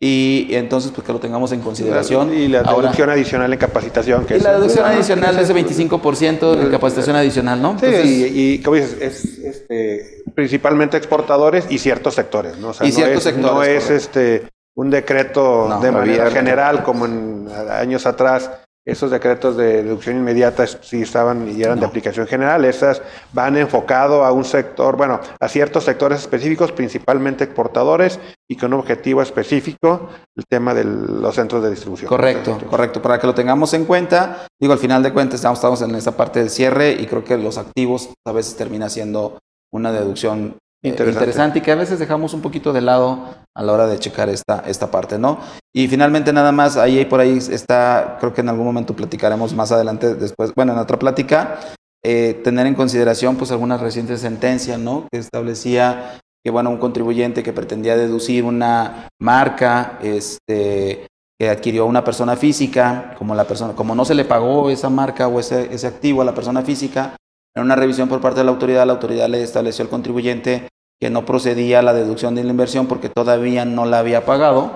Y, 0.00 0.46
entonces, 0.50 0.92
pues 0.92 1.04
que 1.04 1.12
lo 1.12 1.18
tengamos 1.18 1.50
en 1.50 1.60
consideración. 1.60 2.32
Y 2.32 2.46
la 2.46 2.62
deducción 2.62 3.10
adicional 3.10 3.52
en 3.52 3.58
capacitación. 3.58 4.26
Que 4.26 4.36
y 4.36 4.40
la 4.40 4.52
deducción 4.52 4.86
adicional 4.86 5.36
es 5.36 5.48
de 5.48 5.54
25% 5.56 6.54
de 6.54 6.70
capacitación 6.70 7.16
adicional, 7.16 7.60
¿no? 7.60 7.76
Sí, 7.80 7.86
y, 7.86 8.40
y, 8.40 8.62
como 8.62 8.76
dices, 8.76 8.96
es 9.00 9.38
este, 9.38 10.22
principalmente 10.36 10.96
exportadores 10.96 11.66
y 11.68 11.78
ciertos 11.78 12.14
sectores, 12.14 12.58
¿no? 12.58 12.68
O 12.68 12.74
sea, 12.74 12.86
y 12.86 12.90
no 12.90 12.94
ciertos 12.94 13.18
es, 13.18 13.24
sectores. 13.24 13.52
No 13.52 13.62
es 13.64 13.90
este, 13.90 14.44
un 14.78 14.90
decreto 14.90 15.66
No, 15.68 15.80
de 15.80 15.90
manera 15.90 16.30
general 16.30 16.84
como 16.84 17.04
en 17.06 17.48
años 17.70 18.06
atrás. 18.06 18.50
Esos 18.86 19.10
decretos 19.10 19.56
de 19.56 19.82
deducción 19.82 20.16
inmediata 20.16 20.66
sí 20.66 21.02
estaban 21.02 21.46
y 21.46 21.62
eran 21.62 21.78
de 21.78 21.84
aplicación 21.84 22.26
general. 22.26 22.64
Esas 22.64 23.02
van 23.32 23.58
enfocado 23.58 24.24
a 24.24 24.32
un 24.32 24.44
sector, 24.44 24.96
bueno, 24.96 25.20
a 25.38 25.48
ciertos 25.48 25.84
sectores 25.84 26.20
específicos, 26.20 26.72
principalmente 26.72 27.44
exportadores, 27.44 28.18
y 28.48 28.56
con 28.56 28.72
un 28.72 28.80
objetivo 28.80 29.20
específico, 29.20 30.08
el 30.34 30.44
tema 30.48 30.72
de 30.72 30.84
los 30.84 31.34
centros 31.34 31.62
de 31.62 31.70
distribución. 31.70 32.08
Correcto, 32.08 32.58
correcto, 32.70 33.02
para 33.02 33.18
que 33.18 33.26
lo 33.26 33.34
tengamos 33.34 33.74
en 33.74 33.84
cuenta. 33.84 34.46
Digo, 34.58 34.72
al 34.72 34.78
final 34.78 35.02
de 35.02 35.12
cuentas 35.12 35.34
estamos, 35.34 35.58
estamos 35.58 35.82
en 35.82 35.94
esta 35.96 36.12
parte 36.12 36.38
del 36.38 36.48
cierre 36.48 36.92
y 36.92 37.06
creo 37.06 37.24
que 37.24 37.36
los 37.36 37.58
activos 37.58 38.10
a 38.26 38.32
veces 38.32 38.56
termina 38.56 38.88
siendo 38.88 39.38
una 39.70 39.92
deducción 39.92 40.56
Interesante. 40.82 41.24
interesante. 41.24 41.58
y 41.58 41.62
que 41.62 41.72
a 41.72 41.76
veces 41.76 41.98
dejamos 41.98 42.34
un 42.34 42.40
poquito 42.40 42.72
de 42.72 42.80
lado 42.80 43.24
a 43.54 43.62
la 43.62 43.72
hora 43.72 43.86
de 43.86 43.98
checar 43.98 44.28
esta, 44.28 44.62
esta 44.66 44.90
parte, 44.90 45.18
¿no? 45.18 45.38
Y 45.74 45.88
finalmente 45.88 46.32
nada 46.32 46.52
más, 46.52 46.76
ahí 46.76 47.04
por 47.04 47.20
ahí 47.20 47.38
está, 47.38 48.16
creo 48.20 48.32
que 48.32 48.42
en 48.42 48.48
algún 48.48 48.66
momento 48.66 48.94
platicaremos 48.94 49.54
más 49.54 49.72
adelante 49.72 50.14
después, 50.14 50.54
bueno, 50.54 50.72
en 50.72 50.78
otra 50.78 50.98
plática, 50.98 51.58
eh, 52.04 52.40
tener 52.44 52.66
en 52.66 52.74
consideración 52.74 53.36
pues 53.36 53.50
algunas 53.50 53.80
recientes 53.80 54.20
sentencias, 54.20 54.78
¿no? 54.78 55.08
Que 55.10 55.18
establecía 55.18 56.20
que, 56.44 56.50
bueno, 56.50 56.70
un 56.70 56.78
contribuyente 56.78 57.42
que 57.42 57.52
pretendía 57.52 57.96
deducir 57.96 58.44
una 58.44 59.08
marca, 59.20 59.98
este, 60.00 61.08
que 61.38 61.50
adquirió 61.50 61.86
una 61.86 62.04
persona 62.04 62.36
física, 62.36 63.14
como 63.18 63.34
la 63.34 63.44
persona, 63.44 63.74
como 63.74 63.96
no 63.96 64.04
se 64.04 64.14
le 64.14 64.24
pagó 64.24 64.70
esa 64.70 64.90
marca 64.90 65.26
o 65.26 65.40
ese, 65.40 65.74
ese 65.74 65.88
activo 65.88 66.22
a 66.22 66.24
la 66.24 66.34
persona 66.34 66.62
física, 66.62 67.16
en 67.56 67.62
una 67.62 67.76
revisión 67.76 68.08
por 68.08 68.20
parte 68.20 68.40
de 68.40 68.44
la 68.44 68.50
autoridad, 68.52 68.86
la 68.86 68.92
autoridad 68.94 69.28
le 69.28 69.42
estableció 69.42 69.82
al 69.84 69.88
contribuyente 69.88 70.68
que 71.00 71.10
no 71.10 71.24
procedía 71.24 71.78
a 71.78 71.82
la 71.82 71.94
deducción 71.94 72.34
de 72.34 72.44
la 72.44 72.50
inversión 72.50 72.86
porque 72.86 73.08
todavía 73.08 73.64
no 73.64 73.84
la 73.86 73.98
había 74.00 74.24
pagado, 74.24 74.70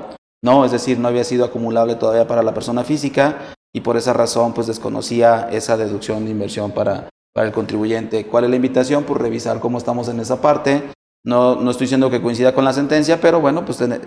¿no? 0.44 0.64
Es 0.64 0.72
decir, 0.72 0.98
no 0.98 1.08
había 1.08 1.24
sido 1.24 1.44
acumulable 1.44 1.94
todavía 1.96 2.26
para 2.26 2.42
la 2.42 2.54
persona 2.54 2.84
física 2.84 3.54
y 3.74 3.80
por 3.80 3.96
esa 3.96 4.12
razón 4.12 4.52
pues 4.54 4.66
desconocía 4.66 5.48
esa 5.50 5.76
deducción 5.76 6.24
de 6.24 6.30
inversión 6.30 6.70
para, 6.72 7.08
para 7.34 7.46
el 7.48 7.52
contribuyente. 7.52 8.26
¿Cuál 8.26 8.44
es 8.44 8.50
la 8.50 8.56
invitación? 8.56 9.04
Pues 9.04 9.20
revisar 9.20 9.58
cómo 9.60 9.78
estamos 9.78 10.08
en 10.08 10.20
esa 10.20 10.40
parte. 10.40 10.90
No, 11.24 11.54
no 11.56 11.70
estoy 11.70 11.84
diciendo 11.86 12.10
que 12.10 12.20
coincida 12.20 12.52
con 12.52 12.64
la 12.64 12.72
sentencia, 12.72 13.20
pero 13.20 13.40
bueno, 13.40 13.64
pues 13.64 13.78
tener- 13.78 14.02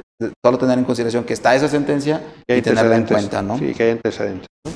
solo 0.46 0.58
tener 0.58 0.78
en 0.78 0.84
consideración 0.86 1.24
que 1.24 1.34
está 1.34 1.56
esa 1.56 1.68
sentencia 1.70 2.22
y 2.58 2.62
tenerla 2.62 2.96
en 2.98 3.06
cuenta, 3.06 3.42
¿no? 3.42 3.58
Sí, 3.58 3.74
que 3.74 3.84
hay 3.84 3.92
antecedentes. 3.92 4.48
¿no? 4.66 4.72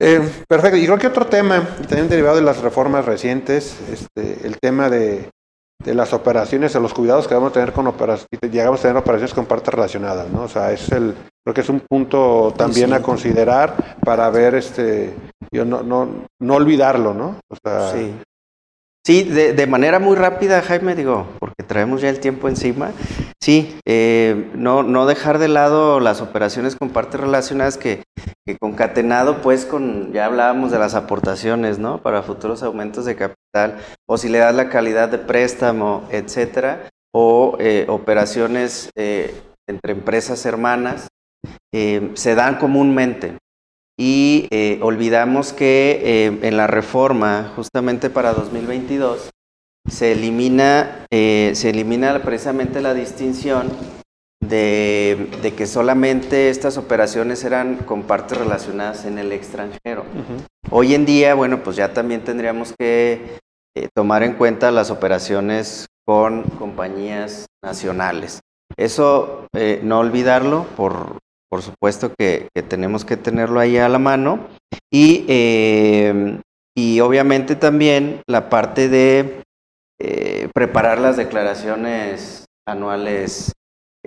Eh, 0.00 0.20
perfecto. 0.48 0.78
Y 0.78 0.86
creo 0.86 0.98
que 0.98 1.08
otro 1.08 1.26
tema, 1.26 1.62
y 1.78 1.86
también 1.86 2.08
derivado 2.08 2.36
de 2.36 2.42
las 2.42 2.60
reformas 2.60 3.04
recientes, 3.04 3.76
este, 3.92 4.46
el 4.46 4.58
tema 4.58 4.88
de, 4.88 5.28
de 5.84 5.94
las 5.94 6.12
operaciones, 6.14 6.74
o 6.74 6.80
los 6.80 6.94
cuidados 6.94 7.28
que 7.28 7.34
vamos 7.34 7.50
a 7.50 7.54
tener 7.54 7.72
con 7.72 7.86
operaciones, 7.86 8.50
llegamos 8.50 8.80
a 8.80 8.82
tener 8.82 8.96
operaciones 8.96 9.34
con 9.34 9.46
partes 9.46 9.74
relacionadas, 9.74 10.30
¿no? 10.30 10.42
O 10.44 10.48
sea, 10.48 10.72
es 10.72 10.90
el, 10.90 11.14
creo 11.44 11.54
que 11.54 11.60
es 11.60 11.68
un 11.68 11.80
punto 11.80 12.54
también 12.56 12.92
a 12.94 13.02
considerar 13.02 13.98
para 14.02 14.30
ver, 14.30 14.54
este, 14.54 15.14
yo 15.52 15.66
no, 15.66 15.82
no, 15.82 16.26
no 16.40 16.54
olvidarlo, 16.54 17.12
¿no? 17.12 17.36
O 17.48 17.56
sea, 17.62 17.92
Sí. 17.92 18.14
Sí, 19.06 19.22
de, 19.24 19.54
de 19.54 19.66
manera 19.66 19.98
muy 19.98 20.14
rápida, 20.14 20.60
Jaime, 20.60 20.94
digo, 20.94 21.26
porque 21.38 21.62
traemos 21.66 22.02
ya 22.02 22.10
el 22.10 22.20
tiempo 22.20 22.48
encima. 22.50 22.92
Sí, 23.42 23.78
eh, 23.86 24.50
no, 24.54 24.82
no 24.82 25.06
dejar 25.06 25.38
de 25.38 25.48
lado 25.48 25.98
las 25.98 26.20
operaciones 26.20 26.76
con 26.76 26.90
partes 26.90 27.20
relacionadas 27.20 27.78
que, 27.78 28.02
concatenado, 28.60 29.40
pues, 29.40 29.64
con, 29.64 30.12
ya 30.12 30.26
hablábamos 30.26 30.70
de 30.70 30.78
las 30.78 30.94
aportaciones, 30.94 31.78
¿no? 31.78 32.02
Para 32.02 32.22
futuros 32.22 32.62
aumentos 32.62 33.06
de 33.06 33.16
capital, 33.16 33.78
o 34.06 34.18
si 34.18 34.28
le 34.28 34.38
das 34.38 34.54
la 34.54 34.68
calidad 34.68 35.08
de 35.08 35.18
préstamo, 35.18 36.06
etcétera, 36.10 36.90
o 37.14 37.56
eh, 37.58 37.86
operaciones 37.88 38.90
eh, 38.94 39.34
entre 39.66 39.92
empresas 39.92 40.44
hermanas, 40.44 41.08
eh, 41.72 42.10
se 42.14 42.34
dan 42.34 42.58
comúnmente 42.58 43.38
y 43.98 44.48
eh, 44.50 44.78
olvidamos 44.82 45.52
que 45.52 46.00
eh, 46.02 46.38
en 46.42 46.56
la 46.56 46.66
reforma, 46.66 47.52
justamente 47.54 48.10
para 48.10 48.32
2022, 48.32 49.30
se 49.88 50.12
elimina, 50.12 51.06
eh, 51.10 51.52
se 51.54 51.70
elimina 51.70 52.22
precisamente 52.22 52.80
la 52.80 52.94
distinción 52.94 53.68
de, 54.42 55.28
de 55.42 55.54
que 55.54 55.66
solamente 55.66 56.50
estas 56.50 56.76
operaciones 56.78 57.44
eran 57.44 57.76
con 57.76 58.02
partes 58.02 58.38
relacionadas 58.38 59.04
en 59.04 59.18
el 59.18 59.32
extranjero. 59.32 60.04
Hoy 60.70 60.94
en 60.94 61.06
día, 61.06 61.34
bueno, 61.34 61.62
pues 61.62 61.76
ya 61.76 61.92
también 61.92 62.22
tendríamos 62.22 62.74
que 62.78 63.38
eh, 63.76 63.88
tomar 63.94 64.22
en 64.22 64.34
cuenta 64.34 64.70
las 64.70 64.90
operaciones 64.90 65.86
con 66.04 66.42
compañías 66.42 67.46
nacionales. 67.62 68.40
Eso 68.76 69.46
eh, 69.54 69.80
no 69.82 70.00
olvidarlo, 70.00 70.66
por, 70.76 71.18
por 71.48 71.62
supuesto 71.62 72.12
que, 72.18 72.48
que, 72.54 72.62
tenemos 72.62 73.04
que 73.04 73.16
tenerlo 73.16 73.60
ahí 73.60 73.76
a 73.76 73.88
la 73.88 73.98
mano. 73.98 74.48
Y, 74.92 75.24
eh, 75.28 76.40
y 76.76 77.00
obviamente 77.00 77.54
también 77.56 78.22
la 78.26 78.48
parte 78.48 78.88
de 78.88 79.42
eh, 80.00 80.48
preparar 80.54 80.98
las 80.98 81.16
declaraciones 81.16 82.46
anuales 82.66 83.52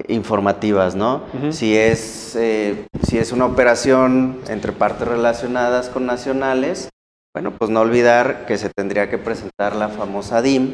informativas, 0.07 0.95
¿no? 0.95 1.23
Uh 1.33 1.37
-huh. 1.37 1.51
si, 1.51 1.77
es, 1.77 2.35
eh, 2.35 2.87
si 3.03 3.19
es 3.19 3.31
una 3.31 3.45
operación 3.45 4.41
entre 4.47 4.71
partes 4.71 5.07
relacionadas 5.07 5.89
con 5.89 6.05
nacionales, 6.07 6.89
bueno, 7.35 7.51
pues 7.57 7.69
no 7.69 7.81
olvidar 7.81 8.45
que 8.47 8.57
se 8.57 8.69
tendría 8.75 9.09
que 9.09 9.17
presentar 9.17 9.75
la 9.75 9.89
famosa 9.89 10.41
DIM 10.41 10.73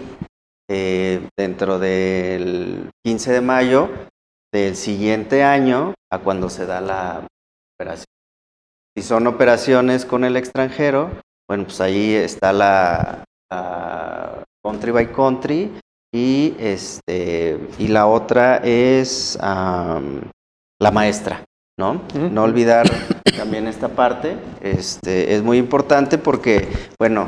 eh, 0.70 1.28
dentro 1.38 1.80
del 1.80 2.90
15 3.06 3.34
de 3.34 3.42
mayo 3.42 3.90
del 4.54 4.76
siguiente 4.76 5.44
año 5.44 5.94
a 6.12 6.20
cuando 6.20 6.50
se 6.50 6.66
da 6.66 6.80
la 6.80 7.28
operación. 7.76 8.06
Si 8.96 9.04
son 9.04 9.28
operaciones 9.28 10.06
con 10.06 10.24
el 10.24 10.38
extranjero, 10.38 11.12
bueno, 11.48 11.66
pues 11.66 11.82
ahí 11.82 12.14
está 12.14 12.52
la, 12.54 13.24
la 13.52 14.44
country 14.70 14.92
by 14.92 15.12
country 15.12 15.72
y 16.14 16.56
este 16.60 17.60
y 17.80 17.88
la 17.88 18.06
otra 18.06 18.58
es 18.58 19.38
um, 19.42 20.22
la 20.80 20.92
maestra, 20.92 21.44
¿no? 21.80 21.94
Uh 21.94 21.98
-huh. 21.98 22.32
No 22.32 22.44
olvidar 22.44 22.86
también 23.36 23.68
esta 23.68 23.88
parte, 23.88 24.38
este 24.62 25.34
es 25.34 25.42
muy 25.44 25.58
importante 25.58 26.18
porque, 26.18 26.68
bueno, 27.00 27.28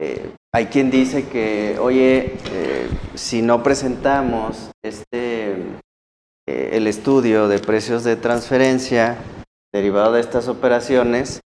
eh, 0.00 0.32
hay 0.52 0.66
quien 0.66 0.90
dice 0.90 1.28
que, 1.28 1.78
oye, 1.78 2.36
eh, 2.52 2.88
si 3.14 3.42
no 3.42 3.62
presentamos 3.62 4.70
este 4.84 5.52
eh, 6.46 6.70
el 6.72 6.86
estudio 6.86 7.48
de 7.48 7.58
precios 7.58 8.04
de 8.04 8.16
transferencia 8.16 9.16
derivado 9.72 10.12
de 10.12 10.20
estas 10.20 10.48
operaciones, 10.48 11.40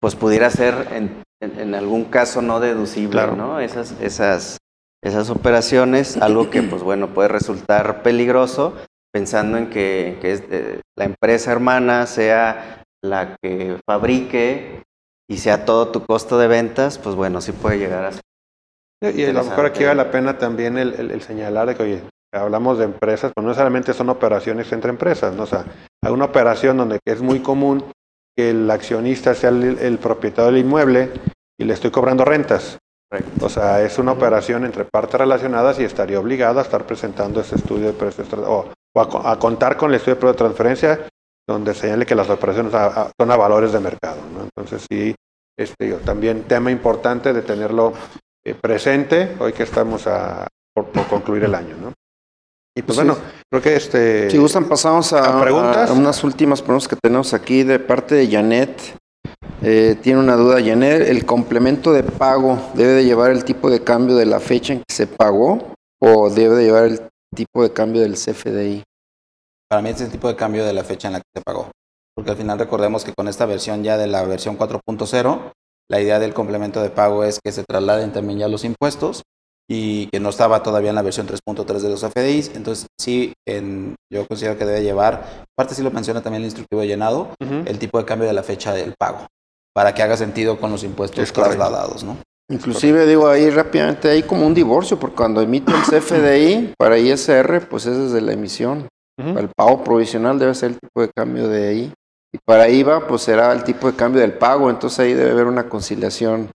pues 0.00 0.14
pudiera 0.14 0.50
ser 0.50 0.88
en, 0.92 1.23
en, 1.44 1.58
en, 1.58 1.74
algún 1.74 2.04
caso 2.04 2.42
no 2.42 2.60
deducible, 2.60 3.12
claro. 3.12 3.36
¿no? 3.36 3.60
Esas, 3.60 3.94
esas 4.00 4.58
esas 5.04 5.28
operaciones, 5.28 6.16
algo 6.16 6.48
que 6.48 6.62
pues 6.62 6.82
bueno 6.82 7.08
puede 7.08 7.28
resultar 7.28 8.02
peligroso 8.02 8.74
pensando 9.12 9.58
en 9.58 9.68
que, 9.68 10.18
que 10.22 10.32
es 10.32 10.48
de, 10.48 10.80
la 10.96 11.04
empresa 11.04 11.52
hermana 11.52 12.06
sea 12.06 12.82
la 13.02 13.36
que 13.40 13.78
fabrique 13.86 14.82
y 15.28 15.36
sea 15.36 15.66
todo 15.66 15.88
tu 15.88 16.04
costo 16.06 16.38
de 16.38 16.48
ventas, 16.48 16.98
pues 16.98 17.14
bueno, 17.14 17.42
sí 17.42 17.52
puede 17.52 17.78
llegar 17.78 18.06
a 18.06 18.12
ser. 18.12 18.22
Y 19.14 19.24
a 19.24 19.32
lo 19.34 19.44
mejor 19.44 19.66
aquí 19.66 19.84
vale 19.84 19.96
la 19.96 20.10
pena 20.10 20.38
también 20.38 20.78
el, 20.78 20.94
el, 20.94 21.10
el 21.10 21.20
señalar 21.20 21.68
de 21.68 21.74
que, 21.74 21.82
oye, 21.82 22.02
hablamos 22.32 22.78
de 22.78 22.84
empresas, 22.84 23.30
pues 23.34 23.42
no 23.44 23.50
necesariamente 23.50 23.92
son 23.92 24.08
operaciones 24.08 24.72
entre 24.72 24.88
empresas, 24.88 25.34
¿no? 25.34 25.42
O 25.42 25.46
sea, 25.46 25.66
hay 26.02 26.12
una 26.12 26.24
operación 26.24 26.78
donde 26.78 26.98
es 27.04 27.20
muy 27.20 27.40
común 27.40 27.84
que 28.34 28.50
el 28.50 28.70
accionista 28.70 29.34
sea 29.34 29.50
el, 29.50 29.78
el 29.78 29.98
propietario 29.98 30.50
del 30.50 30.64
inmueble 30.64 31.10
y 31.58 31.64
le 31.64 31.74
estoy 31.74 31.90
cobrando 31.90 32.24
rentas. 32.24 32.78
O 33.40 33.48
sea, 33.48 33.82
es 33.82 33.98
una 33.98 34.12
operación 34.12 34.64
entre 34.64 34.84
partes 34.84 35.20
relacionadas 35.20 35.78
y 35.78 35.84
estaría 35.84 36.18
obligado 36.18 36.58
a 36.58 36.62
estar 36.62 36.84
presentando 36.84 37.40
ese 37.40 37.54
estudio 37.54 37.86
de 37.86 37.92
precios 37.92 38.32
o, 38.32 38.70
o 38.92 39.00
a, 39.00 39.32
a, 39.32 39.38
contar 39.38 39.76
con 39.76 39.90
el 39.90 39.96
estudio 39.96 40.16
de 40.16 40.20
precios 40.20 40.36
de 40.36 40.38
transferencia 40.38 41.08
donde 41.46 41.74
señale 41.74 42.06
que 42.06 42.14
las 42.14 42.30
operaciones 42.30 42.74
a, 42.74 42.86
a, 42.86 43.10
son 43.18 43.30
a 43.30 43.36
valores 43.36 43.72
de 43.72 43.80
mercado. 43.80 44.20
¿no? 44.32 44.44
Entonces, 44.44 44.86
sí, 44.90 45.14
este, 45.56 45.92
también 46.04 46.44
tema 46.44 46.70
importante 46.70 47.32
de 47.32 47.42
tenerlo 47.42 47.92
eh, 48.44 48.54
presente 48.54 49.36
hoy 49.38 49.52
que 49.52 49.62
estamos 49.62 50.06
a, 50.06 50.46
por, 50.74 50.86
por, 50.86 51.06
concluir 51.06 51.44
el 51.44 51.54
año. 51.54 51.76
¿no? 51.80 51.92
Y 52.76 52.82
pues 52.82 52.98
sí. 52.98 53.04
bueno, 53.04 53.18
creo 53.50 53.62
que 53.62 53.76
este... 53.76 54.30
Si 54.30 54.38
gustan, 54.38 54.68
pasamos 54.68 55.12
a 55.12 55.92
unas 55.92 56.24
últimas 56.24 56.62
preguntas 56.62 56.88
que 56.88 56.96
tenemos 56.96 57.34
aquí 57.34 57.62
de 57.62 57.78
parte 57.78 58.14
de 58.14 58.28
Janet. 58.28 58.96
Eh, 59.66 59.96
tiene 60.02 60.20
una 60.20 60.36
duda, 60.36 60.62
Janet, 60.62 61.08
¿el 61.08 61.24
complemento 61.24 61.94
de 61.94 62.02
pago 62.02 62.58
debe 62.74 62.92
de 62.92 63.04
llevar 63.06 63.30
el 63.30 63.46
tipo 63.46 63.70
de 63.70 63.82
cambio 63.82 64.14
de 64.14 64.26
la 64.26 64.38
fecha 64.38 64.74
en 64.74 64.80
que 64.80 64.94
se 64.94 65.06
pagó 65.06 65.72
o 66.02 66.28
debe 66.28 66.56
de 66.56 66.64
llevar 66.64 66.84
el 66.84 67.00
tipo 67.34 67.62
de 67.62 67.72
cambio 67.72 68.02
del 68.02 68.12
CFDI? 68.12 68.82
Para 69.70 69.80
mí 69.80 69.88
es 69.88 70.02
el 70.02 70.10
tipo 70.10 70.28
de 70.28 70.36
cambio 70.36 70.66
de 70.66 70.74
la 70.74 70.84
fecha 70.84 71.08
en 71.08 71.14
la 71.14 71.20
que 71.20 71.30
se 71.34 71.40
pagó, 71.40 71.70
porque 72.14 72.32
al 72.32 72.36
final 72.36 72.58
recordemos 72.58 73.06
que 73.06 73.14
con 73.14 73.26
esta 73.26 73.46
versión 73.46 73.82
ya 73.82 73.96
de 73.96 74.06
la 74.06 74.22
versión 74.26 74.58
4.0, 74.58 75.52
la 75.88 75.98
idea 75.98 76.18
del 76.18 76.34
complemento 76.34 76.82
de 76.82 76.90
pago 76.90 77.24
es 77.24 77.40
que 77.42 77.50
se 77.50 77.64
trasladen 77.64 78.12
también 78.12 78.40
ya 78.40 78.48
los 78.48 78.64
impuestos 78.64 79.22
y 79.66 80.08
que 80.08 80.20
no 80.20 80.28
estaba 80.28 80.62
todavía 80.62 80.90
en 80.90 80.96
la 80.96 81.00
versión 81.00 81.26
3.3 81.26 81.78
de 81.78 81.88
los 81.88 82.04
FDIs, 82.04 82.54
entonces 82.54 82.86
sí, 83.00 83.32
en, 83.48 83.94
yo 84.12 84.26
considero 84.26 84.58
que 84.58 84.66
debe 84.66 84.82
llevar, 84.82 85.46
aparte 85.56 85.74
sí 85.74 85.82
lo 85.82 85.90
menciona 85.90 86.22
también 86.22 86.42
el 86.42 86.48
instructivo 86.48 86.82
de 86.82 86.88
llenado, 86.88 87.30
uh 87.40 87.46
-huh. 87.46 87.66
el 87.66 87.78
tipo 87.78 87.96
de 87.96 88.04
cambio 88.04 88.28
de 88.28 88.34
la 88.34 88.42
fecha 88.42 88.74
del 88.74 88.92
pago 88.98 89.26
para 89.74 89.94
que 89.94 90.02
haga 90.02 90.16
sentido 90.16 90.58
con 90.58 90.70
los 90.70 90.84
impuestos 90.84 91.32
trasladados, 91.32 92.04
¿no? 92.04 92.16
Inclusive 92.50 93.06
digo 93.06 93.28
ahí 93.28 93.48
rápidamente, 93.50 94.10
hay 94.10 94.22
como 94.22 94.46
un 94.46 94.54
divorcio, 94.54 94.98
porque 94.98 95.16
cuando 95.16 95.40
emite 95.40 95.72
el 95.72 95.82
CFDI 95.82 96.74
para 96.78 96.98
ISR, 96.98 97.68
pues 97.68 97.86
es 97.86 97.96
desde 97.96 98.20
la 98.20 98.32
emisión. 98.32 98.86
Uh 99.18 99.24
-huh. 99.24 99.38
El 99.38 99.48
pago 99.48 99.82
provisional 99.82 100.38
debe 100.38 100.54
ser 100.54 100.72
el 100.72 100.78
tipo 100.78 101.00
de 101.00 101.08
cambio 101.14 101.48
de 101.48 101.68
ahí. 101.68 101.92
Y 102.32 102.38
para 102.44 102.68
IVA, 102.68 103.06
pues 103.06 103.22
será 103.22 103.52
el 103.52 103.64
tipo 103.64 103.86
de 103.90 103.96
cambio 103.96 104.20
del 104.20 104.34
pago. 104.34 104.68
Entonces 104.68 104.98
ahí 105.00 105.14
debe 105.14 105.30
haber 105.30 105.46
una 105.46 105.68
conciliación 105.68 106.50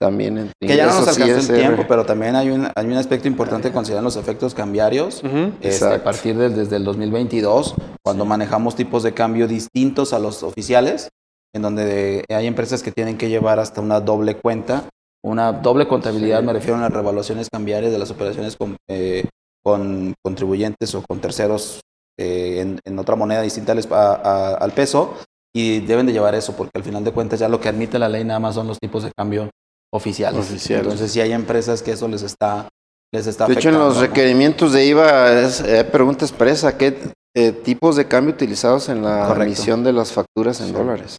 también 0.00 0.38
entre 0.38 0.52
Que 0.60 0.76
ya 0.76 0.86
no 0.86 0.94
nos 1.00 1.08
alcanzó 1.08 1.52
el 1.52 1.58
tiempo, 1.58 1.84
pero 1.88 2.06
también 2.06 2.36
hay 2.36 2.50
un, 2.50 2.68
hay 2.74 2.86
un 2.86 2.94
aspecto 2.94 3.28
importante 3.28 3.72
considerar 3.72 4.02
los 4.02 4.16
efectos 4.16 4.54
cambiarios. 4.54 5.22
Uh 5.22 5.26
-huh. 5.26 5.52
este, 5.60 5.86
a 5.86 6.02
partir 6.02 6.36
del, 6.36 6.54
desde 6.54 6.76
el 6.76 6.84
2022, 6.84 7.74
cuando 8.02 8.24
sí. 8.24 8.28
manejamos 8.28 8.76
tipos 8.76 9.02
de 9.02 9.12
cambio 9.12 9.46
distintos 9.46 10.12
a 10.12 10.18
los 10.18 10.42
oficiales, 10.42 11.10
en 11.54 11.62
donde 11.62 12.24
hay 12.28 12.46
empresas 12.46 12.82
que 12.82 12.90
tienen 12.92 13.16
que 13.16 13.28
llevar 13.28 13.60
hasta 13.60 13.80
una 13.80 14.00
doble 14.00 14.36
cuenta, 14.36 14.88
una 15.24 15.52
doble 15.52 15.88
contabilidad, 15.88 16.40
sí. 16.40 16.46
me 16.46 16.52
refiero 16.52 16.76
a 16.76 16.80
las 16.80 16.92
revaluaciones 16.92 17.48
cambiarias 17.50 17.90
de 17.92 17.98
las 17.98 18.10
operaciones 18.10 18.56
con, 18.56 18.76
eh, 18.90 19.26
con 19.62 20.12
contribuyentes 20.22 20.94
o 20.94 21.02
con 21.02 21.20
terceros 21.20 21.80
eh, 22.18 22.60
en, 22.60 22.80
en, 22.84 22.98
otra 22.98 23.16
moneda 23.16 23.40
distinta 23.40 23.72
al, 23.72 23.80
a, 23.90 24.12
a, 24.12 24.54
al, 24.54 24.72
peso, 24.72 25.14
y 25.54 25.80
deben 25.80 26.06
de 26.06 26.12
llevar 26.12 26.34
eso, 26.34 26.54
porque 26.54 26.72
al 26.74 26.82
final 26.82 27.04
de 27.04 27.12
cuentas 27.12 27.40
ya 27.40 27.48
lo 27.48 27.60
que 27.60 27.68
admite 27.68 27.98
la 27.98 28.08
ley 28.08 28.24
nada 28.24 28.40
más 28.40 28.54
son 28.54 28.66
los 28.66 28.78
tipos 28.78 29.02
de 29.02 29.12
cambio 29.16 29.48
oficiales. 29.92 30.40
oficiales. 30.40 30.84
Entonces 30.84 31.12
sí 31.12 31.20
hay 31.20 31.32
empresas 31.32 31.82
que 31.82 31.92
eso 31.92 32.08
les 32.08 32.22
está... 32.22 32.68
Les 33.12 33.28
está 33.28 33.46
de 33.46 33.54
hecho, 33.54 33.68
en 33.68 33.78
los 33.78 33.94
¿no? 33.94 34.00
requerimientos 34.00 34.72
de 34.72 34.86
IVA 34.86 35.40
es 35.40 35.60
eh, 35.60 35.84
pregunta 35.84 36.24
expresa, 36.24 36.76
¿qué 36.76 36.98
eh, 37.36 37.52
tipos 37.52 37.94
de 37.94 38.08
cambio 38.08 38.34
utilizados 38.34 38.88
en 38.88 39.02
la 39.02 39.28
Correcto. 39.28 39.42
emisión 39.44 39.84
de 39.84 39.92
las 39.92 40.12
facturas 40.12 40.60
en 40.60 40.66
sí. 40.66 40.72
dólares? 40.72 41.16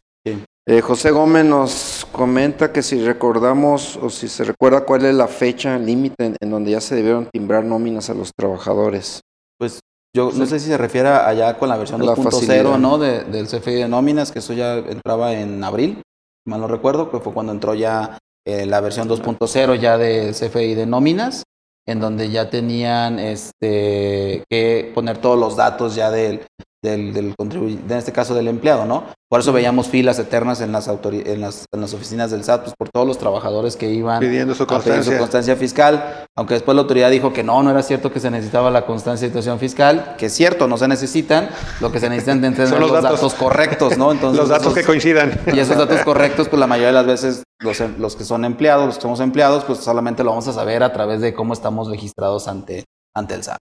Eh, 0.68 0.80
José 0.80 1.12
Gómez 1.12 1.44
nos 1.44 2.06
comenta 2.10 2.72
que 2.72 2.82
si 2.82 3.04
recordamos 3.04 3.96
o 3.96 4.10
si 4.10 4.26
se 4.26 4.42
recuerda 4.42 4.84
cuál 4.84 5.04
es 5.04 5.14
la 5.14 5.28
fecha 5.28 5.78
límite 5.78 6.26
en, 6.26 6.36
en, 6.40 6.50
donde 6.50 6.72
ya 6.72 6.80
se 6.80 6.96
debieron 6.96 7.28
timbrar 7.32 7.64
nóminas 7.64 8.10
a 8.10 8.14
los 8.14 8.32
trabajadores. 8.36 9.20
Pues 9.58 9.78
yo 10.16 10.32
no 10.32 10.46
sé 10.46 10.58
si 10.58 10.68
se 10.68 10.78
refiere 10.78 11.08
allá 11.08 11.58
con 11.58 11.68
la 11.68 11.76
versión 11.76 12.00
2.0 12.00 12.80
¿no? 12.80 12.98
De, 12.98 13.24
del 13.24 13.46
CFI 13.46 13.74
de 13.74 13.88
nóminas, 13.88 14.32
que 14.32 14.38
eso 14.38 14.54
ya 14.54 14.78
entraba 14.78 15.34
en 15.34 15.62
abril, 15.62 16.02
mal 16.46 16.60
no 16.60 16.68
recuerdo, 16.68 17.10
que 17.10 17.20
fue 17.20 17.34
cuando 17.34 17.52
entró 17.52 17.74
ya 17.74 18.18
eh, 18.46 18.64
la 18.64 18.80
versión 18.80 19.08
2.0 19.08 19.78
ya 19.78 19.98
del 19.98 20.34
CFI 20.34 20.74
de 20.74 20.86
nóminas, 20.86 21.42
en 21.86 22.00
donde 22.00 22.30
ya 22.30 22.50
tenían 22.50 23.18
este, 23.18 24.42
que 24.48 24.90
poner 24.94 25.18
todos 25.18 25.38
los 25.38 25.54
datos 25.54 25.94
ya 25.94 26.10
del, 26.10 26.46
del, 26.86 27.12
del 27.12 27.34
contribuyente, 27.36 27.92
en 27.92 27.98
este 27.98 28.12
caso 28.12 28.34
del 28.34 28.48
empleado, 28.48 28.86
¿no? 28.86 29.04
Por 29.28 29.40
eso 29.40 29.52
veíamos 29.52 29.88
filas 29.88 30.18
eternas 30.20 30.60
en 30.60 30.70
las, 30.70 30.86
en 30.88 31.40
las, 31.40 31.64
en 31.74 31.80
las 31.80 31.94
oficinas 31.94 32.30
del 32.30 32.44
SAT, 32.44 32.62
pues 32.62 32.74
por 32.78 32.88
todos 32.90 33.06
los 33.08 33.18
trabajadores 33.18 33.74
que 33.74 33.90
iban 33.90 34.20
pidiendo 34.20 34.54
su 34.54 34.66
constancia. 34.68 34.92
a 34.92 35.02
pedir 35.02 35.12
su 35.12 35.18
constancia 35.18 35.56
fiscal, 35.56 36.26
aunque 36.36 36.54
después 36.54 36.76
la 36.76 36.82
autoridad 36.82 37.10
dijo 37.10 37.32
que 37.32 37.42
no, 37.42 37.60
no 37.62 37.70
era 37.70 37.82
cierto 37.82 38.12
que 38.12 38.20
se 38.20 38.30
necesitaba 38.30 38.70
la 38.70 38.86
constancia 38.86 39.26
de 39.26 39.32
situación 39.32 39.58
fiscal, 39.58 40.14
que 40.16 40.26
es 40.26 40.32
cierto, 40.32 40.68
no 40.68 40.78
se 40.78 40.86
necesitan, 40.86 41.48
lo 41.80 41.90
que 41.90 41.98
se 41.98 42.08
necesitan 42.08 42.44
es 42.44 42.54
tener 42.54 42.70
los, 42.70 42.80
los 42.80 42.92
datos, 42.92 43.20
datos, 43.20 43.34
correctos, 43.34 43.98
¿no? 43.98 44.12
Entonces, 44.12 44.38
los 44.38 44.48
datos 44.48 44.66
esos, 44.66 44.74
que 44.74 44.84
coincidan. 44.84 45.40
Y 45.52 45.58
esos 45.58 45.76
datos 45.76 46.02
correctos, 46.02 46.48
pues 46.48 46.60
la 46.60 46.68
mayoría 46.68 46.88
de 46.88 46.94
las 46.94 47.06
veces 47.06 47.42
los, 47.58 47.80
los 47.98 48.14
que 48.14 48.24
son 48.24 48.44
empleados, 48.44 48.86
los 48.86 48.94
que 48.94 49.02
somos 49.02 49.18
empleados, 49.18 49.64
pues 49.64 49.80
solamente 49.80 50.22
lo 50.22 50.30
vamos 50.30 50.46
a 50.46 50.52
saber 50.52 50.84
a 50.84 50.92
través 50.92 51.20
de 51.20 51.34
cómo 51.34 51.52
estamos 51.52 51.88
registrados 51.88 52.46
ante, 52.46 52.84
ante 53.12 53.34
el 53.34 53.42
SAT. 53.42 53.58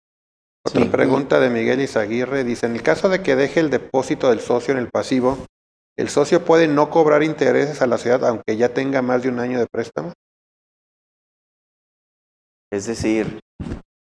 Otra 0.65 0.83
sí. 0.83 0.89
pregunta 0.89 1.39
de 1.39 1.49
Miguel 1.49 1.81
Izaguirre 1.81 2.43
dice, 2.43 2.65
en 2.65 2.75
el 2.75 2.83
caso 2.83 3.09
de 3.09 3.21
que 3.23 3.35
deje 3.35 3.59
el 3.59 3.69
depósito 3.69 4.29
del 4.29 4.41
socio 4.41 4.73
en 4.73 4.77
el 4.79 4.89
pasivo, 4.89 5.37
¿el 5.97 6.09
socio 6.09 6.43
puede 6.43 6.67
no 6.67 6.89
cobrar 6.89 7.23
intereses 7.23 7.81
a 7.81 7.87
la 7.87 7.97
ciudad 7.97 8.25
aunque 8.25 8.57
ya 8.57 8.69
tenga 8.73 9.01
más 9.01 9.23
de 9.23 9.29
un 9.29 9.39
año 9.39 9.59
de 9.59 9.67
préstamo? 9.71 10.11
Es 12.71 12.85
decir, 12.85 13.39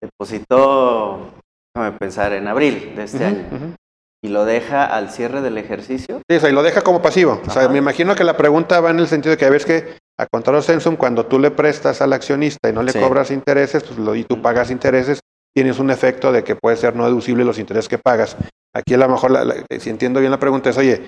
depositó, 0.00 1.32
déjame 1.74 1.98
pensar, 1.98 2.32
en 2.32 2.46
abril 2.46 2.94
de 2.94 3.04
este 3.04 3.16
uh 3.18 3.20
-huh, 3.20 3.26
año. 3.26 3.48
Uh 3.50 3.54
-huh. 3.56 3.76
¿Y 4.24 4.28
lo 4.28 4.44
deja 4.44 4.84
al 4.84 5.10
cierre 5.10 5.40
del 5.40 5.58
ejercicio? 5.58 6.20
Sí, 6.30 6.36
o 6.36 6.40
sea, 6.40 6.48
y 6.48 6.52
lo 6.52 6.62
deja 6.62 6.82
como 6.82 7.02
pasivo. 7.02 7.32
Ajá. 7.32 7.50
O 7.50 7.50
sea, 7.50 7.68
me 7.68 7.78
imagino 7.78 8.14
que 8.14 8.22
la 8.22 8.36
pregunta 8.36 8.80
va 8.80 8.90
en 8.90 9.00
el 9.00 9.08
sentido 9.08 9.32
de 9.32 9.36
que 9.36 9.46
a 9.46 9.50
veces 9.50 9.66
que 9.66 9.98
a 10.20 10.26
contrario 10.26 10.62
sensum, 10.62 10.94
cuando 10.96 11.26
tú 11.26 11.40
le 11.40 11.50
prestas 11.50 12.00
al 12.02 12.12
accionista 12.12 12.68
y 12.68 12.72
no 12.72 12.84
le 12.84 12.92
Sí. 12.92 13.00
cobras 13.00 13.32
intereses, 13.32 13.82
pues 13.82 13.98
lo, 13.98 14.14
y 14.14 14.22
tú 14.22 14.40
pagas 14.40 14.70
intereses, 14.70 15.18
tienes 15.54 15.78
un 15.78 15.90
efecto 15.90 16.32
de 16.32 16.44
que 16.44 16.56
puede 16.56 16.76
ser 16.76 16.96
no 16.96 17.04
deducible 17.04 17.44
los 17.44 17.58
intereses 17.58 17.88
que 17.88 17.98
pagas. 17.98 18.36
Aquí 18.74 18.94
a 18.94 18.98
lo 18.98 19.08
mejor, 19.08 19.30
la- 19.30 19.44
la- 19.44 19.54
si 19.78 19.90
entiendo 19.90 20.20
bien 20.20 20.30
la 20.32 20.38
pregunta, 20.38 20.70
es, 20.70 20.78
oye, 20.78 21.06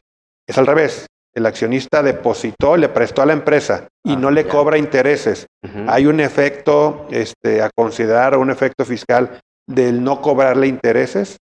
es 0.49 0.59
al 0.59 0.67
revés. 0.67 1.07
El 1.35 1.47
accionista 1.47 2.03
depositó, 2.03 2.77
le 2.77 2.89
prestó 2.89 3.23
a 3.23 3.27
la 3.27 3.33
empresa 3.33 3.89
y 4.05 4.13
Ah, 4.13 4.17
no 4.17 4.31
le 4.31 4.47
cobra 4.47 4.79
intereses. 4.79 5.47
Hay 5.89 6.07
un 6.07 6.21
efecto 6.21 7.07
este, 7.11 7.61
a 7.63 7.71
considerar, 7.75 8.37
un 8.39 8.51
efecto 8.51 8.85
fiscal 8.85 9.41
del 9.69 10.05
no 10.05 10.21
cobrarle 10.21 10.67
intereses. 10.69 11.39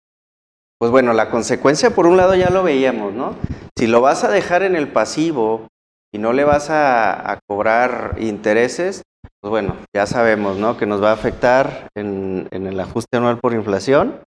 Pues 0.79 0.91
bueno, 0.91 1.13
la 1.13 1.29
consecuencia 1.31 1.91
por 1.91 2.07
un 2.07 2.17
lado 2.17 2.35
ya 2.35 2.49
lo 2.51 2.63
veíamos, 2.63 3.13
¿no? 3.13 3.37
Si 3.77 3.87
lo 3.87 4.01
vas 4.01 4.25
a 4.25 4.31
dejar 4.31 4.63
en 4.63 4.77
el 4.77 4.89
pasivo 4.89 5.69
y 6.13 6.19
no 6.19 6.33
le 6.33 6.45
vas 6.45 6.71
a, 6.71 7.31
a 7.33 7.39
cobrar 7.47 8.17
intereses, 8.19 9.03
pues 9.43 9.51
bueno, 9.51 9.77
ya 9.95 10.07
sabemos, 10.07 10.57
¿no? 10.57 10.77
Que 10.79 10.87
nos 10.87 11.03
va 11.03 11.11
a 11.11 11.15
afectar 11.15 11.89
en, 11.97 12.47
en 12.53 12.67
el 12.67 12.79
ajuste 12.79 13.17
anual 13.17 13.39
por 13.39 13.53
inflación, 13.55 14.21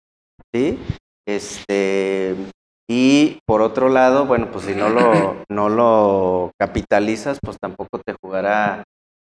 ¿sí? 0.53 0.77
Este, 1.27 2.35
y 2.89 3.39
por 3.47 3.61
otro 3.61 3.89
lado, 3.89 4.25
bueno, 4.25 4.49
pues 4.51 4.65
si 4.65 4.75
no 4.75 4.89
lo, 4.89 5.37
no 5.49 5.69
lo 5.69 6.51
capitalizas, 6.59 7.39
pues 7.41 7.57
tampoco 7.61 7.99
te 8.05 8.13
jugará 8.21 8.83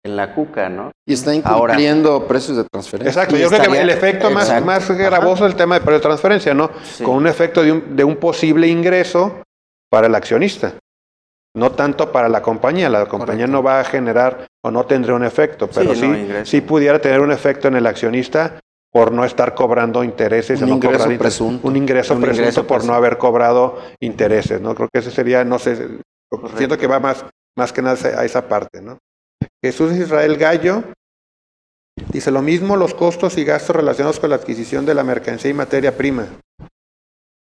en 0.06 0.16
la 0.16 0.34
cuca, 0.34 0.70
¿no? 0.70 0.92
Y 1.08 1.14
está 1.14 1.32
Ahora- 1.46 1.74
incumpliendo 1.74 2.28
precios 2.28 2.58
de 2.58 2.64
transferencia. 2.72 3.10
Exacto, 3.12 3.38
yo 3.38 3.50
creo 3.50 3.72
que 3.72 3.82
el 3.82 3.90
efecto 3.90 4.32
más, 4.32 4.46
Exacto. 4.46 4.66
más 4.66 4.92
gravoso 4.92 5.46
es 5.46 5.52
el 5.52 5.58
tema 5.58 5.76
de 5.76 5.82
precio 5.82 5.96
de 5.98 6.02
transferencia, 6.04 6.54
¿no? 6.54 6.70
Sí. 6.84 7.04
Con 7.04 7.16
un 7.16 7.28
efecto 7.28 7.62
de 7.64 7.72
un, 7.72 7.96
de 7.96 8.04
un 8.04 8.16
posible 8.16 8.68
ingreso 8.68 9.42
para 9.92 10.08
el 10.08 10.16
accionista. 10.16 10.74
No 11.56 11.72
tanto 11.72 12.12
para 12.12 12.30
la 12.30 12.42
compañía. 12.42 12.90
La 12.90 13.06
compañía 13.06 13.46
Correcto. 13.46 13.52
no 13.52 13.64
va 13.64 13.80
a 13.80 13.84
generar 13.84 14.48
o 14.64 14.72
no 14.72 14.86
tendría 14.86 15.16
un 15.16 15.24
efecto, 15.24 15.68
pero 15.68 15.94
sí, 15.96 16.28
sí 16.44 16.62
pudiera 16.62 17.00
tener 17.00 17.20
un 17.20 17.32
efecto 17.32 17.68
en 17.68 17.76
el 17.76 17.88
accionista 17.88 18.60
por 18.92 19.12
no 19.12 19.24
estar 19.24 19.56
cobrando 19.56 20.04
intereses. 20.04 20.62
Un 20.62 20.70
no 20.70 20.76
ingreso 20.76 21.04
cobrar 21.04 21.18
presunto. 21.18 21.68
Un 21.68 21.76
ingreso 21.78 22.14
Un 22.14 22.22
presunto 22.22 22.42
ingreso 22.42 22.68
por 22.68 22.86
no 22.86 22.94
haber 22.94 23.18
cobrado 23.18 23.80
intereses, 24.00 24.62
¿no? 24.62 24.76
Creo 24.76 24.90
que 24.92 25.00
ese 25.00 25.12
sería, 25.12 25.44
no 25.44 25.60
sé, 25.60 26.00
siento 26.58 26.78
que 26.78 26.88
va 26.88 27.00
más, 27.00 27.26
más 27.58 27.72
que 27.72 27.82
nada 27.82 27.98
a 28.20 28.26
esa 28.26 28.48
parte, 28.48 28.82
¿no? 28.82 28.98
Jesús 29.64 29.94
Israel 29.94 30.38
Gallo 30.38 30.84
dice 32.12 32.32
lo 32.32 32.42
mismo 32.42 32.76
los 32.76 32.94
costos 32.94 33.38
y 33.38 33.44
gastos 33.44 33.76
relacionados 33.76 34.20
con 34.20 34.30
la 34.30 34.36
adquisición 34.38 34.86
de 34.86 34.94
la 34.94 35.04
mercancía 35.04 35.52
y 35.52 35.54
materia 35.54 35.96
prima. 35.96 36.28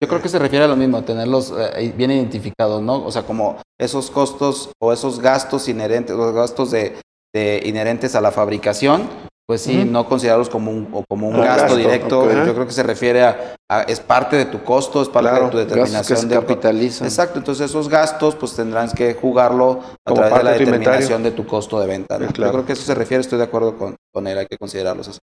Yo 0.03 0.09
creo 0.09 0.23
que 0.23 0.29
se 0.31 0.39
refiere 0.39 0.65
a 0.65 0.69
lo 0.69 0.77
mismo, 0.77 1.03
tenerlos 1.05 1.53
eh, 1.77 1.93
bien 1.95 2.11
identificados, 2.11 2.81
¿no? 2.81 3.05
O 3.05 3.13
sea, 3.13 3.23
como 3.25 3.59
esos 3.79 4.11
costos 4.11 4.71
o 4.81 4.93
esos 4.95 5.21
gastos 5.21 5.69
inherentes, 5.69 6.17
los 6.17 6.33
gastos 6.35 6.71
de, 6.71 6.97
de 7.35 7.61
inherentes 7.67 8.15
a 8.15 8.23
la 8.23 8.33
fabricación, 8.33 9.07
pues 9.47 9.61
sí, 9.63 9.85
no 9.85 10.09
considerarlos 10.09 10.49
como 10.49 10.71
un, 10.71 10.89
o 10.93 11.05
como 11.07 11.29
un 11.29 11.35
Ah, 11.35 11.45
gasto, 11.45 11.63
gasto, 11.63 11.77
directo. 11.77 12.33
Yo 12.47 12.55
creo 12.55 12.67
que 12.67 12.73
se 12.73 12.83
refiere 12.83 13.25
a, 13.25 13.57
a- 13.69 13.83
es 13.83 14.01
parte 14.01 14.37
de 14.37 14.47
tu 14.47 14.63
costo, 14.65 15.03
es 15.03 15.09
parte 15.11 15.29
Claro, 15.29 15.47
de 15.47 15.51
tu 15.51 15.59
determinación 15.59 16.19
se 16.19 16.27
de 16.29 16.35
capitalizan. 16.35 17.07
Exacto, 17.07 17.39
entonces 17.39 17.69
esos 17.69 17.89
gastos 17.89 18.37
pues 18.37 18.55
tendrán 18.57 18.91
que 18.93 19.13
jugarlo 19.15 19.81
a 20.07 20.09
Como 20.09 20.21
través 20.23 20.39
de 20.39 20.45
la 20.45 20.51
de 20.53 20.57
tu 20.59 20.63
inventario. 20.63 21.01
determinación 21.01 21.23
de 21.25 21.31
tu 21.33 21.47
costo 21.47 21.79
de 21.79 21.87
venta. 21.89 22.19
¿no? 22.19 22.29
Claro. 22.29 22.53
Yo 22.53 22.59
creo 22.59 22.67
que 22.67 22.73
eso 22.73 22.85
se 22.85 22.95
refiere, 22.95 23.21
estoy 23.21 23.37
de 23.39 23.45
acuerdo 23.45 23.77
con, 23.77 23.97
con 24.15 24.27
él, 24.29 24.39
hay 24.39 24.47
que 24.47 24.57
considerarlos 24.57 25.09
así. 25.09 25.19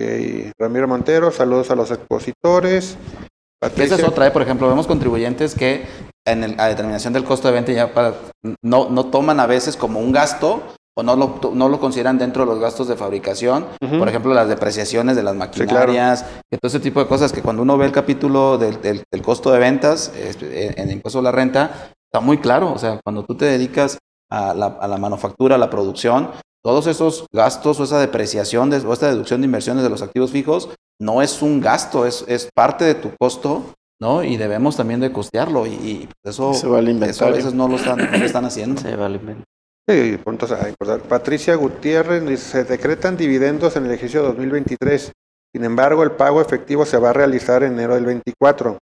Ok, 0.00 0.52
Ramiro 0.58 0.88
Montero, 0.88 1.30
saludos 1.30 1.70
a 1.70 1.76
los 1.76 1.90
expositores. 1.92 2.96
Esa 3.62 3.70
Patricia, 3.70 3.96
es 3.96 4.04
otra, 4.04 4.26
¿eh? 4.26 4.30
por 4.30 4.42
ejemplo, 4.42 4.68
vemos 4.68 4.86
contribuyentes 4.86 5.54
que 5.54 5.86
en 6.26 6.44
el- 6.44 6.56
la 6.56 6.66
determinación 6.68 7.12
del 7.12 7.24
costo 7.24 7.48
de 7.48 7.54
venta 7.54 7.72
ya 7.72 7.94
para- 7.94 8.14
no, 8.62 8.88
no 8.90 9.06
toman 9.06 9.38
a 9.40 9.46
veces 9.46 9.76
como 9.76 10.00
un 10.00 10.12
gasto 10.12 10.62
o 10.96 11.02
no 11.02 11.16
lo, 11.16 11.40
no 11.54 11.68
lo 11.68 11.80
consideran 11.80 12.18
dentro 12.18 12.44
de 12.44 12.50
los 12.50 12.60
gastos 12.60 12.86
de 12.88 12.96
fabricación. 12.96 13.66
Por 13.98 14.08
ejemplo, 14.08 14.34
las 14.34 14.48
depreciaciones 14.48 15.16
de 15.16 15.22
las 15.22 15.34
maquinarias, 15.34 16.24
que 16.50 16.58
todo 16.58 16.68
ese 16.68 16.80
tipo 16.80 17.00
de 17.00 17.06
cosas 17.06 17.32
que 17.32 17.40
cuando 17.40 17.62
uno 17.62 17.78
ve 17.78 17.86
el 17.86 17.92
capítulo 17.92 18.58
del, 18.58 18.80
del- 18.82 19.04
del 19.10 19.22
costo 19.22 19.50
de 19.52 19.58
ventas 19.58 20.12
eh, 20.14 20.74
en 20.76 20.88
el 20.88 20.92
impuesto 20.96 21.20
a 21.20 21.22
la 21.22 21.32
renta, 21.32 21.90
está 22.12 22.20
muy 22.20 22.38
claro. 22.38 22.72
O 22.72 22.78
sea, 22.78 23.00
cuando 23.02 23.24
tú 23.24 23.36
te 23.36 23.46
dedicas 23.46 23.96
a 24.30 24.54
la, 24.54 24.66
a 24.66 24.88
la 24.88 24.98
manufactura, 24.98 25.54
a 25.54 25.58
la 25.58 25.70
producción, 25.70 26.30
todos 26.64 26.86
esos 26.86 27.26
gastos 27.32 27.80
o 27.80 27.84
esa 27.84 27.98
depreciación 28.00 28.70
de- 28.70 28.78
o 28.78 28.92
esta 28.92 29.08
deducción 29.08 29.40
de 29.40 29.46
inversiones 29.46 29.82
de 29.82 29.90
los 29.90 30.02
activos 30.02 30.30
fijos 30.30 30.70
no 31.00 31.20
es 31.22 31.42
un 31.42 31.60
gasto, 31.60 32.06
es, 32.06 32.24
es 32.28 32.48
parte 32.54 32.84
de 32.84 32.94
tu 32.94 33.10
costo, 33.18 33.74
¿no? 34.00 34.22
Y 34.22 34.36
debemos 34.36 34.76
también 34.76 35.00
de 35.00 35.10
costearlo 35.12 35.66
y, 35.66 35.70
y 35.70 36.08
eso, 36.24 36.54
Se 36.54 36.68
va 36.68 36.78
al 36.78 36.84
eso 36.84 36.90
a 36.90 36.92
inventario. 36.92 37.34
veces 37.36 37.54
no 37.54 37.66
lo 37.68 37.76
están, 37.76 37.98
no 37.98 38.18
lo 38.18 38.24
están 38.24 38.44
haciendo. 38.44 38.80
Se 38.80 38.94
vale 38.94 39.18
menos. 39.18 39.42
Sí, 39.88 40.16
puntos 40.18 40.52
a. 40.52 40.68
Patricia 41.08 41.56
Gutiérrez 41.56 42.24
dice, 42.24 42.44
se 42.52 42.64
decretan 42.64 43.16
dividendos 43.16 43.74
en 43.74 43.86
el 43.86 43.90
ejercicio 43.90 44.22
2023. 44.22 45.10
Sin 45.52 45.64
embargo, 45.64 46.04
el 46.04 46.12
pago 46.12 46.40
efectivo 46.40 46.86
se 46.86 46.98
va 46.98 47.10
a 47.10 47.12
realizar 47.12 47.64
en 47.64 47.72
enero 47.72 47.96
del 47.96 48.06
24. 48.06 48.78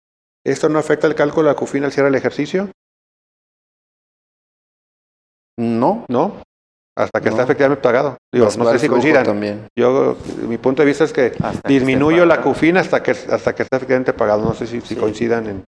¿Esto 0.44 0.70
no 0.70 0.80
afecta 0.80 1.06
el 1.06 1.14
cálculo 1.14 1.48
de 1.50 1.54
la 1.54 1.60
CUFIN 1.60 1.84
al 1.84 1.92
cierre 1.92 2.08
del 2.10 2.16
ejercicio? 2.16 2.72
No. 5.58 6.06
No. 6.10 6.42
Hasta 6.98 7.20
que 7.22 7.26
No. 7.26 7.32
está 7.32 7.44
efectivamente 7.44 7.82
pagado. 7.84 8.18
Digo, 8.34 8.46
Pues 8.46 8.58
no 8.58 8.72
sé 8.72 8.80
si 8.80 8.88
coincidan. 8.88 9.24
También. 9.24 9.68
Yo, 9.78 10.18
mi 10.48 10.58
punto 10.58 10.82
de 10.82 10.88
vista 10.88 11.04
es 11.04 11.14
que 11.14 11.34
Hasta 11.42 11.62
que 11.68 11.74
disminuyo 11.74 12.24
esté 12.24 12.36
la. 12.36 12.42
CUFIN 12.42 12.78
hasta 12.78 13.04
que, 13.04 13.12
hasta 13.12 13.54
que 13.54 13.64
está 13.64 13.78
efectivamente 13.78 14.14
pagado. 14.14 14.44
No 14.44 14.54
sé 14.56 14.66
si, 14.66 14.82
si 14.82 14.96
Sí. 14.96 14.96
coincidan 14.96 15.46
en... 15.48 15.64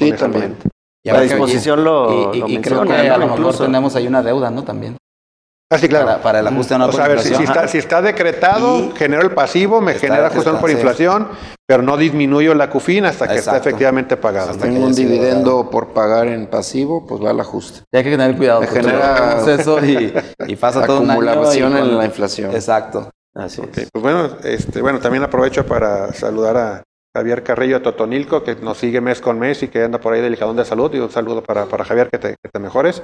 Sí, 0.00 0.12
también. 0.12 0.56
Y 1.04 1.10
La 1.10 1.16
que- 1.18 1.22
disposición 1.24 1.82
lo, 1.82 2.32
y, 2.32 2.36
y- 2.36 2.40
lo 2.40 2.48
y 2.48 2.60
creo 2.60 2.84
que 2.84 2.92
a 2.92 3.16
lo 3.18 3.24
mejor 3.24 3.38
Incluso. 3.40 3.64
tenemos 3.64 3.96
ahí 3.96 4.06
una 4.06 4.22
deuda, 4.22 4.50
¿no? 4.50 4.62
También. 4.62 4.96
Ah, 5.74 5.78
sí, 5.78 5.88
claro. 5.88 6.06
Para, 6.06 6.22
para 6.22 6.40
el 6.40 6.46
ajuste 6.46 6.74
anual 6.74 6.90
O 6.90 6.92
por 6.92 6.96
sea, 6.98 7.04
a 7.06 7.08
ver, 7.08 7.20
si, 7.20 7.32
está, 7.42 7.66
si 7.68 7.78
está 7.78 8.02
decretado, 8.02 8.78
Y- 8.78 8.92
genero 8.96 9.22
el 9.22 9.30
pasivo, 9.32 9.80
me 9.80 9.92
Está- 9.92 10.06
genera 10.06 10.26
ajuste 10.28 10.48
está, 10.50 10.60
por 10.60 10.70
sí. 10.70 10.76
inflación, 10.76 11.28
pero 11.66 11.82
no 11.82 11.96
disminuyo 11.96 12.54
la 12.54 12.68
CUFIN 12.68 13.06
hasta 13.06 13.26
que 13.28 13.36
está 13.36 13.52
Exacto. 13.52 13.68
efectivamente 13.70 14.16
pagado. 14.16 14.50
Hasta 14.50 14.64
Tengo 14.64 14.84
un 14.84 14.94
dividendo 14.94 15.70
por 15.70 15.88
pagar 15.94 16.26
en 16.28 16.46
pasivo, 16.46 17.06
pues 17.06 17.22
va 17.24 17.30
al 17.30 17.40
ajuste. 17.40 17.80
Y 17.92 17.96
hay 17.96 18.04
que 18.04 18.10
tener 18.10 18.36
cuidado. 18.36 18.60
Me 18.60 18.66
genera- 18.66 19.42
eso 19.48 19.84
y, 19.84 20.12
y 20.46 20.56
pasa 20.56 20.84
todo 20.86 21.00
un 21.00 21.10
año. 21.10 21.24
y 21.24 21.28
Acumulación 21.28 21.76
en 21.76 21.98
la 21.98 22.04
inflación. 22.04 22.50
Exacto. 22.52 23.10
Así 23.34 23.62
Ok, 23.62 23.78
es. 23.78 23.88
pues 23.90 24.02
bueno, 24.02 24.28
este, 24.44 24.82
bueno, 24.82 24.98
también 24.98 25.22
aprovecho 25.24 25.64
para 25.64 26.12
saludar 26.12 26.56
a 26.58 26.82
Javier 27.16 27.42
Carrillo 27.42 27.80
Totonilco, 27.80 28.42
que 28.42 28.56
nos 28.56 28.76
sigue 28.78 29.00
mes 29.00 29.20
con 29.22 29.38
mes 29.38 29.62
y 29.62 29.68
que 29.68 29.82
anda 29.84 29.98
por 29.98 30.12
ahí 30.12 30.20
delicadón 30.20 30.56
de 30.56 30.64
salud. 30.66 30.92
Y 30.94 30.98
un 30.98 31.10
saludo 31.10 31.42
para, 31.42 31.64
para 31.66 31.84
Javier, 31.84 32.08
que 32.10 32.18
te, 32.18 32.28
que 32.42 32.48
te 32.52 32.58
mejores. 32.58 33.02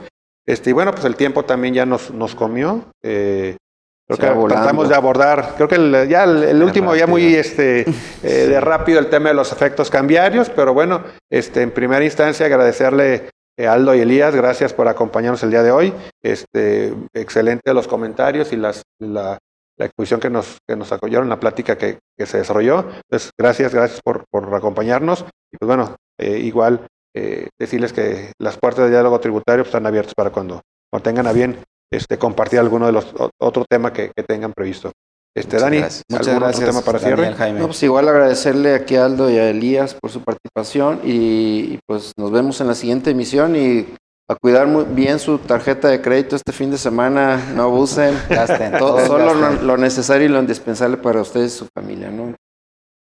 Este, 0.49 0.71
y 0.71 0.73
bueno, 0.73 0.93
pues 0.93 1.05
el 1.05 1.15
tiempo 1.15 1.45
también 1.45 1.75
ya 1.75 1.85
nos, 1.85 2.11
nos 2.11 2.35
comió. 2.35 2.87
Eh, 3.03 3.59
creo 4.07 4.19
que 4.19 4.31
volando. 4.31 4.63
tratamos 4.63 4.89
de 4.89 4.95
abordar, 4.95 5.53
creo 5.57 5.69
que 5.69 5.75
el, 5.75 6.09
ya 6.09 6.25
el, 6.25 6.43
el 6.43 6.63
último 6.63 6.97
ya 6.97 7.07
muy 7.07 7.35
este, 7.35 7.83
eh, 8.23 8.47
de 8.47 8.59
rápido 8.59 8.99
el 8.99 9.11
tema 9.11 9.29
de 9.29 9.35
los 9.35 9.53
efectos 9.53 9.91
cambiarios, 9.91 10.49
pero 10.49 10.73
bueno, 10.73 11.05
este, 11.31 11.61
en 11.61 11.71
primera 11.71 12.03
instancia 12.03 12.47
agradecerle 12.47 13.29
eh, 13.59 13.67
Aldo 13.67 13.95
y 13.95 14.01
Elías, 14.01 14.35
gracias 14.35 14.73
por 14.73 14.89
acompañarnos 14.89 15.43
el 15.43 15.51
día 15.51 15.63
de 15.63 15.71
hoy. 15.71 15.93
Este, 16.23 16.95
excelente 17.13 17.75
los 17.75 17.87
comentarios 17.87 18.51
y 18.55 18.57
las, 18.57 18.85
la, 18.99 19.37
la 19.77 19.85
exposición 19.85 20.19
que 20.19 20.31
nos, 20.31 20.57
que 20.67 20.77
nos 20.77 20.91
acogió 20.93 21.23
la 21.25 21.39
plática 21.39 21.77
que, 21.77 21.99
que 22.17 22.25
se 22.25 22.39
desarrolló. 22.39 22.87
Entonces, 23.03 23.33
gracias, 23.39 23.75
gracias 23.75 24.01
por, 24.03 24.25
por 24.31 24.55
acompañarnos. 24.55 25.27
Y 25.53 25.59
pues 25.59 25.67
bueno, 25.67 25.95
eh, 26.19 26.39
igual 26.39 26.87
eh, 27.19 27.49
decirles 27.59 27.93
que 27.93 28.33
las 28.41 28.57
puertas 28.59 28.85
de 28.85 28.91
diálogo 28.93 29.19
tributario 29.21 29.65
están 29.65 29.87
abiertas 29.87 30.15
para 30.15 30.31
cuando, 30.31 30.61
cuando 30.91 31.03
tengan 31.03 31.27
a 31.27 31.33
bien 31.33 31.59
este, 31.93 32.19
compartir 32.19 32.59
alguno 32.59 32.87
de 32.87 32.93
los 32.93 33.13
o- 33.19 33.31
otro 33.41 33.65
tema 33.69 33.93
que, 33.93 34.11
que 34.15 34.23
tengan 34.23 34.53
previsto. 34.53 34.93
Este, 35.37 35.57
Muchas 35.57 35.63
Dani, 35.63 35.79
gracias. 35.79 36.03
Muchas 36.11 36.29
¿algún 36.29 36.41
gracias, 36.43 36.63
otro 36.69 36.73
tema 36.73 36.85
para 36.85 36.99
Daniel, 36.99 37.19
cierre? 37.19 37.37
Jaime. 37.37 37.61
No, 37.61 37.67
pues 37.67 37.83
igual 37.83 38.09
agradecerle 38.09 38.75
aquí 38.75 38.97
a 38.97 39.05
Aldo 39.05 39.31
y 39.31 39.39
a 39.39 39.51
Elías 39.51 39.95
por 39.95 40.11
su 40.11 40.23
participación 40.23 41.01
y, 41.05 41.75
y, 41.75 41.79
pues 41.87 42.13
nos 42.17 42.31
vemos 42.31 42.61
en 42.61 42.67
la 42.69 42.75
siguiente 42.75 43.11
emisión 43.11 43.55
y 43.57 43.87
a 44.31 44.35
cuidar 44.35 44.67
muy 44.67 44.85
bien 44.85 45.19
su 45.19 45.39
tarjeta 45.39 45.89
de 45.89 46.03
crédito 46.03 46.37
este 46.37 46.53
fin 46.53 46.71
de 46.71 46.77
semana, 46.79 47.53
no 47.55 47.63
abusen, 47.65 48.15
Gasten, 48.29 48.79
Todo- 48.79 49.05
solo 49.07 49.33
lo 49.63 49.77
necesario 49.77 50.27
y 50.27 50.31
lo 50.31 50.41
indispensable 50.41 50.97
para 50.99 51.21
ustedes 51.23 51.55
y 51.55 51.59
su 51.59 51.67
familia, 51.75 52.11
¿no? 52.11 52.35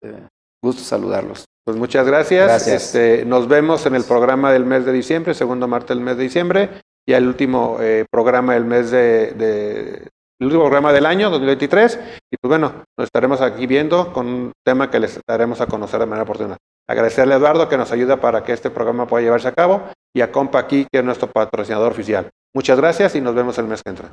Eh, 0.03 0.27
gusto 0.63 0.83
saludarlos. 0.83 1.45
Pues 1.65 1.77
muchas 1.77 2.05
gracias. 2.07 2.47
Gracias. 2.47 2.83
Este, 2.95 3.25
nos 3.25 3.47
vemos 3.47 3.85
en 3.85 3.95
el 3.95 4.03
programa 4.03 4.51
del 4.51 4.65
mes 4.65 4.85
de 4.85 4.91
diciembre, 4.91 5.33
segundo 5.33 5.67
martes 5.67 5.89
del 5.89 6.01
mes 6.01 6.17
de 6.17 6.23
diciembre, 6.23 6.69
y 7.07 7.13
el 7.13 7.27
último 7.27 7.77
eh, 7.79 8.05
programa 8.11 8.53
del 8.53 8.65
mes 8.65 8.91
de, 8.91 9.31
de- 9.33 10.07
el 10.39 10.47
último 10.47 10.63
programa 10.63 10.91
del 10.91 11.05
año 11.05 11.29
2023. 11.29 11.99
Y 12.31 12.37
pues 12.41 12.49
bueno, 12.49 12.83
nos 12.97 13.05
estaremos 13.05 13.41
aquí 13.41 13.67
viendo 13.67 14.11
con 14.11 14.25
un 14.27 14.51
tema 14.65 14.89
que 14.89 14.99
les 14.99 15.19
daremos 15.27 15.61
a 15.61 15.67
conocer 15.67 15.99
de 15.99 16.07
manera 16.07 16.23
oportuna. 16.23 16.57
Agradecerle 16.89 17.35
a 17.35 17.37
Eduardo 17.37 17.69
que 17.69 17.77
nos 17.77 17.91
ayuda 17.91 18.17
para 18.17 18.43
que 18.43 18.53
este 18.53 18.71
programa 18.71 19.05
pueda 19.07 19.23
llevarse 19.23 19.47
a 19.47 19.51
cabo 19.53 19.83
y 20.15 20.21
a 20.21 20.31
Compa 20.31 20.57
aquí, 20.59 20.87
que 20.91 20.99
es 20.99 21.05
nuestro 21.05 21.27
patrocinador 21.31 21.91
oficial. 21.91 22.29
Muchas 22.55 22.77
gracias 22.79 23.15
y 23.15 23.21
nos 23.21 23.35
vemos 23.35 23.57
el 23.59 23.65
mes 23.67 23.81
que 23.83 23.91
entra. 23.91 24.09